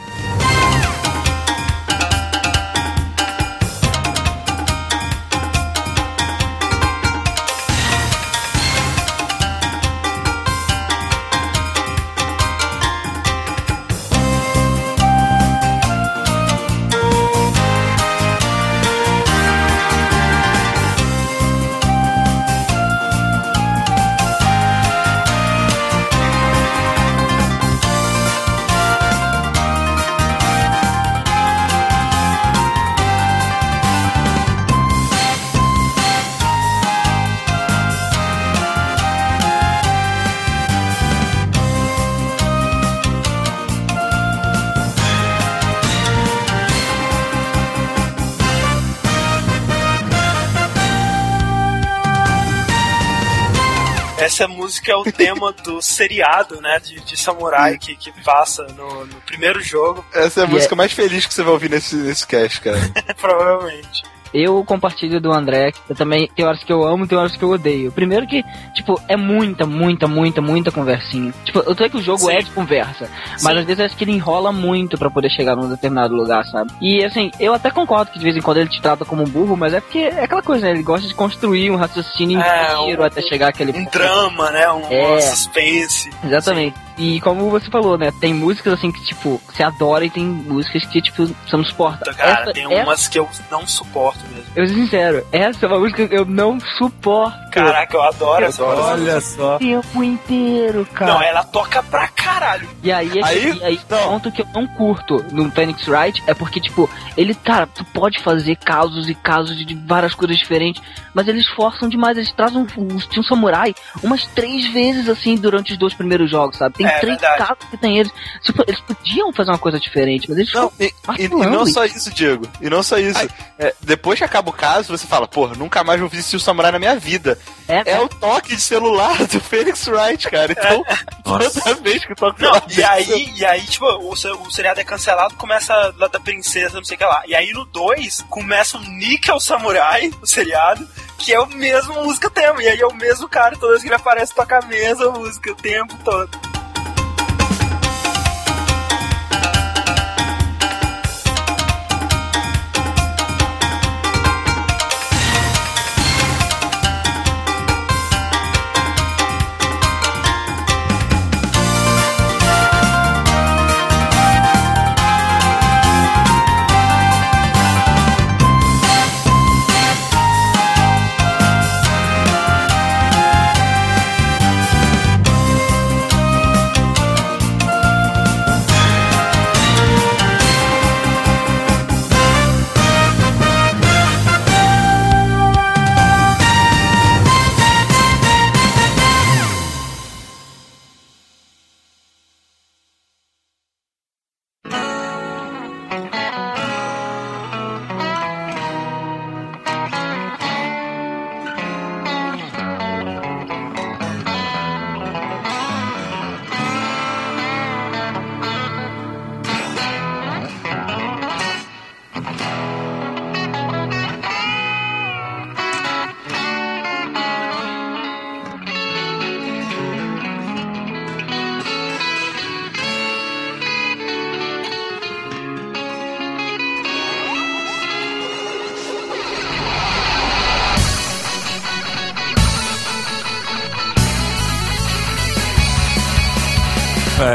Música 54.64 54.92
é 54.92 54.96
o 54.96 55.04
tema 55.04 55.52
do 55.52 55.82
seriado, 55.82 56.60
né, 56.60 56.80
de, 56.80 57.00
de 57.00 57.16
samurai 57.16 57.76
que, 57.78 57.94
que 57.94 58.10
passa 58.22 58.64
no, 58.68 59.06
no 59.06 59.20
primeiro 59.20 59.62
jogo, 59.62 60.04
Essa 60.12 60.40
é 60.40 60.44
a 60.44 60.46
E 60.46 60.50
música 60.50 60.74
mais 60.74 60.92
feliz 60.92 61.26
que 61.26 61.34
você 61.34 61.42
vai 61.42 61.52
ouvir 61.52 61.70
nesse, 61.70 61.96
nesse 61.96 62.26
cast, 62.26 62.60
cara. 62.60 62.78
provavelmente. 63.20 64.02
Eu 64.34 64.64
compartilho 64.64 65.20
do 65.20 65.32
André, 65.32 65.72
eu 65.88 65.94
também 65.94 66.28
tem 66.34 66.44
horas 66.44 66.64
que 66.64 66.72
eu 66.72 66.84
amo, 66.84 67.06
tem 67.06 67.16
horas 67.16 67.36
que 67.36 67.42
eu 67.44 67.50
odeio. 67.50 67.92
Primeiro 67.92 68.26
que, 68.26 68.42
tipo, 68.74 69.00
é 69.08 69.16
muita, 69.16 69.64
muita, 69.64 70.08
muita, 70.08 70.40
muita 70.42 70.72
conversinha. 70.72 71.32
Tipo, 71.44 71.60
eu 71.60 71.74
sei 71.76 71.88
que 71.88 71.96
o 71.98 72.02
jogo 72.02 72.18
Sim. 72.18 72.32
é 72.32 72.42
de 72.42 72.50
conversa, 72.50 73.08
mas 73.42 73.52
Sim. 73.54 73.58
às 73.60 73.64
vezes 73.64 73.78
eu 73.78 73.86
acho 73.86 73.96
que 73.96 74.02
ele 74.02 74.10
enrola 74.12 74.50
muito 74.50 74.98
pra 74.98 75.08
poder 75.08 75.30
chegar 75.30 75.54
num 75.54 75.68
determinado 75.68 76.14
lugar, 76.16 76.44
sabe? 76.46 76.72
E 76.82 77.04
assim, 77.04 77.30
eu 77.38 77.54
até 77.54 77.70
concordo 77.70 78.10
que 78.10 78.18
de 78.18 78.24
vez 78.24 78.36
em 78.36 78.40
quando 78.42 78.56
ele 78.58 78.68
te 78.68 78.82
trata 78.82 79.04
como 79.04 79.22
um 79.22 79.26
burro, 79.28 79.56
mas 79.56 79.72
é 79.72 79.80
porque 79.80 79.98
é 80.00 80.24
aquela 80.24 80.42
coisa, 80.42 80.66
né? 80.66 80.72
Ele 80.72 80.82
gosta 80.82 81.06
de 81.06 81.14
construir 81.14 81.70
um 81.70 81.76
raciocínio 81.76 82.40
É, 82.40 82.74
inteiro 82.74 83.02
um- 83.02 83.06
até 83.06 83.22
chegar 83.22 83.48
aquele 83.50 83.70
Um 83.70 83.84
drama, 83.84 84.50
né, 84.50 84.68
um, 84.72 84.82
É. 84.90 85.16
um 85.16 85.20
suspense. 85.20 86.10
Exatamente. 86.24 86.76
E 86.96 87.20
como 87.20 87.50
você 87.50 87.68
falou, 87.70 87.98
né? 87.98 88.12
Tem 88.20 88.32
músicas 88.32 88.72
assim 88.74 88.92
que, 88.92 89.02
tipo, 89.04 89.40
você 89.48 89.62
adora 89.62 90.04
e 90.04 90.10
tem 90.10 90.24
músicas 90.24 90.84
que, 90.86 91.02
tipo, 91.02 91.26
você 91.26 91.56
não 91.56 91.64
suporta. 91.64 92.14
Cara, 92.14 92.42
Essa- 92.42 92.52
tem 92.52 92.72
essa- 92.72 92.84
umas 92.84 93.08
que 93.08 93.18
eu 93.18 93.28
não 93.50 93.66
suporto 93.66 94.20
mesmo. 94.28 94.44
Eu 94.54 94.66
sou 94.68 94.76
sincero, 94.76 95.26
essa 95.32 95.66
é 95.66 95.68
uma 95.68 95.78
música 95.80 96.06
que 96.06 96.14
eu 96.14 96.24
não 96.24 96.58
suporto. 96.60 97.50
Caraca, 97.50 97.96
eu 97.96 98.02
adoro 98.02 98.44
essa 98.44 98.64
música. 98.64 98.82
Olha 98.84 99.20
só. 99.20 99.56
o 99.56 99.58
tempo 99.58 100.02
inteiro, 100.04 100.86
cara. 100.92 101.14
Não, 101.14 101.22
ela 101.22 101.42
toca 101.44 101.82
pra 101.82 102.08
caralho. 102.08 102.68
E 102.82 102.90
aí, 102.92 103.18
é 103.18 103.24
Aí- 103.24 103.58
e 103.58 103.64
aí 103.64 103.80
não. 103.88 103.98
o 103.98 104.08
ponto 104.10 104.32
que 104.32 104.42
eu 104.42 104.46
não 104.54 104.66
curto 104.66 105.24
no 105.32 105.50
Phoenix 105.50 105.86
Wright 105.88 106.22
é 106.26 106.34
porque, 106.34 106.60
tipo, 106.60 106.88
ele, 107.16 107.34
cara, 107.34 107.66
tu 107.66 107.84
pode 107.86 108.20
fazer 108.22 108.56
casos 108.56 109.08
e 109.08 109.14
casos 109.14 109.56
de, 109.56 109.64
de 109.64 109.74
várias 109.74 110.14
coisas 110.14 110.36
diferentes, 110.38 110.82
mas 111.12 111.26
eles 111.28 111.46
forçam 111.50 111.88
demais, 111.88 112.16
eles 112.16 112.32
trazem 112.32 112.58
um, 112.58 112.66
um, 112.82 112.96
um 113.18 113.22
samurai 113.22 113.74
umas 114.02 114.24
três 114.26 114.66
vezes, 114.72 115.08
assim, 115.08 115.36
durante 115.36 115.72
os 115.72 115.78
dois 115.78 115.94
primeiros 115.94 116.30
jogos, 116.30 116.56
sabe? 116.58 116.74
Tem 116.76 116.83
É, 116.88 116.98
três 117.00 117.18
verdade. 117.20 117.38
casos 117.38 117.64
que 117.70 117.76
tem 117.76 117.98
eles. 117.98 118.12
Tipo, 118.42 118.62
eles 118.66 118.80
podiam 118.80 119.32
fazer 119.32 119.50
uma 119.50 119.58
coisa 119.58 119.78
diferente, 119.80 120.28
mas 120.28 120.38
eles 120.38 120.52
Não, 120.52 120.70
ficam 120.70 121.14
e, 121.18 121.22
e- 121.22 121.24
e 121.26 121.28
não 121.28 121.66
só 121.66 121.84
isso, 121.84 122.10
Diego. 122.12 122.46
E 122.60 122.68
não 122.70 122.82
só 122.82 122.98
isso. 122.98 123.26
É, 123.58 123.74
depois 123.80 124.18
que 124.18 124.24
acaba 124.24 124.50
o 124.50 124.52
caso, 124.52 124.96
você 124.96 125.06
fala, 125.06 125.26
porra, 125.28 125.54
nunca 125.54 125.82
mais 125.84 126.00
vou 126.00 126.08
ver 126.08 126.22
Steel 126.22 126.40
Samurai 126.40 126.72
na 126.72 126.78
minha 126.78 126.96
vida. 126.96 127.38
É, 127.68 127.92
É 127.92 128.00
o 128.00 128.08
toque 128.08 128.54
de 128.56 128.60
celular 128.60 129.16
do 129.26 129.40
Phoenix 129.40 129.86
Wright, 129.86 130.28
cara. 130.30 130.52
Então, 130.52 130.82
toda 131.24 131.74
vez 131.82 132.04
que 132.04 132.14
toca 132.14 132.38
o 132.38 132.42
Não, 132.42 132.68
celular 132.68 132.72
e 132.78 132.84
aí, 133.12 133.32
e 133.36 133.44
aí, 133.44 133.62
tipo, 133.62 133.86
o, 133.86 134.10
o 134.12 134.50
seriado 134.50 134.80
é 134.80 134.84
cancelado, 134.84 135.34
começa 135.36 135.74
lá 135.96 136.08
da 136.08 136.20
princesa, 136.20 136.76
não 136.76 136.84
sei 136.84 136.96
o 136.96 136.98
que 136.98 137.04
lá. 137.04 137.22
E 137.26 137.34
aí 137.34 137.52
no 137.52 137.64
2, 137.64 138.22
começa 138.28 138.76
o 138.76 138.80
Nickel 138.80 139.38
Samurai, 139.40 140.10
o 140.20 140.26
seriado, 140.26 140.86
que 141.18 141.32
é 141.32 141.40
o 141.40 141.46
mesmo 141.46 141.94
música 142.02 142.28
tema. 142.28 142.62
E 142.62 142.68
aí 142.68 142.80
é 142.80 142.86
o 142.86 142.94
mesmo 142.94 143.28
cara, 143.28 143.56
toda 143.56 143.72
vez 143.72 143.82
que 143.82 143.88
ele 143.88 143.94
aparece, 143.94 144.34
toca 144.34 144.58
a 144.58 144.66
mesma 144.66 145.10
música 145.12 145.52
o 145.52 145.54
tempo 145.54 145.96
todo. 146.04 146.30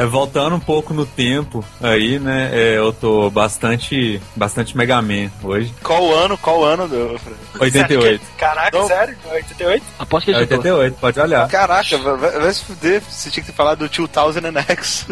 É, 0.01 0.05
voltando 0.05 0.55
um 0.55 0.59
pouco 0.59 0.93
no 0.93 1.05
tempo 1.05 1.63
aí, 1.81 2.19
né? 2.19 2.49
é, 2.53 2.77
eu 2.77 2.93
tô 2.93 3.29
bastante, 3.29 4.21
bastante 4.35 4.77
Mega 4.77 5.01
Man 5.01 5.29
hoje. 5.43 5.73
Qual 5.83 6.03
o 6.03 6.13
ano? 6.13 6.37
Qual 6.37 6.63
ano 6.63 6.87
do. 6.87 7.19
88. 7.59 8.21
Caraca, 8.37 8.77
Não. 8.77 8.87
sério? 8.87 9.17
88? 9.31 9.83
Aposto 9.99 10.25
que 10.25 10.31
É 10.31 10.35
ele 10.35 10.43
chutou. 10.43 10.57
88, 10.57 10.97
pode 10.99 11.19
olhar. 11.19 11.47
Caraca, 11.47 11.97
vai, 11.97 12.17
vai- 12.39 12.53
se 12.53 12.63
fuder. 12.65 13.01
Você 13.09 13.29
tinha 13.29 13.43
que 13.43 13.51
ter 13.51 13.55
falado 13.55 13.79
do 13.79 13.89
2000 13.89 14.49
and 14.49 14.61
X. 14.69 15.05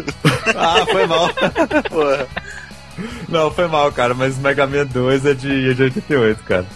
Ah, 0.56 0.86
foi 0.90 1.06
mal. 1.06 1.28
Porra. 1.90 2.26
Não, 3.28 3.50
foi 3.50 3.68
mal, 3.68 3.92
cara, 3.92 4.14
mas 4.14 4.36
Mega 4.38 4.66
Man 4.66 4.86
2 4.86 5.24
é 5.26 5.34
de, 5.34 5.70
é 5.70 5.74
de 5.74 5.82
88, 5.82 6.42
cara. 6.44 6.66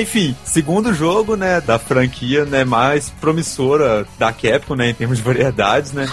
Enfim, 0.00 0.36
segundo 0.44 0.94
jogo, 0.94 1.34
né, 1.34 1.60
da 1.60 1.80
franquia, 1.80 2.44
né, 2.44 2.62
mais 2.64 3.10
promissora 3.20 4.06
da 4.18 4.32
Capcom, 4.32 4.76
né, 4.76 4.90
em 4.90 4.94
termos 4.94 5.16
de 5.18 5.24
variedades, 5.24 5.92
né. 5.92 6.08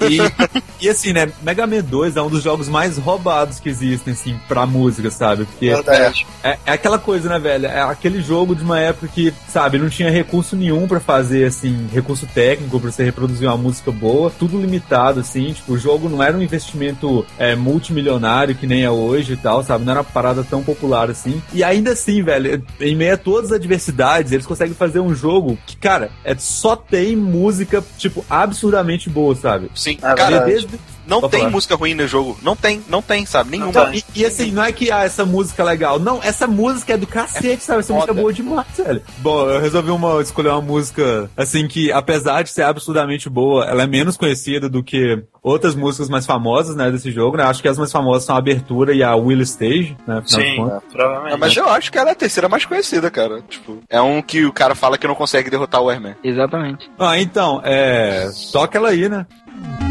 E, 0.00 0.84
e 0.86 0.88
assim, 0.88 1.12
né, 1.12 1.30
Mega 1.42 1.66
Man 1.66 1.82
2 1.82 2.16
é 2.16 2.22
um 2.22 2.28
dos 2.28 2.42
jogos 2.42 2.68
mais 2.68 2.98
roubados 2.98 3.58
que 3.60 3.68
existem, 3.68 4.12
assim, 4.12 4.38
pra 4.48 4.66
música, 4.66 5.10
sabe? 5.10 5.44
Porque 5.44 5.70
Verdade. 5.70 6.26
é, 6.42 6.58
é 6.66 6.72
aquela 6.72 6.98
coisa, 6.98 7.28
né, 7.28 7.38
velho? 7.38 7.66
É 7.66 7.80
aquele 7.82 8.22
jogo 8.22 8.54
de 8.54 8.62
uma 8.62 8.78
época 8.78 9.08
que, 9.08 9.32
sabe, 9.48 9.78
não 9.78 9.88
tinha 9.88 10.10
recurso 10.10 10.56
nenhum 10.56 10.86
pra 10.86 11.00
fazer, 11.00 11.46
assim, 11.46 11.88
recurso 11.92 12.26
técnico 12.26 12.78
pra 12.78 12.90
você 12.90 13.04
reproduzir 13.04 13.48
uma 13.48 13.56
música 13.56 13.90
boa, 13.90 14.30
tudo 14.30 14.60
limitado, 14.60 15.20
assim, 15.20 15.52
tipo, 15.52 15.72
o 15.72 15.78
jogo 15.78 16.08
não 16.08 16.22
era 16.22 16.36
um 16.36 16.42
investimento 16.42 17.26
é, 17.38 17.54
multimilionário 17.56 18.54
que 18.54 18.66
nem 18.66 18.84
é 18.84 18.90
hoje 18.90 19.32
e 19.32 19.36
tal, 19.36 19.62
sabe? 19.62 19.84
Não 19.84 19.92
era 19.92 20.00
uma 20.00 20.04
parada 20.04 20.44
tão 20.44 20.62
popular 20.62 21.10
assim. 21.10 21.42
E 21.52 21.64
ainda 21.64 21.92
assim, 21.92 22.22
velho, 22.22 22.62
em 22.80 22.94
meio 22.94 23.14
a 23.14 23.16
todas 23.16 23.50
as 23.50 23.56
adversidades, 23.56 24.32
eles 24.32 24.46
conseguem 24.46 24.74
fazer 24.74 25.00
um 25.00 25.14
jogo 25.14 25.58
que, 25.66 25.76
cara, 25.76 26.10
é, 26.24 26.34
só 26.36 26.76
tem 26.76 27.16
música, 27.16 27.82
tipo, 27.98 28.24
absurdamente 28.28 29.08
boa, 29.08 29.34
sabe? 29.34 29.55
Sim, 29.74 29.98
É 30.02 30.14
cara. 30.14 30.40
Desde, 30.40 30.68
não 31.06 31.20
Pode 31.20 31.30
tem 31.32 31.40
falar. 31.40 31.52
música 31.52 31.74
ruim 31.76 31.94
no 31.94 32.06
jogo. 32.08 32.36
Não 32.42 32.56
tem, 32.56 32.82
não 32.88 33.00
tem, 33.00 33.24
sabe? 33.24 33.50
Nenhuma. 33.50 33.72
Não 33.72 33.94
E, 33.94 34.04
e 34.14 34.24
assim, 34.24 34.50
não 34.50 34.64
é 34.64 34.72
que 34.72 34.90
ah, 34.90 35.04
essa 35.04 35.24
música 35.24 35.62
é 35.62 35.66
legal. 35.66 35.98
Não, 36.00 36.20
essa 36.22 36.46
música 36.46 36.94
é 36.94 36.96
do 36.96 37.06
cacete, 37.06 37.62
sabe? 37.62 37.80
Essa 37.80 37.92
música 37.92 38.10
é 38.10 38.14
foda. 38.14 38.20
boa 38.20 38.32
demais, 38.32 38.66
velho. 38.76 39.02
Bom, 39.18 39.48
eu 39.48 39.60
resolvi 39.60 39.90
uma, 39.90 40.20
escolher 40.20 40.48
uma 40.50 40.60
música, 40.60 41.30
assim, 41.36 41.68
que 41.68 41.92
apesar 41.92 42.42
de 42.42 42.50
ser 42.50 42.62
absurdamente 42.62 43.28
boa, 43.30 43.64
ela 43.66 43.84
é 43.84 43.86
menos 43.86 44.16
conhecida 44.16 44.68
do 44.68 44.82
que 44.82 45.22
outras 45.42 45.76
músicas 45.76 46.08
mais 46.08 46.26
famosas, 46.26 46.74
né, 46.74 46.90
desse 46.90 47.12
jogo, 47.12 47.36
né? 47.36 47.44
Acho 47.44 47.62
que 47.62 47.68
as 47.68 47.78
mais 47.78 47.92
famosas 47.92 48.24
são 48.24 48.34
a 48.34 48.38
Abertura 48.38 48.92
e 48.92 49.00
a 49.04 49.14
Will 49.14 49.40
Stage, 49.42 49.96
né? 50.08 50.18
afinal 50.18 50.40
de 50.40 50.50
Sim, 50.50 50.56
contas. 50.56 50.82
provavelmente. 50.92 51.34
É, 51.34 51.36
mas 51.36 51.56
eu 51.56 51.68
acho 51.68 51.92
que 51.92 51.98
ela 51.98 52.08
é 52.08 52.12
a 52.12 52.16
terceira 52.16 52.48
mais 52.48 52.64
conhecida, 52.64 53.08
cara. 53.12 53.40
Tipo, 53.48 53.78
é 53.88 54.00
um 54.00 54.20
que 54.20 54.44
o 54.44 54.52
cara 54.52 54.74
fala 54.74 54.98
que 54.98 55.06
não 55.06 55.14
consegue 55.14 55.48
derrotar 55.48 55.80
o 55.80 55.88
Airman. 55.88 56.16
Exatamente. 56.24 56.90
Ah, 56.98 57.16
então, 57.20 57.60
é... 57.64 58.28
Toca 58.52 58.76
ela 58.76 58.88
aí, 58.88 59.08
né? 59.08 59.24
Mm-hmm. 59.56 59.85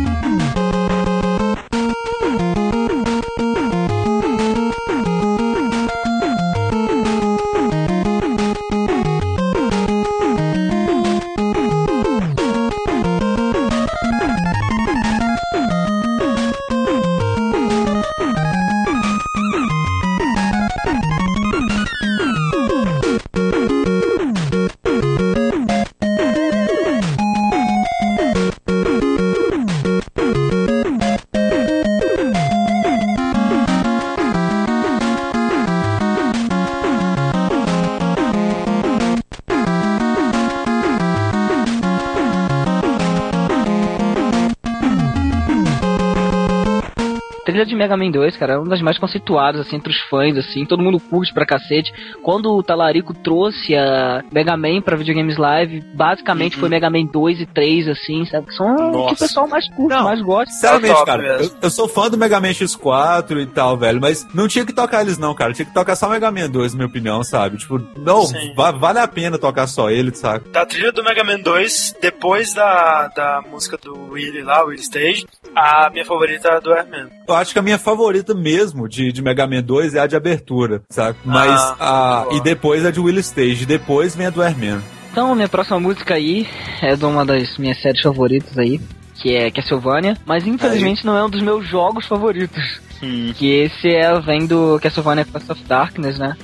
De 47.75 47.79
Mega 47.79 47.97
Man 47.97 48.09
2, 48.11 48.37
cara, 48.37 48.53
é 48.53 48.57
uma 48.57 48.69
das 48.69 48.81
mais 48.81 48.97
conceituadas, 48.97 49.61
assim, 49.61 49.75
entre 49.75 49.91
os 49.91 49.99
fãs, 50.09 50.37
assim, 50.37 50.65
todo 50.65 50.81
mundo 50.81 50.99
curte 50.99 51.33
pra 51.33 51.45
cacete. 51.45 51.91
Quando 52.23 52.51
o 52.53 52.63
Talarico 52.63 53.13
trouxe 53.13 53.75
a 53.75 54.23
Mega 54.31 54.55
Man 54.57 54.81
pra 54.81 54.95
videogames 54.95 55.37
live, 55.37 55.81
basicamente 55.93 56.57
foi 56.57 56.69
Mega 56.69 56.89
Man 56.89 57.05
2 57.05 57.41
e 57.41 57.45
3, 57.45 57.87
assim, 57.89 58.25
sabe? 58.25 58.47
Que 58.47 58.53
são 58.55 58.73
o 58.73 58.75
que 58.77 58.83
o 58.83 58.91
Nossa. 58.91 59.15
pessoal 59.25 59.47
mais 59.47 59.67
curte, 59.69 59.95
Não. 59.95 60.03
mais 60.05 60.21
gosta. 60.21 60.51
Sinceramente, 60.53 61.01
É 61.01 61.05
cara, 61.05 61.23
eu, 61.43 61.51
eu 61.63 61.69
sou 61.69 61.87
fã 61.87 62.09
do 62.09 62.17
Mega 62.17 62.39
Man 62.39 62.49
X4 62.51 63.41
e 63.41 63.45
tal, 63.45 63.77
velho, 63.77 63.99
mas 63.99 64.25
não 64.33 64.47
tinha 64.47 64.65
que 64.65 64.73
tocar 64.73 65.01
eles 65.01 65.17
não, 65.17 65.33
cara. 65.35 65.53
Tinha 65.53 65.65
que 65.65 65.73
tocar 65.73 65.95
só 65.95 66.07
Mega 66.09 66.31
Man 66.31 66.49
2, 66.49 66.73
na 66.73 66.77
minha 66.77 66.87
opinião, 66.87 67.23
sabe? 67.23 67.57
Tipo, 67.57 67.79
não, 67.97 68.23
va- 68.55 68.71
vale 68.71 68.99
a 68.99 69.07
pena 69.07 69.37
tocar 69.37 69.67
só 69.67 69.89
ele, 69.89 70.13
sabe? 70.15 70.49
Da 70.49 70.65
trilha 70.65 70.91
do 70.91 71.03
Mega 71.03 71.23
Man 71.23 71.39
2, 71.39 71.95
depois 72.01 72.53
da, 72.53 73.07
da 73.15 73.41
música 73.49 73.77
do 73.77 74.11
Willy 74.11 74.41
lá, 74.41 74.63
Willy 74.63 74.81
Stage, 74.81 75.25
a 75.55 75.89
minha 75.91 76.05
favorita 76.05 76.47
é 76.49 76.55
a 76.55 76.59
do 76.59 76.73
Airman. 76.73 77.07
Eu 77.27 77.35
acho 77.35 77.53
que 77.53 77.59
a 77.59 77.61
minha 77.65 77.77
favorita 77.77 78.33
mesmo 78.33 78.87
de, 78.87 79.11
de 79.11 79.21
Mega 79.21 79.45
Man 79.45 79.61
2 79.61 79.95
é 79.95 79.99
a 79.99 80.07
de 80.07 80.15
abertura, 80.15 80.81
sabe? 80.89 81.17
Mas 81.25 81.51
Ah, 81.79 82.21
a. 82.21 82.23
boa. 82.25 82.35
E 82.37 82.41
depois 82.41 82.85
a 82.85 82.91
de 82.91 82.99
Will 82.99 83.19
Stage, 83.19 83.65
depois 83.65 84.15
vem 84.15 84.27
a 84.27 84.29
do 84.29 84.41
Airman. 84.41 84.79
Então, 85.11 85.33
minha 85.35 85.47
próxima 85.49 85.79
música 85.79 86.13
aí 86.13 86.47
é 86.81 86.95
de 86.95 87.03
uma 87.05 87.25
das 87.25 87.57
minhas 87.57 87.81
séries 87.81 88.01
favoritas 88.01 88.57
aí, 88.57 88.79
que 89.15 89.35
é 89.35 89.49
Castlevania, 89.51 90.17
mas 90.25 90.45
infelizmente 90.45 91.05
não 91.05 91.17
é 91.17 91.23
um 91.23 91.29
dos 91.29 91.41
meus 91.41 91.67
jogos 91.67 92.05
favoritos. 92.05 92.79
Hum. 93.03 93.33
Que 93.35 93.61
esse 93.63 93.89
é, 93.89 94.19
vem 94.21 94.45
do 94.47 94.79
Castlevania 94.81 95.25
Quest 95.25 95.49
of 95.49 95.61
Darkness, 95.65 96.17
né? 96.17 96.35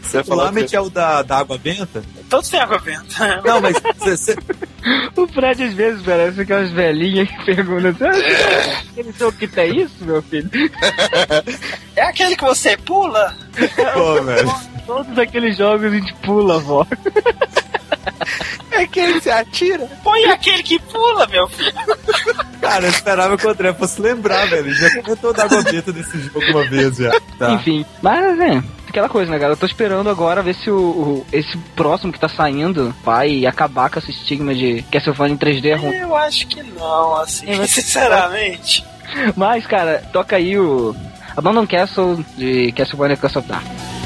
Você 0.00 0.20
O 0.20 0.24
falou 0.24 0.44
Lament 0.46 0.66
que... 0.68 0.74
é 0.76 0.80
o 0.80 0.88
da, 0.88 1.22
da 1.22 1.38
água 1.38 1.58
benta? 1.58 2.02
Todos 2.30 2.48
têm 2.48 2.58
água 2.60 2.78
benta. 2.78 3.42
Não, 3.44 3.60
mas 3.60 3.76
cê- 4.02 4.16
cê- 4.16 4.36
O 5.16 5.26
Fred 5.26 5.62
às 5.64 5.74
vezes 5.74 6.02
parece 6.02 6.40
aquelas 6.40 6.70
velhinhas 6.70 7.28
que 7.28 7.44
perguntam 7.44 7.90
assim, 7.90 8.04
ah, 8.04 8.80
aquele 8.90 9.12
jogo 9.12 9.36
que 9.36 9.46
tem 9.48 9.80
isso, 9.82 10.02
meu 10.04 10.22
filho? 10.22 10.48
É 11.94 12.02
aquele 12.04 12.36
que 12.36 12.44
você 12.44 12.76
pula? 12.78 13.34
Pô, 13.92 14.22
velho. 14.22 14.54
Todos 14.86 15.18
aqueles 15.18 15.56
jogos 15.58 15.84
a 15.84 15.90
gente 15.90 16.14
pula, 16.22 16.58
vó. 16.58 16.86
É 18.70 18.82
aquele 18.82 19.14
que 19.14 19.20
você 19.22 19.30
atira. 19.30 19.88
Põe 20.04 20.24
aquele 20.26 20.62
que 20.62 20.78
pula, 20.78 21.26
meu 21.26 21.48
filho. 21.48 21.72
Cara, 22.60 22.84
eu 22.84 22.90
esperava 22.90 23.36
que 23.36 23.46
o 23.46 23.50
André 23.50 23.72
fosse 23.72 24.00
lembrar, 24.00 24.46
velho. 24.46 24.72
Já 24.74 24.94
comentou 25.02 25.32
da 25.32 25.44
água 25.44 25.62
benta 25.62 25.92
desse 25.92 26.20
jogo 26.20 26.40
uma 26.50 26.64
vez 26.64 26.96
já. 26.96 27.10
Tá. 27.38 27.52
Enfim, 27.52 27.84
mas 28.02 28.38
é, 28.38 28.62
aquela 28.88 29.08
coisa, 29.08 29.30
né, 29.32 29.38
cara? 29.38 29.52
Eu 29.52 29.56
tô 29.56 29.64
esperando 29.66 30.08
agora 30.10 30.42
ver 30.42 30.54
se 30.54 30.70
o, 30.70 30.76
o- 30.78 31.26
esse 31.32 31.56
próximo 31.74 32.12
que 32.12 32.20
tá 32.20 32.28
saindo 32.28 32.94
vai 33.02 33.46
acabar 33.46 33.88
com 33.90 33.98
esse 33.98 34.10
estigma 34.10 34.54
de 34.54 34.82
Castlevania 34.92 35.34
em 35.34 35.38
3D 35.38 35.64
é 35.66 35.74
ruim. 35.74 35.96
Eu 35.96 36.14
acho 36.14 36.46
que 36.46 36.62
não, 36.62 37.16
assim, 37.16 37.46
É, 37.50 37.56
mas- 37.56 37.70
sinceramente. 37.70 38.84
Mas, 39.34 39.66
cara, 39.66 40.02
toca 40.12 40.36
aí 40.36 40.58
o 40.58 40.94
Abandon 41.36 41.66
Castle 41.66 42.24
de 42.36 42.70
Castlevania 42.72 43.16
Curse 43.16 43.38
of 43.38 43.48
Darkness. 43.48 43.97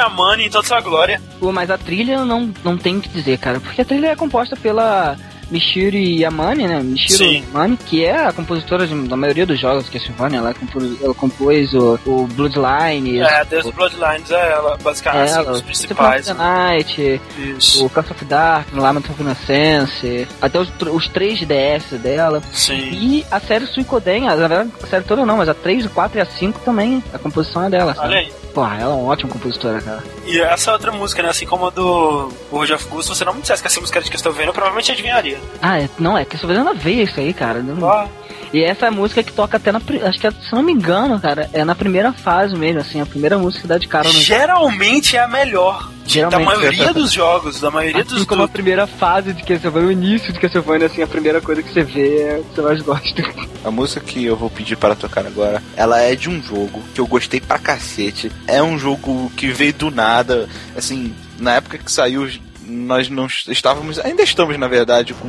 A 0.00 0.08
Money 0.08 0.46
em 0.46 0.50
toda 0.50 0.66
sua 0.66 0.80
glória. 0.80 1.20
Pô, 1.38 1.52
mas 1.52 1.70
a 1.70 1.78
trilha 1.78 2.14
eu 2.14 2.24
não, 2.24 2.52
não 2.64 2.76
tenho 2.76 2.98
o 2.98 3.00
que 3.02 3.08
dizer, 3.08 3.38
cara, 3.38 3.60
porque 3.60 3.82
a 3.82 3.84
trilha 3.84 4.08
é 4.08 4.16
composta 4.16 4.56
pela 4.56 5.16
Michiru 5.50 5.96
Yamane, 5.96 6.66
né? 6.66 6.80
Michiru 6.82 7.18
Sim. 7.18 7.44
Yamane, 7.52 7.76
que 7.76 8.04
é 8.04 8.26
a 8.26 8.32
compositora 8.32 8.86
de- 8.86 9.08
da 9.08 9.16
maioria 9.16 9.44
dos 9.46 9.58
jogos 9.60 9.84
de 9.86 9.90
Castlevania. 9.90 10.38
Ela 10.38 10.54
compôs, 10.54 11.02
ela 11.02 11.14
compôs 11.14 11.74
o, 11.74 11.98
o 12.06 12.26
Bloodline, 12.28 13.20
É, 13.20 13.44
Deus 13.44 13.64
do 13.64 13.72
Bloodlines 13.72 14.30
é 14.30 14.52
ela, 14.52 14.76
basicamente, 14.82 15.30
ela, 15.32 15.52
os 15.52 15.60
o 15.60 15.64
principais. 15.64 16.26
The 16.26 16.34
Night, 16.34 17.20
Isso. 17.38 17.84
o 17.84 17.90
Curse 17.90 18.12
of 18.12 18.24
Dark, 18.24 18.68
Lament 18.74 19.04
of 19.10 19.20
Innocence, 19.20 20.28
até 20.40 20.58
os, 20.58 20.70
os 20.92 21.08
3 21.08 21.40
DS 21.40 21.98
dela. 21.98 22.42
Sim. 22.52 22.78
E 22.92 23.26
a 23.30 23.40
série 23.40 23.66
Suicoden, 23.66 24.28
verdade, 24.36 24.70
a 24.82 24.86
série 24.86 25.04
toda 25.04 25.24
não, 25.26 25.36
mas 25.36 25.48
a 25.48 25.54
3, 25.54 25.86
a 25.86 25.88
4 25.88 26.18
e 26.18 26.20
a 26.22 26.26
5 26.26 26.60
também, 26.60 27.02
a 27.12 27.18
composição 27.18 27.64
é 27.64 27.70
dela. 27.70 27.94
Olha 27.98 28.18
aí. 28.18 28.32
Porra, 28.54 28.78
ela 28.80 28.92
é 28.92 28.96
uma 28.96 29.12
ótima 29.12 29.30
compositora, 29.30 29.80
cara. 29.80 30.02
E 30.26 30.40
essa 30.40 30.72
outra 30.72 30.90
música, 30.90 31.22
né? 31.22 31.28
Assim 31.28 31.46
como 31.46 31.66
a 31.66 31.70
do 31.70 32.32
World 32.50 32.72
of 32.72 32.84
Ghost, 32.88 33.04
se 33.08 33.16
você 33.16 33.24
não 33.24 33.32
me 33.34 33.42
dissesse 33.42 33.62
que 33.62 33.68
essa 33.68 33.78
música 33.80 33.98
era 34.00 34.04
de 34.04 34.10
Castlevania, 34.10 34.48
eu 34.48 34.52
provavelmente 34.52 34.90
adivinharia. 34.90 35.38
Ah, 35.62 35.78
é, 35.78 35.88
não, 35.98 36.16
é 36.16 36.24
que 36.24 36.32
Castlevania 36.32 36.74
veio 36.74 37.02
isso 37.04 37.18
aí, 37.20 37.32
cara. 37.34 37.60
Não- 37.62 37.88
Ah, 37.90 38.08
E 38.52 38.64
essa 38.64 38.86
é 38.86 38.88
a 38.88 38.90
música 38.90 39.22
que 39.22 39.32
toca 39.32 39.58
até 39.58 39.70
na. 39.70 39.80
Acho 40.08 40.18
que, 40.18 40.26
é- 40.26 40.30
se 40.32 40.52
não 40.52 40.62
me 40.62 40.72
engano, 40.72 41.20
cara, 41.20 41.48
é 41.52 41.64
na 41.64 41.72
primeira 41.74 42.12
fase 42.12 42.52
mesmo, 42.56 42.80
assim, 42.80 43.00
a 43.00 43.06
primeira 43.06 43.38
música 43.38 43.62
que 43.62 43.68
dá 43.68 43.78
de 43.78 43.86
cara 43.86 44.08
no 44.08 44.14
geralmente 44.14 45.16
é 45.16 45.20
a 45.20 45.28
melhor. 45.28 45.88
Geralmente. 46.04 46.40
Da 46.40 46.44
maioria 46.56 46.92
dos 46.92 47.12
jogos, 47.12 47.60
da 47.60 47.70
maioria 47.70 48.02
Assim 48.02 48.16
dos. 48.16 48.24
como 48.24 48.42
a 48.42 48.46
do- 48.46 48.50
primeira 48.52 48.88
fase 48.88 49.32
de 49.32 49.44
Castlevania, 49.44 49.88
o 49.88 49.92
início 49.92 50.32
de 50.32 50.40
Castlevania, 50.40 50.86
assim, 50.88 51.00
a 51.00 51.06
primeira 51.06 51.40
coisa 51.40 51.62
que 51.62 51.72
você 51.72 51.84
vê 51.84 52.22
é 52.22 52.38
o 52.40 52.44
que 52.44 52.54
você 52.56 52.62
mais 52.62 52.82
gosta. 52.82 53.22
A 53.64 53.70
música 53.70 54.00
que 54.00 54.24
eu 54.24 54.34
vou 54.34 54.50
pedir 54.50 54.74
para 54.76 54.96
tocar 54.96 55.24
agora, 55.24 55.62
ela 55.76 56.00
é 56.00 56.16
de 56.16 56.28
um 56.28 56.42
jogo 56.42 56.82
que 56.92 57.00
eu 57.00 57.06
gostei 57.06 57.40
pra 57.40 57.56
cacete. 57.56 58.32
É 58.48 58.60
um 58.60 58.76
jogo 58.76 59.30
que 59.36 59.46
veio 59.52 59.74
do 59.74 59.92
nada, 59.92 60.48
assim, 60.76 61.14
na 61.38 61.54
época 61.54 61.78
que 61.78 61.92
saiu, 61.92 62.28
nós 62.70 63.08
não 63.08 63.26
estávamos, 63.26 63.98
ainda 63.98 64.22
estamos 64.22 64.56
na 64.58 64.68
verdade 64.68 65.14
com 65.14 65.28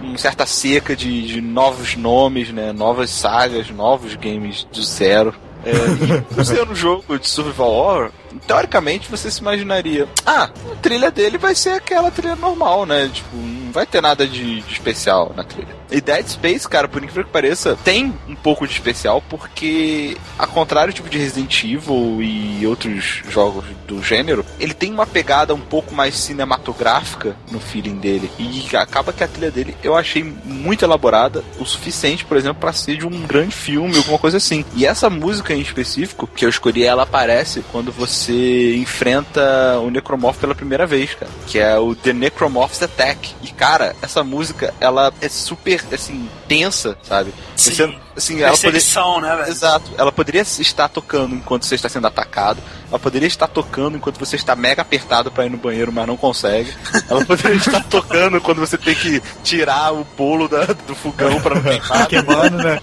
uma 0.00 0.18
certa 0.18 0.44
seca 0.46 0.94
de, 0.94 1.26
de 1.26 1.40
novos 1.40 1.96
nomes, 1.96 2.50
né, 2.50 2.72
novas 2.72 3.10
sagas, 3.10 3.70
novos 3.70 4.14
games 4.14 4.66
do 4.72 4.82
zero. 4.82 5.34
É, 5.64 5.72
e 6.18 6.34
por 6.34 6.44
ser 6.44 6.68
um 6.68 6.74
jogo 6.74 7.18
de 7.18 7.26
survival 7.26 7.70
horror, 7.70 8.10
teoricamente 8.46 9.10
você 9.10 9.30
se 9.30 9.40
imaginaria, 9.40 10.08
ah, 10.24 10.44
a 10.72 10.76
trilha 10.76 11.10
dele 11.10 11.38
vai 11.38 11.54
ser 11.54 11.70
aquela 11.70 12.10
trilha 12.10 12.36
normal, 12.36 12.86
né? 12.86 13.10
Tipo, 13.12 13.36
não 13.36 13.72
vai 13.72 13.86
ter 13.86 14.00
nada 14.00 14.26
de, 14.26 14.60
de 14.60 14.72
especial 14.72 15.32
na 15.36 15.44
trilha. 15.44 15.74
E 15.90 16.00
Dead 16.00 16.26
Space, 16.26 16.68
cara, 16.68 16.88
por 16.88 17.02
incrível 17.02 17.24
que 17.24 17.30
pareça, 17.30 17.78
tem 17.84 18.12
um 18.28 18.34
pouco 18.34 18.66
de 18.66 18.72
especial 18.72 19.22
porque, 19.28 20.16
a 20.38 20.46
contrário 20.46 20.92
tipo 20.92 21.08
de 21.08 21.18
Resident 21.18 21.62
Evil 21.62 22.20
e 22.20 22.66
outros 22.66 23.22
jogos 23.28 23.64
do 23.86 24.02
gênero, 24.02 24.44
ele 24.58 24.74
tem 24.74 24.92
uma 24.92 25.06
pegada 25.06 25.54
um 25.54 25.60
pouco 25.60 25.94
mais 25.94 26.16
cinematográfica 26.16 27.36
no 27.50 27.60
feeling 27.60 27.96
dele. 27.96 28.30
E 28.38 28.74
acaba 28.76 29.12
que 29.12 29.22
a 29.22 29.28
trilha 29.28 29.50
dele 29.50 29.76
eu 29.82 29.94
achei 29.94 30.24
muito 30.24 30.84
elaborada, 30.84 31.44
o 31.58 31.64
suficiente, 31.64 32.24
por 32.24 32.36
exemplo, 32.36 32.60
para 32.60 32.72
ser 32.72 32.96
de 32.96 33.06
um 33.06 33.26
grande 33.26 33.54
filme, 33.54 33.96
alguma 33.96 34.18
coisa 34.18 34.38
assim. 34.38 34.64
E 34.74 34.86
essa 34.86 35.10
música 35.10 35.54
em 35.54 35.60
específico, 35.60 36.26
que 36.26 36.44
eu 36.44 36.48
escolhi, 36.48 36.84
ela 36.84 37.04
aparece 37.04 37.64
quando 37.70 37.92
você 37.92 38.23
enfrenta 38.32 39.78
o 39.80 39.90
Necromorph 39.90 40.38
pela 40.38 40.54
primeira 40.54 40.86
vez, 40.86 41.14
cara. 41.14 41.30
Que 41.46 41.58
é 41.58 41.78
o 41.78 41.94
The 41.94 42.12
Necromorph's 42.12 42.82
Attack. 42.82 43.34
E, 43.42 43.48
cara, 43.48 43.94
essa 44.02 44.22
música, 44.22 44.72
ela 44.80 45.12
é 45.20 45.28
super, 45.28 45.82
assim, 45.92 46.28
tensa, 46.48 46.96
sabe? 47.02 47.32
Sim. 47.56 47.74
Você, 47.74 47.94
assim, 48.16 48.40
ela 48.42 48.56
poderia... 48.56 48.80
Né, 49.20 49.36
velho? 49.36 49.48
Exato. 49.50 49.90
Ela 49.98 50.12
poderia 50.12 50.42
estar 50.42 50.88
tocando 50.88 51.34
enquanto 51.34 51.64
você 51.64 51.74
está 51.74 51.88
sendo 51.88 52.06
atacado. 52.06 52.60
Ela 52.88 52.98
poderia 52.98 53.26
estar 53.26 53.46
tocando 53.48 53.96
enquanto 53.96 54.18
você 54.18 54.36
está 54.36 54.54
mega 54.54 54.82
apertado 54.82 55.30
para 55.30 55.46
ir 55.46 55.50
no 55.50 55.56
banheiro, 55.56 55.92
mas 55.92 56.06
não 56.06 56.16
consegue. 56.16 56.72
Ela 57.08 57.24
poderia 57.24 57.56
estar 57.56 57.82
tocando 57.90 58.40
quando 58.40 58.58
você 58.60 58.78
tem 58.78 58.94
que 58.94 59.20
tirar 59.42 59.92
o 59.92 60.06
bolo 60.16 60.48
da- 60.48 60.64
do 60.66 60.94
fogão 60.94 61.40
para 61.40 61.56
não 61.56 61.62
queimar. 61.62 62.06
Queimando, 62.06 62.56
né? 62.58 62.80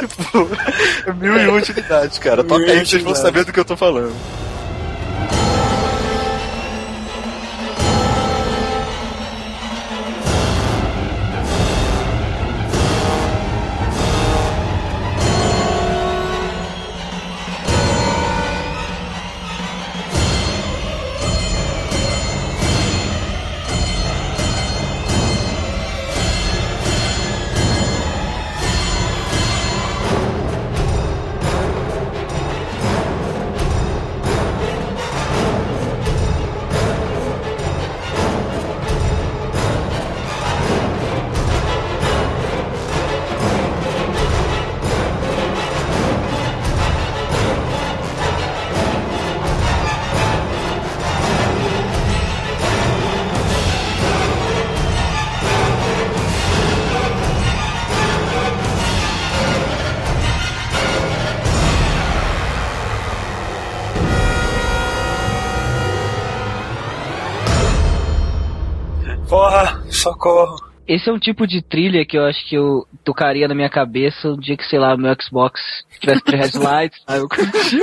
Tipo, 0.00 0.48
é 1.06 1.12
mil 1.12 1.36
e 1.38 1.46
uma 1.48 1.58
utilidades, 1.58 2.18
cara. 2.18 2.42
Toca 2.42 2.64
aí 2.64 2.84
vocês 2.86 3.02
vão 3.02 3.14
saber 3.14 3.44
do 3.44 3.52
que 3.52 3.60
eu 3.60 3.64
tô 3.64 3.76
falando. 3.76 4.14
Socorro. 70.12 70.61
Esse 70.94 71.08
é 71.08 71.12
um 71.12 71.18
tipo 71.18 71.46
de 71.46 71.62
trilha 71.62 72.04
que 72.04 72.18
eu 72.18 72.24
acho 72.24 72.44
que 72.48 72.54
eu 72.54 72.86
tocaria 73.04 73.48
na 73.48 73.54
minha 73.54 73.68
cabeça 73.70 74.28
um 74.28 74.36
dia 74.36 74.56
que, 74.56 74.64
sei 74.66 74.78
lá, 74.78 74.96
meu 74.96 75.14
Xbox 75.20 75.60
tivesse 76.00 76.22
três 76.24 76.52
headlights, 76.54 77.00
sabe? 77.06 77.20
Eu 77.20 77.28
curti. 77.30 77.78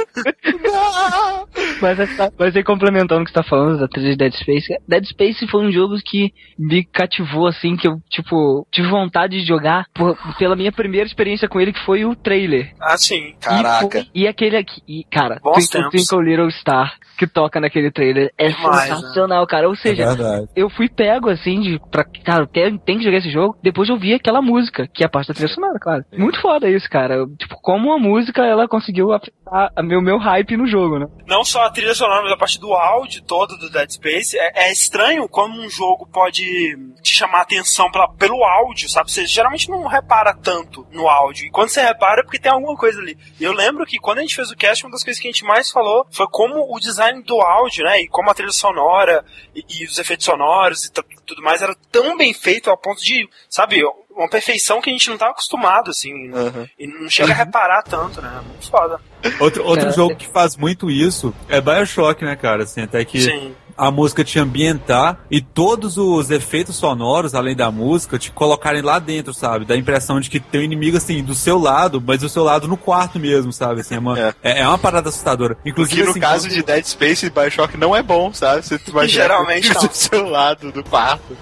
mas, 1.82 2.00
essa- 2.00 2.32
mas 2.38 2.56
aí 2.56 2.64
complementando 2.64 3.22
o 3.22 3.26
que 3.26 3.32
você 3.32 3.36
tá 3.36 3.44
falando 3.44 3.80
da 3.80 3.88
trilha 3.88 4.12
de 4.12 4.18
Dead 4.18 4.34
Space, 4.34 4.68
Dead 4.88 5.06
Space 5.06 5.48
foi 5.48 5.66
um 5.66 5.72
jogo 5.72 5.96
que 6.06 6.34
me 6.58 6.84
cativou, 6.84 7.48
assim, 7.48 7.76
que 7.76 7.88
eu, 7.88 8.00
tipo, 8.10 8.68
tive 8.72 8.88
vontade 8.90 9.40
de 9.40 9.46
jogar 9.48 9.86
por- 9.94 10.18
pela 10.38 10.56
minha 10.56 10.72
primeira 10.72 11.08
experiência 11.08 11.48
com 11.48 11.60
ele, 11.60 11.74
que 11.74 11.84
foi 11.86 12.06
o 12.06 12.16
trailer. 12.16 12.74
Ah, 12.80 12.98
sim. 12.98 13.34
Caraca. 13.42 13.86
E, 13.86 13.92
foi- 14.04 14.08
e 14.14 14.28
aquele 14.28 14.58
aqui, 14.58 14.82
e, 14.88 15.04
cara, 15.06 15.40
Bons 15.42 15.68
Twinkle. 15.68 15.90
Twinkle 15.92 16.24
Little 16.24 16.52
Star, 16.52 16.94
que 17.18 17.28
toca 17.28 17.60
naquele 17.60 17.92
trailer, 17.92 18.32
é 18.38 18.50
Demais, 18.50 18.90
né? 18.90 18.96
sensacional, 18.96 19.46
cara. 19.48 19.68
Ou 19.68 19.74
É 19.74 19.78
seja, 19.78 20.06
verdade. 20.08 20.48
eu 20.56 20.70
fui 20.70 20.88
pego 20.90 21.30
assim 21.30 21.60
de 21.62 21.80
pra, 21.92 22.04
cara, 22.24 22.46
tem, 22.48 22.78
tem 22.78 22.99
que 23.00 23.06
jogar 23.06 23.18
esse 23.18 23.32
jogo. 23.32 23.58
Depois 23.62 23.90
eu 23.90 23.98
vi 23.98 24.14
aquela 24.14 24.42
música, 24.42 24.88
que 24.88 25.04
é 25.04 25.08
a 25.08 25.10
parte 25.10 25.28
da 25.28 25.34
trilha 25.34 25.54
sonora, 25.54 25.80
claro. 25.80 26.06
Muito 26.14 26.42
foda 26.42 26.70
isso, 26.70 26.90
cara. 26.90 27.26
Tipo, 27.38 27.56
como 27.62 27.94
a 27.94 28.00
música 28.00 28.44
ela 28.44 28.68
conseguiu 28.68 29.12
afetar 29.12 29.72
a 29.76 29.82
meu, 29.82 30.02
meu 30.02 30.18
hype 30.18 30.58
no 30.58 30.68
jogo, 30.68 31.00
né? 31.00 31.08
Não 31.26 31.44
só 31.44 31.64
a 31.64 31.72
trilha 31.72 31.94
sonora, 31.94 32.22
mas 32.22 32.32
a 32.32 32.38
parte 32.38 32.60
do 32.60 32.74
áudio 32.74 33.24
todo 33.24 33.58
do 33.58 33.70
Dead 33.70 33.90
Space. 33.90 34.38
É, 34.38 34.68
é 34.68 34.72
estranho 34.72 35.28
como 35.28 35.60
um 35.60 35.70
jogo 35.70 36.08
pode 36.08 36.44
te 37.02 37.16
chamar 37.16 37.40
a 37.40 37.42
atenção 37.42 37.90
pelo 38.18 38.44
áudio, 38.44 38.90
sabe? 38.90 39.12
Você 39.12 39.26
geralmente 39.26 39.70
não 39.70 39.88
repara 39.88 40.34
tanto 40.34 40.86
no 40.92 41.08
áudio. 41.08 41.46
E 41.46 41.50
quando 41.50 41.70
você 41.70 41.82
repara 41.82 42.22
é 42.22 42.24
porque 42.24 42.40
tem 42.40 42.52
alguma 42.52 42.76
coisa 42.76 43.00
ali. 43.00 43.18
Eu 43.40 43.54
lembro 43.54 43.86
que 43.86 43.98
quando 43.98 44.20
a 44.20 44.22
gente 44.22 44.36
fez 44.36 44.52
o 44.52 44.56
cast, 44.56 44.86
uma 44.86 44.92
das 44.92 45.04
coisas 45.04 45.22
que 45.22 45.28
a 45.28 45.32
gente 45.32 45.44
mais 45.44 45.72
falou 45.72 46.06
foi 46.12 46.28
como 46.28 46.74
o 46.74 46.80
design 46.80 47.22
do 47.24 47.40
áudio, 47.42 47.84
né? 47.86 48.02
E 48.02 48.08
como 48.08 48.30
a 48.30 48.34
trilha 48.34 48.52
sonora 48.52 49.24
e, 49.56 49.64
e 49.70 49.86
os 49.86 49.98
efeitos 49.98 50.26
sonoros 50.26 50.86
e 50.86 50.92
tudo 51.26 51.42
mais 51.42 51.62
era 51.62 51.76
tão 51.92 52.18
bem 52.18 52.34
feito 52.34 52.70
ao 52.70 52.78
ponto 52.78 52.89
de, 52.96 53.28
sabe, 53.50 53.82
uma 54.10 54.30
perfeição 54.30 54.82
que 54.82 54.90
a 54.90 54.94
gente 54.94 55.10
não 55.10 55.18
tá 55.18 55.30
acostumado, 55.30 55.92
assim. 55.92 56.32
Aham. 56.34 56.68
E 56.78 56.88
não 56.88 57.10
chega 57.10 57.32
a 57.32 57.36
reparar 57.36 57.84
tanto, 57.84 58.22
né? 58.22 58.42
Muito 58.46 58.70
foda. 58.70 59.00
Outro, 59.40 59.64
outro 59.64 59.86
Cara, 59.86 59.96
jogo 59.96 60.16
que 60.16 60.28
faz 60.28 60.56
muito 60.56 60.90
isso 60.90 61.34
é 61.48 61.60
Bioshock, 61.62 62.24
né, 62.24 62.36
cara? 62.36 62.64
Assim, 62.64 62.82
até 62.82 63.04
que 63.06 63.22
Sim. 63.22 63.56
A 63.88 63.92
música 63.92 64.24
te 64.24 64.38
ambientar 64.40 65.20
e 65.32 65.42
todos 65.42 65.98
os 65.98 66.30
efeitos 66.32 66.76
sonoros, 66.76 67.34
além 67.34 67.56
da 67.56 67.72
música, 67.72 68.18
te 68.20 68.32
colocarem 68.32 68.82
lá 68.82 69.00
dentro, 69.00 69.34
sabe? 69.34 69.66
Dá 69.66 69.74
a 69.74 69.78
impressão 69.78 70.20
de 70.20 70.30
que 70.30 70.40
tem 70.40 70.62
um 70.62 70.64
inimigo, 70.64 70.98
assim, 70.98 71.24
do 71.24 71.34
seu 71.34 71.58
lado, 71.58 72.02
mas 72.06 72.22
do 72.22 72.30
seu 72.30 72.44
lado 72.44 72.68
no 72.68 72.78
quarto 72.78 73.20
mesmo, 73.20 73.52
sabe? 73.54 73.82
Assim, 73.82 73.96
é, 73.96 74.00
uma, 74.00 74.20
É. 74.20 74.34
é. 74.44 74.60
é 74.62 74.68
uma 74.68 74.78
parada 74.78 75.10
assustadora. 75.10 75.58
Inclusive, 75.66 75.98
Que 75.98 76.04
no 76.04 76.12
assim, 76.12 76.20
caso 76.20 76.48
quando- 76.48 76.54
de 76.54 76.64
Dead 76.64 76.84
Space 76.86 77.26
e 77.26 77.30
Bioshock 77.30 77.78
não 77.78 77.96
é 77.96 78.02
bom, 78.04 78.34
sabe? 78.34 78.62
Você 78.66 78.80
imagina 78.88 79.24
Geralmente 79.30 79.70
não. 79.74 79.82
do 79.88 79.94
seu 79.94 80.30
lado 80.30 80.72
do 80.72 80.84
quarto. 80.84 81.36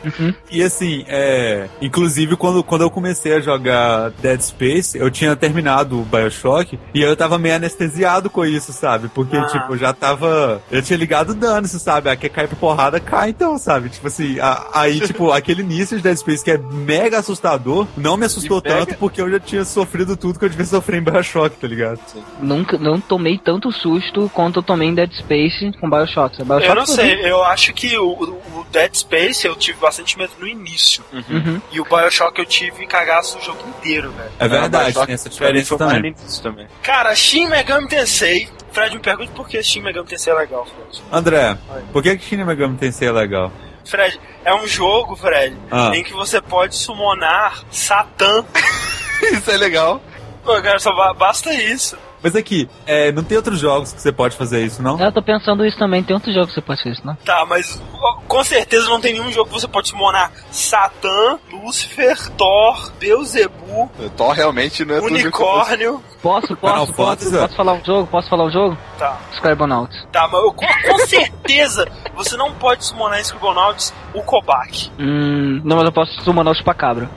E 0.52 0.62
assim, 0.64 1.04
é. 1.08 1.68
Inclusive, 1.82 2.36
quando, 2.36 2.64
quando 2.64 2.82
eu 2.82 2.90
comecei 2.90 3.34
a 3.34 3.40
jogar 3.40 4.12
Dead 4.22 4.40
Space, 4.42 4.98
eu 4.98 5.10
tinha 5.10 5.36
terminado 5.36 6.00
o 6.00 6.04
Bioshock 6.06 6.78
e 6.94 7.02
eu 7.02 7.16
tava 7.16 7.38
meio 7.38 7.56
anestesiado 7.56 8.30
com 8.30 8.46
isso, 8.46 8.72
sabe? 8.74 9.08
Porque, 9.10 9.38
Ah. 9.38 9.46
tipo, 9.46 9.74
eu 9.74 9.78
já 9.78 9.94
tava. 9.94 10.62
Eu 10.72 10.82
tinha 10.82 10.98
ligado 10.98 11.34
dano, 11.34 11.68
sabe? 11.68 12.10
Aquele 12.10 12.27
quer 12.30 12.36
cair 12.36 12.48
pra 12.48 12.58
porrada, 12.58 13.00
cai 13.00 13.30
então, 13.30 13.58
sabe? 13.58 13.90
Tipo 13.90 14.08
assim, 14.08 14.40
a- 14.40 14.68
aí, 14.74 15.00
tipo, 15.00 15.32
aquele 15.32 15.62
início 15.62 15.98
de 15.98 16.04
Dead 16.04 16.18
Space 16.18 16.44
que 16.44 16.52
é 16.52 16.58
mega 16.58 17.20
assustador, 17.20 17.88
não 17.96 18.18
me 18.18 18.26
assustou 18.26 18.62
pega- 18.62 18.86
tanto 18.86 18.96
porque 18.98 19.22
eu 19.22 19.30
já 19.30 19.40
tinha 19.40 19.64
sofrido 19.66 20.16
tudo 20.18 20.38
que 20.40 20.46
eu 20.46 20.50
devia 20.50 20.66
sofrer 20.66 21.00
em 21.00 21.04
Bioshock, 21.04 21.58
tá 21.58 21.68
ligado? 21.68 22.00
Nunca, 22.42 22.78
não 22.78 23.00
tomei 23.00 23.38
tanto 23.38 23.72
susto 23.72 24.30
quanto 24.34 24.60
eu 24.60 24.64
tomei 24.64 24.88
em 24.90 24.96
Dead 24.96 25.12
Space 25.14 25.72
com 25.80 25.90
Bioshock. 25.90 26.38
Bioshock 26.44 26.68
Eu 26.68 26.76
não 26.76 26.86
sei, 26.86 27.30
eu 27.32 27.44
acho 27.44 27.74
que 27.74 27.98
o, 27.98 28.10
o 28.12 28.66
Dead 28.72 28.94
Space 28.96 29.46
eu 29.46 29.56
tive 29.56 29.80
bastante 29.80 30.18
medo 30.18 30.34
no 30.40 30.48
início. 30.48 31.04
Uhum. 31.14 31.62
E 31.72 31.80
o 31.80 31.84
Bioshock 31.86 32.38
eu 32.40 32.46
tive 32.46 32.86
cagaço 32.88 33.38
o 33.38 33.42
jogo 33.42 33.60
inteiro, 33.70 34.12
velho. 34.12 34.30
É 34.40 34.48
verdade, 34.48 34.94
tem 35.06 35.14
essa 35.14 35.30
diferença 35.30 35.78
também. 35.78 36.16
também. 36.44 36.68
Cara, 36.82 37.16
Shin 37.16 37.48
Megami 37.48 37.88
Tensei. 37.88 38.50
Fred 38.78 38.94
me 38.94 39.00
pergunte 39.02 39.32
por 39.32 39.48
que 39.50 39.60
Shin 39.64 39.82
Megami 39.82 40.08
Tensei 40.08 40.32
é 40.32 40.36
legal, 40.36 40.64
Fred. 40.68 41.04
André, 41.12 41.58
por 41.92 42.04
que 42.04 42.16
Shin 42.20 42.44
Megami 42.44 42.78
Tensei 42.78 43.08
é 43.08 43.12
legal? 43.12 43.52
Fred, 43.84 44.20
é 44.46 44.54
um 44.54 44.68
jogo, 44.68 45.16
Fred, 45.16 45.58
Ah. 45.72 45.90
em 45.96 46.04
que 46.04 46.14
você 46.14 46.40
pode 46.40 46.76
summonar 46.76 47.64
Satã. 47.72 48.46
Isso 49.34 49.50
é 49.50 49.58
legal. 49.58 50.00
Pô, 50.44 50.62
cara, 50.62 50.78
só 50.78 50.94
ba- 50.96 51.12
basta 51.16 51.52
isso. 51.56 51.98
Mas 52.22 52.36
aqui, 52.36 52.68
é, 52.86 53.12
não 53.12 53.24
tem 53.24 53.38
outros 53.38 53.60
jogos 53.60 53.94
que 53.94 54.02
você 54.02 54.12
pode 54.12 54.36
fazer 54.36 54.66
isso, 54.66 54.82
não? 54.82 55.00
Eu 55.00 55.12
tô 55.12 55.22
pensando 55.22 55.66
isso 55.66 55.78
também. 55.78 56.02
Tem 56.04 56.16
outros 56.16 56.34
jogos 56.34 56.50
que 56.50 56.56
você 56.56 56.62
pode 56.62 56.82
fazer 56.84 56.94
isso, 56.96 57.06
não? 57.06 57.16
Tá, 57.16 57.46
mas 57.48 57.82
com 58.28 58.44
certeza 58.44 58.90
não 58.90 59.00
tem 59.00 59.14
nenhum 59.14 59.32
jogo 59.32 59.50
que 59.50 59.60
você 59.62 59.68
pode 59.68 59.90
summonar 59.90 60.32
Satã, 60.52 61.38
Lúcifer, 61.52 62.18
Thor, 62.32 62.92
Beelzebub, 63.00 63.90
Thor 64.16 64.32
realmente 64.34 64.84
não 64.84 64.96
é 64.96 64.98
eu 64.98 65.04
Unicórnio. 65.04 66.04
Posso, 66.22 66.58
posso, 66.58 66.94
posso, 66.94 67.32
posso 67.32 67.56
falar 67.56 67.74
um 67.74 67.84
jogo? 67.86 68.08
Posso 68.08 68.30
falar 68.30 68.46
um 68.46 68.52
jogo? 68.52 68.78
Tá, 68.98 69.18
Scribonauts. 69.34 70.08
tá, 70.12 70.28
mas 70.32 70.42
eu- 70.44 70.52
com, 70.52 70.66
com 70.66 70.98
certeza 71.06 71.88
você 72.16 72.36
não 72.36 72.52
pode 72.54 72.84
summonar 72.84 73.20
em 73.20 73.22
Scribblenauts 73.22 73.94
o 74.14 74.22
Kobak. 74.24 74.92
Hum, 75.00 75.62
não, 75.64 75.78
mas 75.78 75.86
eu 75.86 75.92
posso 75.92 76.12
summonar 76.24 76.54
o 76.54 76.58
Chupacabra. 76.58 77.10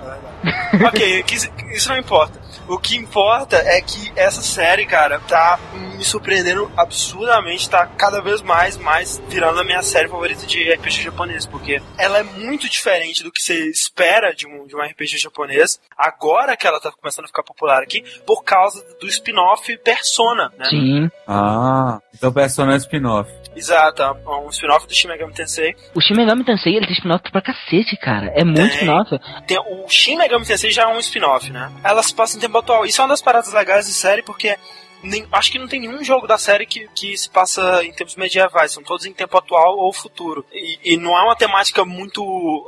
ok, 0.87 1.25
isso 1.75 1.89
não 1.89 1.97
importa. 1.99 2.39
O 2.71 2.79
que 2.79 2.97
importa 2.97 3.57
é 3.57 3.81
que 3.83 4.13
essa 4.15 4.41
série, 4.41 4.87
cara, 4.87 5.19
tá 5.19 5.59
me 5.75 6.05
surpreendendo 6.05 6.71
absurdamente, 6.77 7.69
tá 7.69 7.85
cada 7.85 8.23
vez 8.23 8.41
mais, 8.43 8.79
mais 8.79 9.21
virando 9.29 9.59
a 9.59 9.65
minha 9.65 9.83
série 9.83 10.09
favorita 10.09 10.47
de 10.47 10.73
RPG 10.73 11.03
japonês, 11.03 11.47
porque 11.47 11.83
ela 11.99 12.19
é 12.19 12.23
muito 12.23 12.69
diferente 12.69 13.25
do 13.25 13.33
que 13.33 13.43
você 13.43 13.69
espera 13.69 14.33
de 14.33 14.47
um, 14.47 14.69
de 14.69 14.77
um 14.77 14.81
RPG 14.81 15.19
japonês, 15.19 15.81
agora 15.99 16.57
que 16.57 16.65
ela 16.65 16.81
tá 16.81 16.93
começando 16.93 17.25
a 17.25 17.29
ficar 17.29 17.43
popular 17.43 17.83
aqui, 17.83 18.05
por 18.25 18.45
causa 18.45 18.85
do 19.01 19.07
spin-off 19.09 19.77
Persona, 19.79 20.53
né? 20.57 20.67
Sim. 20.67 21.11
Ah, 21.27 21.99
então 22.15 22.33
Persona 22.33 22.75
é 22.75 22.77
spin-off. 22.77 23.29
Exato, 23.55 24.01
é 24.01 24.13
um 24.13 24.49
spin-off 24.49 24.87
do 24.87 24.95
Shin 24.95 25.09
Megami 25.09 25.35
Tensei. 25.35 25.75
O 25.93 26.01
Shin 26.01 26.15
Megami 26.15 26.45
Tensei, 26.45 26.77
ele 26.77 26.87
tem 26.87 26.95
spin-off 26.95 27.31
pra 27.33 27.43
cacete, 27.43 27.97
cara. 27.97 28.33
É 28.37 28.45
muito 28.45 28.75
spin-off. 28.75 29.11
Tem, 29.45 29.59
o 29.59 29.89
Shin 29.89 30.17
Megami 30.17 30.47
Tensei 30.47 30.71
já 30.71 30.85
é 30.85 30.87
um 30.87 31.01
spin-off, 31.01 31.51
né? 31.51 31.71
Ela 31.83 32.01
se 32.03 32.15
passa 32.15 32.37
em 32.37 32.41
tempo 32.41 32.60
atual. 32.61 32.87
Isso 32.87 33.01
é 33.01 33.05
uma 33.05 33.11
das 33.11 33.23
paradas 33.23 33.53
legais 33.53 33.87
de 33.87 33.93
série, 33.93 34.23
porque 34.23 34.57
nem- 35.03 35.27
acho 35.33 35.51
que 35.51 35.59
não 35.59 35.67
tem 35.67 35.81
nenhum 35.81 36.05
jogo 36.05 36.27
da 36.27 36.37
série 36.37 36.67
que, 36.67 36.87
que 36.95 37.17
se 37.17 37.29
passa 37.31 37.83
em 37.85 37.93
tempos 37.93 38.17
medievais. 38.17 38.73
São 38.73 38.83
todos 38.83 39.07
em 39.07 39.13
tempo 39.13 39.37
atual 39.37 39.79
ou 39.79 39.93
futuro. 39.93 40.45
E, 40.53 40.79
e 40.93 40.97
não 40.97 41.17
é 41.19 41.23
uma 41.23 41.35
temática 41.37 41.85
muito 41.85 42.23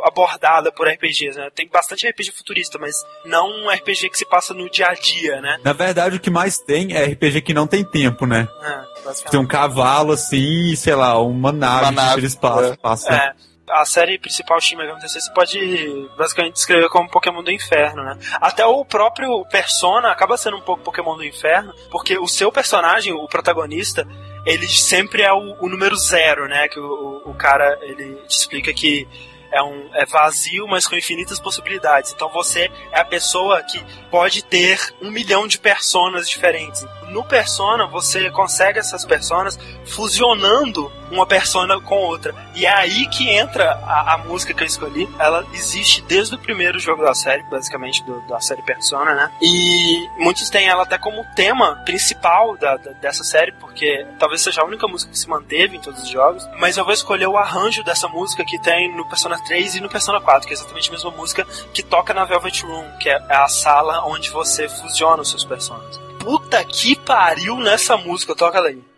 abordada 0.04 0.72
por 0.72 0.88
RPGs, 0.88 1.36
né? 1.38 1.50
Tem 1.54 1.68
bastante 1.68 2.08
RPG 2.08 2.32
futurista, 2.32 2.78
mas 2.78 2.94
não 3.26 3.48
um 3.50 3.70
RPG 3.70 4.08
que 4.10 4.18
se 4.18 4.24
passa 4.24 4.54
no 4.54 4.68
dia 4.70 4.86
a 4.88 4.94
dia, 4.94 5.40
né? 5.40 5.58
Na 5.62 5.72
verdade, 5.72 6.16
o 6.16 6.20
que 6.20 6.30
mais 6.30 6.58
tem 6.58 6.94
é 6.94 7.04
RPG 7.04 7.42
que 7.42 7.54
não 7.54 7.66
tem 7.66 7.84
tempo, 7.84 8.24
né? 8.26 8.48
É. 8.62 9.30
Tem 9.30 9.38
um 9.40 9.46
cavalo 9.46 10.12
assim, 10.12 10.74
sei 10.76 10.94
lá, 10.94 11.20
uma 11.20 11.52
nave, 11.52 11.82
Uma 11.86 11.92
nave, 11.92 12.20
que 12.22 12.26
espaço, 12.26 12.72
é. 12.72 12.76
passa. 12.76 13.12
É, 13.12 13.32
a 13.72 13.84
série 13.84 14.18
principal 14.18 14.60
Shin 14.60 14.76
Megami 14.76 15.00
Tensei 15.00 15.20
você 15.20 15.32
pode 15.32 16.10
basicamente 16.16 16.54
descrever 16.54 16.88
como 16.88 17.08
Pokémon 17.08 17.42
do 17.42 17.50
Inferno, 17.50 18.02
né? 18.04 18.18
Até 18.34 18.64
o 18.66 18.84
próprio 18.84 19.44
Persona 19.46 20.10
acaba 20.10 20.36
sendo 20.36 20.58
um 20.58 20.60
pouco 20.60 20.82
Pokémon 20.82 21.16
do 21.16 21.24
Inferno, 21.24 21.74
porque 21.90 22.18
o 22.18 22.28
seu 22.28 22.52
personagem, 22.52 23.12
o 23.12 23.26
protagonista, 23.26 24.06
ele 24.44 24.68
sempre 24.68 25.22
é 25.22 25.32
o, 25.32 25.56
o 25.60 25.68
número 25.68 25.96
zero, 25.96 26.46
né? 26.46 26.68
Que 26.68 26.78
o, 26.78 27.22
o, 27.26 27.30
o 27.30 27.34
cara, 27.34 27.78
ele 27.82 28.14
te 28.26 28.36
explica 28.36 28.72
que 28.72 29.08
é, 29.52 29.62
um, 29.62 29.90
é 29.94 30.06
vazio, 30.06 30.66
mas 30.66 30.86
com 30.86 30.96
infinitas 30.96 31.38
possibilidades. 31.38 32.12
Então 32.12 32.28
você 32.30 32.70
é 32.90 33.00
a 33.00 33.04
pessoa 33.04 33.62
que 33.62 33.80
pode 34.10 34.42
ter 34.42 34.78
um 35.00 35.10
milhão 35.10 35.46
de 35.46 35.58
personas 35.58 36.28
diferentes. 36.28 36.84
No 37.12 37.24
Persona, 37.24 37.86
você 37.86 38.30
consegue 38.30 38.78
essas 38.78 39.04
personas 39.04 39.58
fusionando 40.06 40.90
uma 41.10 41.26
persona 41.26 41.78
com 41.80 41.94
outra. 41.96 42.34
E 42.54 42.64
é 42.64 42.72
aí 42.72 43.06
que 43.08 43.28
entra 43.28 43.72
a, 43.84 44.14
a 44.14 44.18
música 44.18 44.54
que 44.54 44.62
eu 44.62 44.66
escolhi. 44.66 45.06
Ela 45.18 45.44
existe 45.52 46.00
desde 46.02 46.34
o 46.34 46.38
primeiro 46.38 46.78
jogo 46.78 47.04
da 47.04 47.14
série, 47.14 47.42
basicamente, 47.44 48.02
do- 48.04 48.20
da 48.26 48.40
série 48.40 48.62
Persona, 48.62 49.14
né? 49.14 49.30
E 49.42 50.08
muitos 50.18 50.48
têm 50.48 50.68
ela 50.68 50.82
até 50.84 50.96
como 50.96 51.22
tema 51.36 51.76
principal 51.84 52.56
da, 52.56 52.76
da- 52.78 52.92
dessa 52.92 53.22
série, 53.24 53.52
porque 53.52 54.06
talvez 54.18 54.40
seja 54.40 54.62
a 54.62 54.64
única 54.64 54.88
música 54.88 55.12
que 55.12 55.18
se 55.18 55.28
manteve 55.28 55.76
em 55.76 55.80
todos 55.80 56.02
os 56.02 56.08
jogos. 56.08 56.48
Mas 56.58 56.76
eu 56.78 56.84
vou 56.84 56.94
escolher 56.94 57.26
o 57.26 57.36
arranjo 57.36 57.84
dessa 57.84 58.08
música 58.08 58.42
que 58.44 58.58
tem 58.58 58.94
no 58.96 59.06
Persona 59.06 59.38
3 59.44 59.76
e 59.76 59.80
no 59.80 59.88
Persona 59.90 60.18
4, 60.20 60.46
que 60.48 60.54
é 60.54 60.56
exatamente 60.56 60.88
a 60.88 60.92
mesma 60.92 61.10
música 61.10 61.46
que 61.74 61.82
toca 61.82 62.14
na 62.14 62.24
Velvet 62.24 62.64
Room, 62.64 62.90
que 62.98 63.10
é 63.10 63.16
a 63.28 63.46
sala 63.48 64.04
onde 64.06 64.30
você 64.30 64.66
fusiona 64.68 65.20
os 65.22 65.28
seus 65.30 65.44
personagens. 65.44 66.00
Puta 66.22 66.64
que 66.64 66.94
pariu 66.94 67.56
nessa 67.56 67.96
música, 67.96 68.32
toca 68.34 68.58
ela 68.58 68.68
aí. 68.68 68.91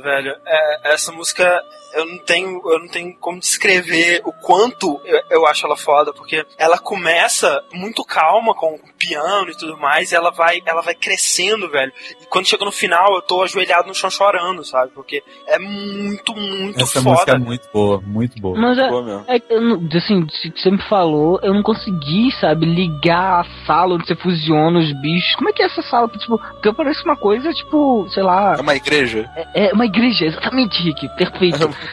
Velho. 0.00 0.36
É, 0.44 0.92
essa 0.92 1.12
música 1.12 1.62
eu 1.96 2.06
não 2.06 2.18
tenho, 2.18 2.60
eu 2.70 2.78
não 2.80 2.88
tenho 2.88 3.14
como 3.18 3.38
descrever 3.40 4.20
o 4.24 4.32
quanto 4.32 5.00
eu, 5.04 5.20
eu 5.30 5.46
acho 5.46 5.66
ela 5.66 5.76
foda, 5.76 6.12
porque 6.12 6.44
ela 6.58 6.78
começa 6.78 7.62
muito 7.72 8.04
calma 8.04 8.54
com 8.54 8.74
o 8.74 8.80
piano 8.98 9.50
e 9.50 9.56
tudo 9.56 9.76
mais, 9.78 10.12
e 10.12 10.14
ela 10.14 10.30
vai, 10.30 10.62
ela 10.64 10.80
vai 10.82 10.94
crescendo, 10.94 11.68
velho. 11.70 11.92
E 12.20 12.26
quando 12.26 12.46
chega 12.46 12.64
no 12.64 12.72
final, 12.72 13.14
eu 13.14 13.22
tô 13.22 13.42
ajoelhado 13.42 13.88
no 13.88 13.94
chão 13.94 14.10
chorando, 14.10 14.64
sabe? 14.64 14.90
Porque 14.94 15.22
é 15.46 15.58
muito, 15.58 16.34
muito 16.34 16.80
Essa 16.80 17.00
foda. 17.02 17.10
música 17.10 17.32
é 17.32 17.38
muito 17.38 17.68
boa, 17.72 18.00
muito 18.00 18.40
boa. 18.40 18.58
Mas 18.58 18.78
é, 18.78 18.88
Boa 18.88 19.02
mesmo. 19.02 19.24
é 19.28 19.40
que 19.40 19.52
eu 19.52 19.60
não- 19.60 19.88
assim, 19.96 20.26
se 20.30 20.50
você 20.56 20.70
me 20.70 20.82
falou, 20.88 21.38
eu 21.42 21.52
não 21.54 21.62
consegui, 21.62 22.30
sabe, 22.40 22.66
ligar 22.66 23.40
a 23.40 23.66
sala 23.66 23.94
onde 23.94 24.06
você 24.06 24.16
fusiona 24.16 24.78
os 24.78 24.92
bichos. 25.00 25.34
Como 25.36 25.48
é 25.48 25.52
que 25.52 25.62
é 25.62 25.66
essa 25.66 25.82
sala? 25.82 26.08
Tipo, 26.08 26.38
porque 26.38 26.72
parece 26.72 27.02
uma 27.04 27.16
coisa, 27.16 27.50
tipo, 27.52 28.06
sei 28.10 28.22
lá, 28.22 28.54
É 28.58 28.60
uma 28.60 28.74
igreja. 28.74 29.30
é, 29.54 29.68
é 29.68 29.72
uma 29.72 29.84
igreja, 29.86 30.26
exatamente, 30.26 30.82
Rick, 30.82 31.08
perfeito. 31.16 31.68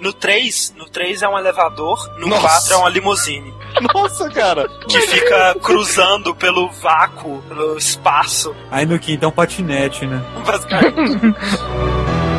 No 0.00 0.12
3, 0.12 0.74
no 0.76 0.86
3 0.86 1.22
é 1.22 1.28
um 1.28 1.38
elevador, 1.38 1.98
no 2.18 2.26
Nossa. 2.26 2.42
4 2.42 2.74
é 2.74 2.76
uma 2.76 2.88
limusine. 2.88 3.54
Nossa, 3.94 4.28
cara. 4.30 4.68
Que 4.88 5.00
fica 5.00 5.56
cruzando 5.62 6.34
pelo 6.34 6.68
vácuo, 6.70 7.42
pelo 7.48 7.78
espaço. 7.78 8.54
Aí 8.70 8.84
no 8.84 8.98
quinto 8.98 9.24
é 9.24 9.28
um 9.28 9.32
patinete, 9.32 10.06
né? 10.06 10.22
Basicamente. 10.44 11.34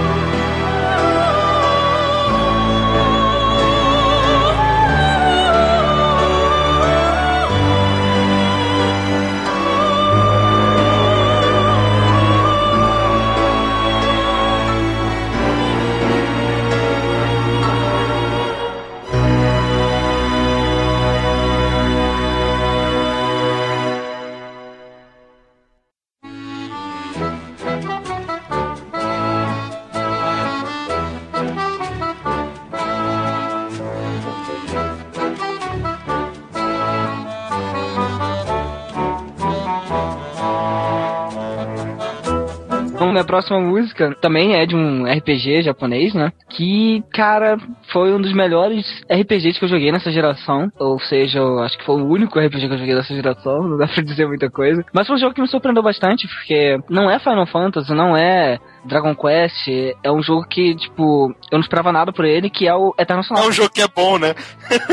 Minha 43.23 43.27
próxima 43.27 43.61
música 43.61 44.13
também 44.19 44.53
é 44.55 44.65
de 44.65 44.75
um 44.75 45.05
RPG 45.05 45.61
japonês, 45.63 46.13
né? 46.13 46.33
Que, 46.49 47.01
cara, 47.13 47.57
foi 47.91 48.13
um 48.13 48.19
dos 48.21 48.33
melhores 48.33 48.85
RPGs 49.09 49.57
que 49.57 49.63
eu 49.63 49.69
joguei 49.69 49.93
nessa 49.93 50.11
geração. 50.11 50.69
Ou 50.77 50.99
seja, 50.99 51.39
eu 51.39 51.59
acho 51.59 51.77
que 51.77 51.85
foi 51.85 52.01
o 52.01 52.05
único 52.05 52.37
RPG 52.37 52.67
que 52.67 52.73
eu 52.73 52.77
joguei 52.77 52.93
nessa 52.93 53.15
geração, 53.15 53.63
não 53.63 53.77
dá 53.77 53.87
pra 53.87 54.03
dizer 54.03 54.27
muita 54.27 54.49
coisa. 54.51 54.83
Mas 54.93 55.07
foi 55.07 55.15
um 55.15 55.19
jogo 55.19 55.33
que 55.33 55.41
me 55.41 55.47
surpreendeu 55.47 55.81
bastante, 55.81 56.27
porque 56.27 56.77
não 56.89 57.09
é 57.09 57.17
Final 57.17 57.45
Fantasy, 57.47 57.93
não 57.93 58.15
é 58.15 58.59
Dragon 58.83 59.15
Quest, 59.15 59.69
é 60.03 60.11
um 60.11 60.21
jogo 60.21 60.45
que, 60.49 60.75
tipo, 60.75 61.29
eu 61.49 61.57
não 61.57 61.61
esperava 61.61 61.93
nada 61.93 62.11
por 62.11 62.25
ele, 62.25 62.49
que 62.49 62.67
é 62.67 62.75
o 62.75 62.93
Eterno 62.99 63.21
É 63.21 63.25
Sonata. 63.25 63.47
um 63.47 63.51
jogo 63.53 63.69
que 63.69 63.81
é 63.81 63.87
bom, 63.87 64.17
né? 64.19 64.35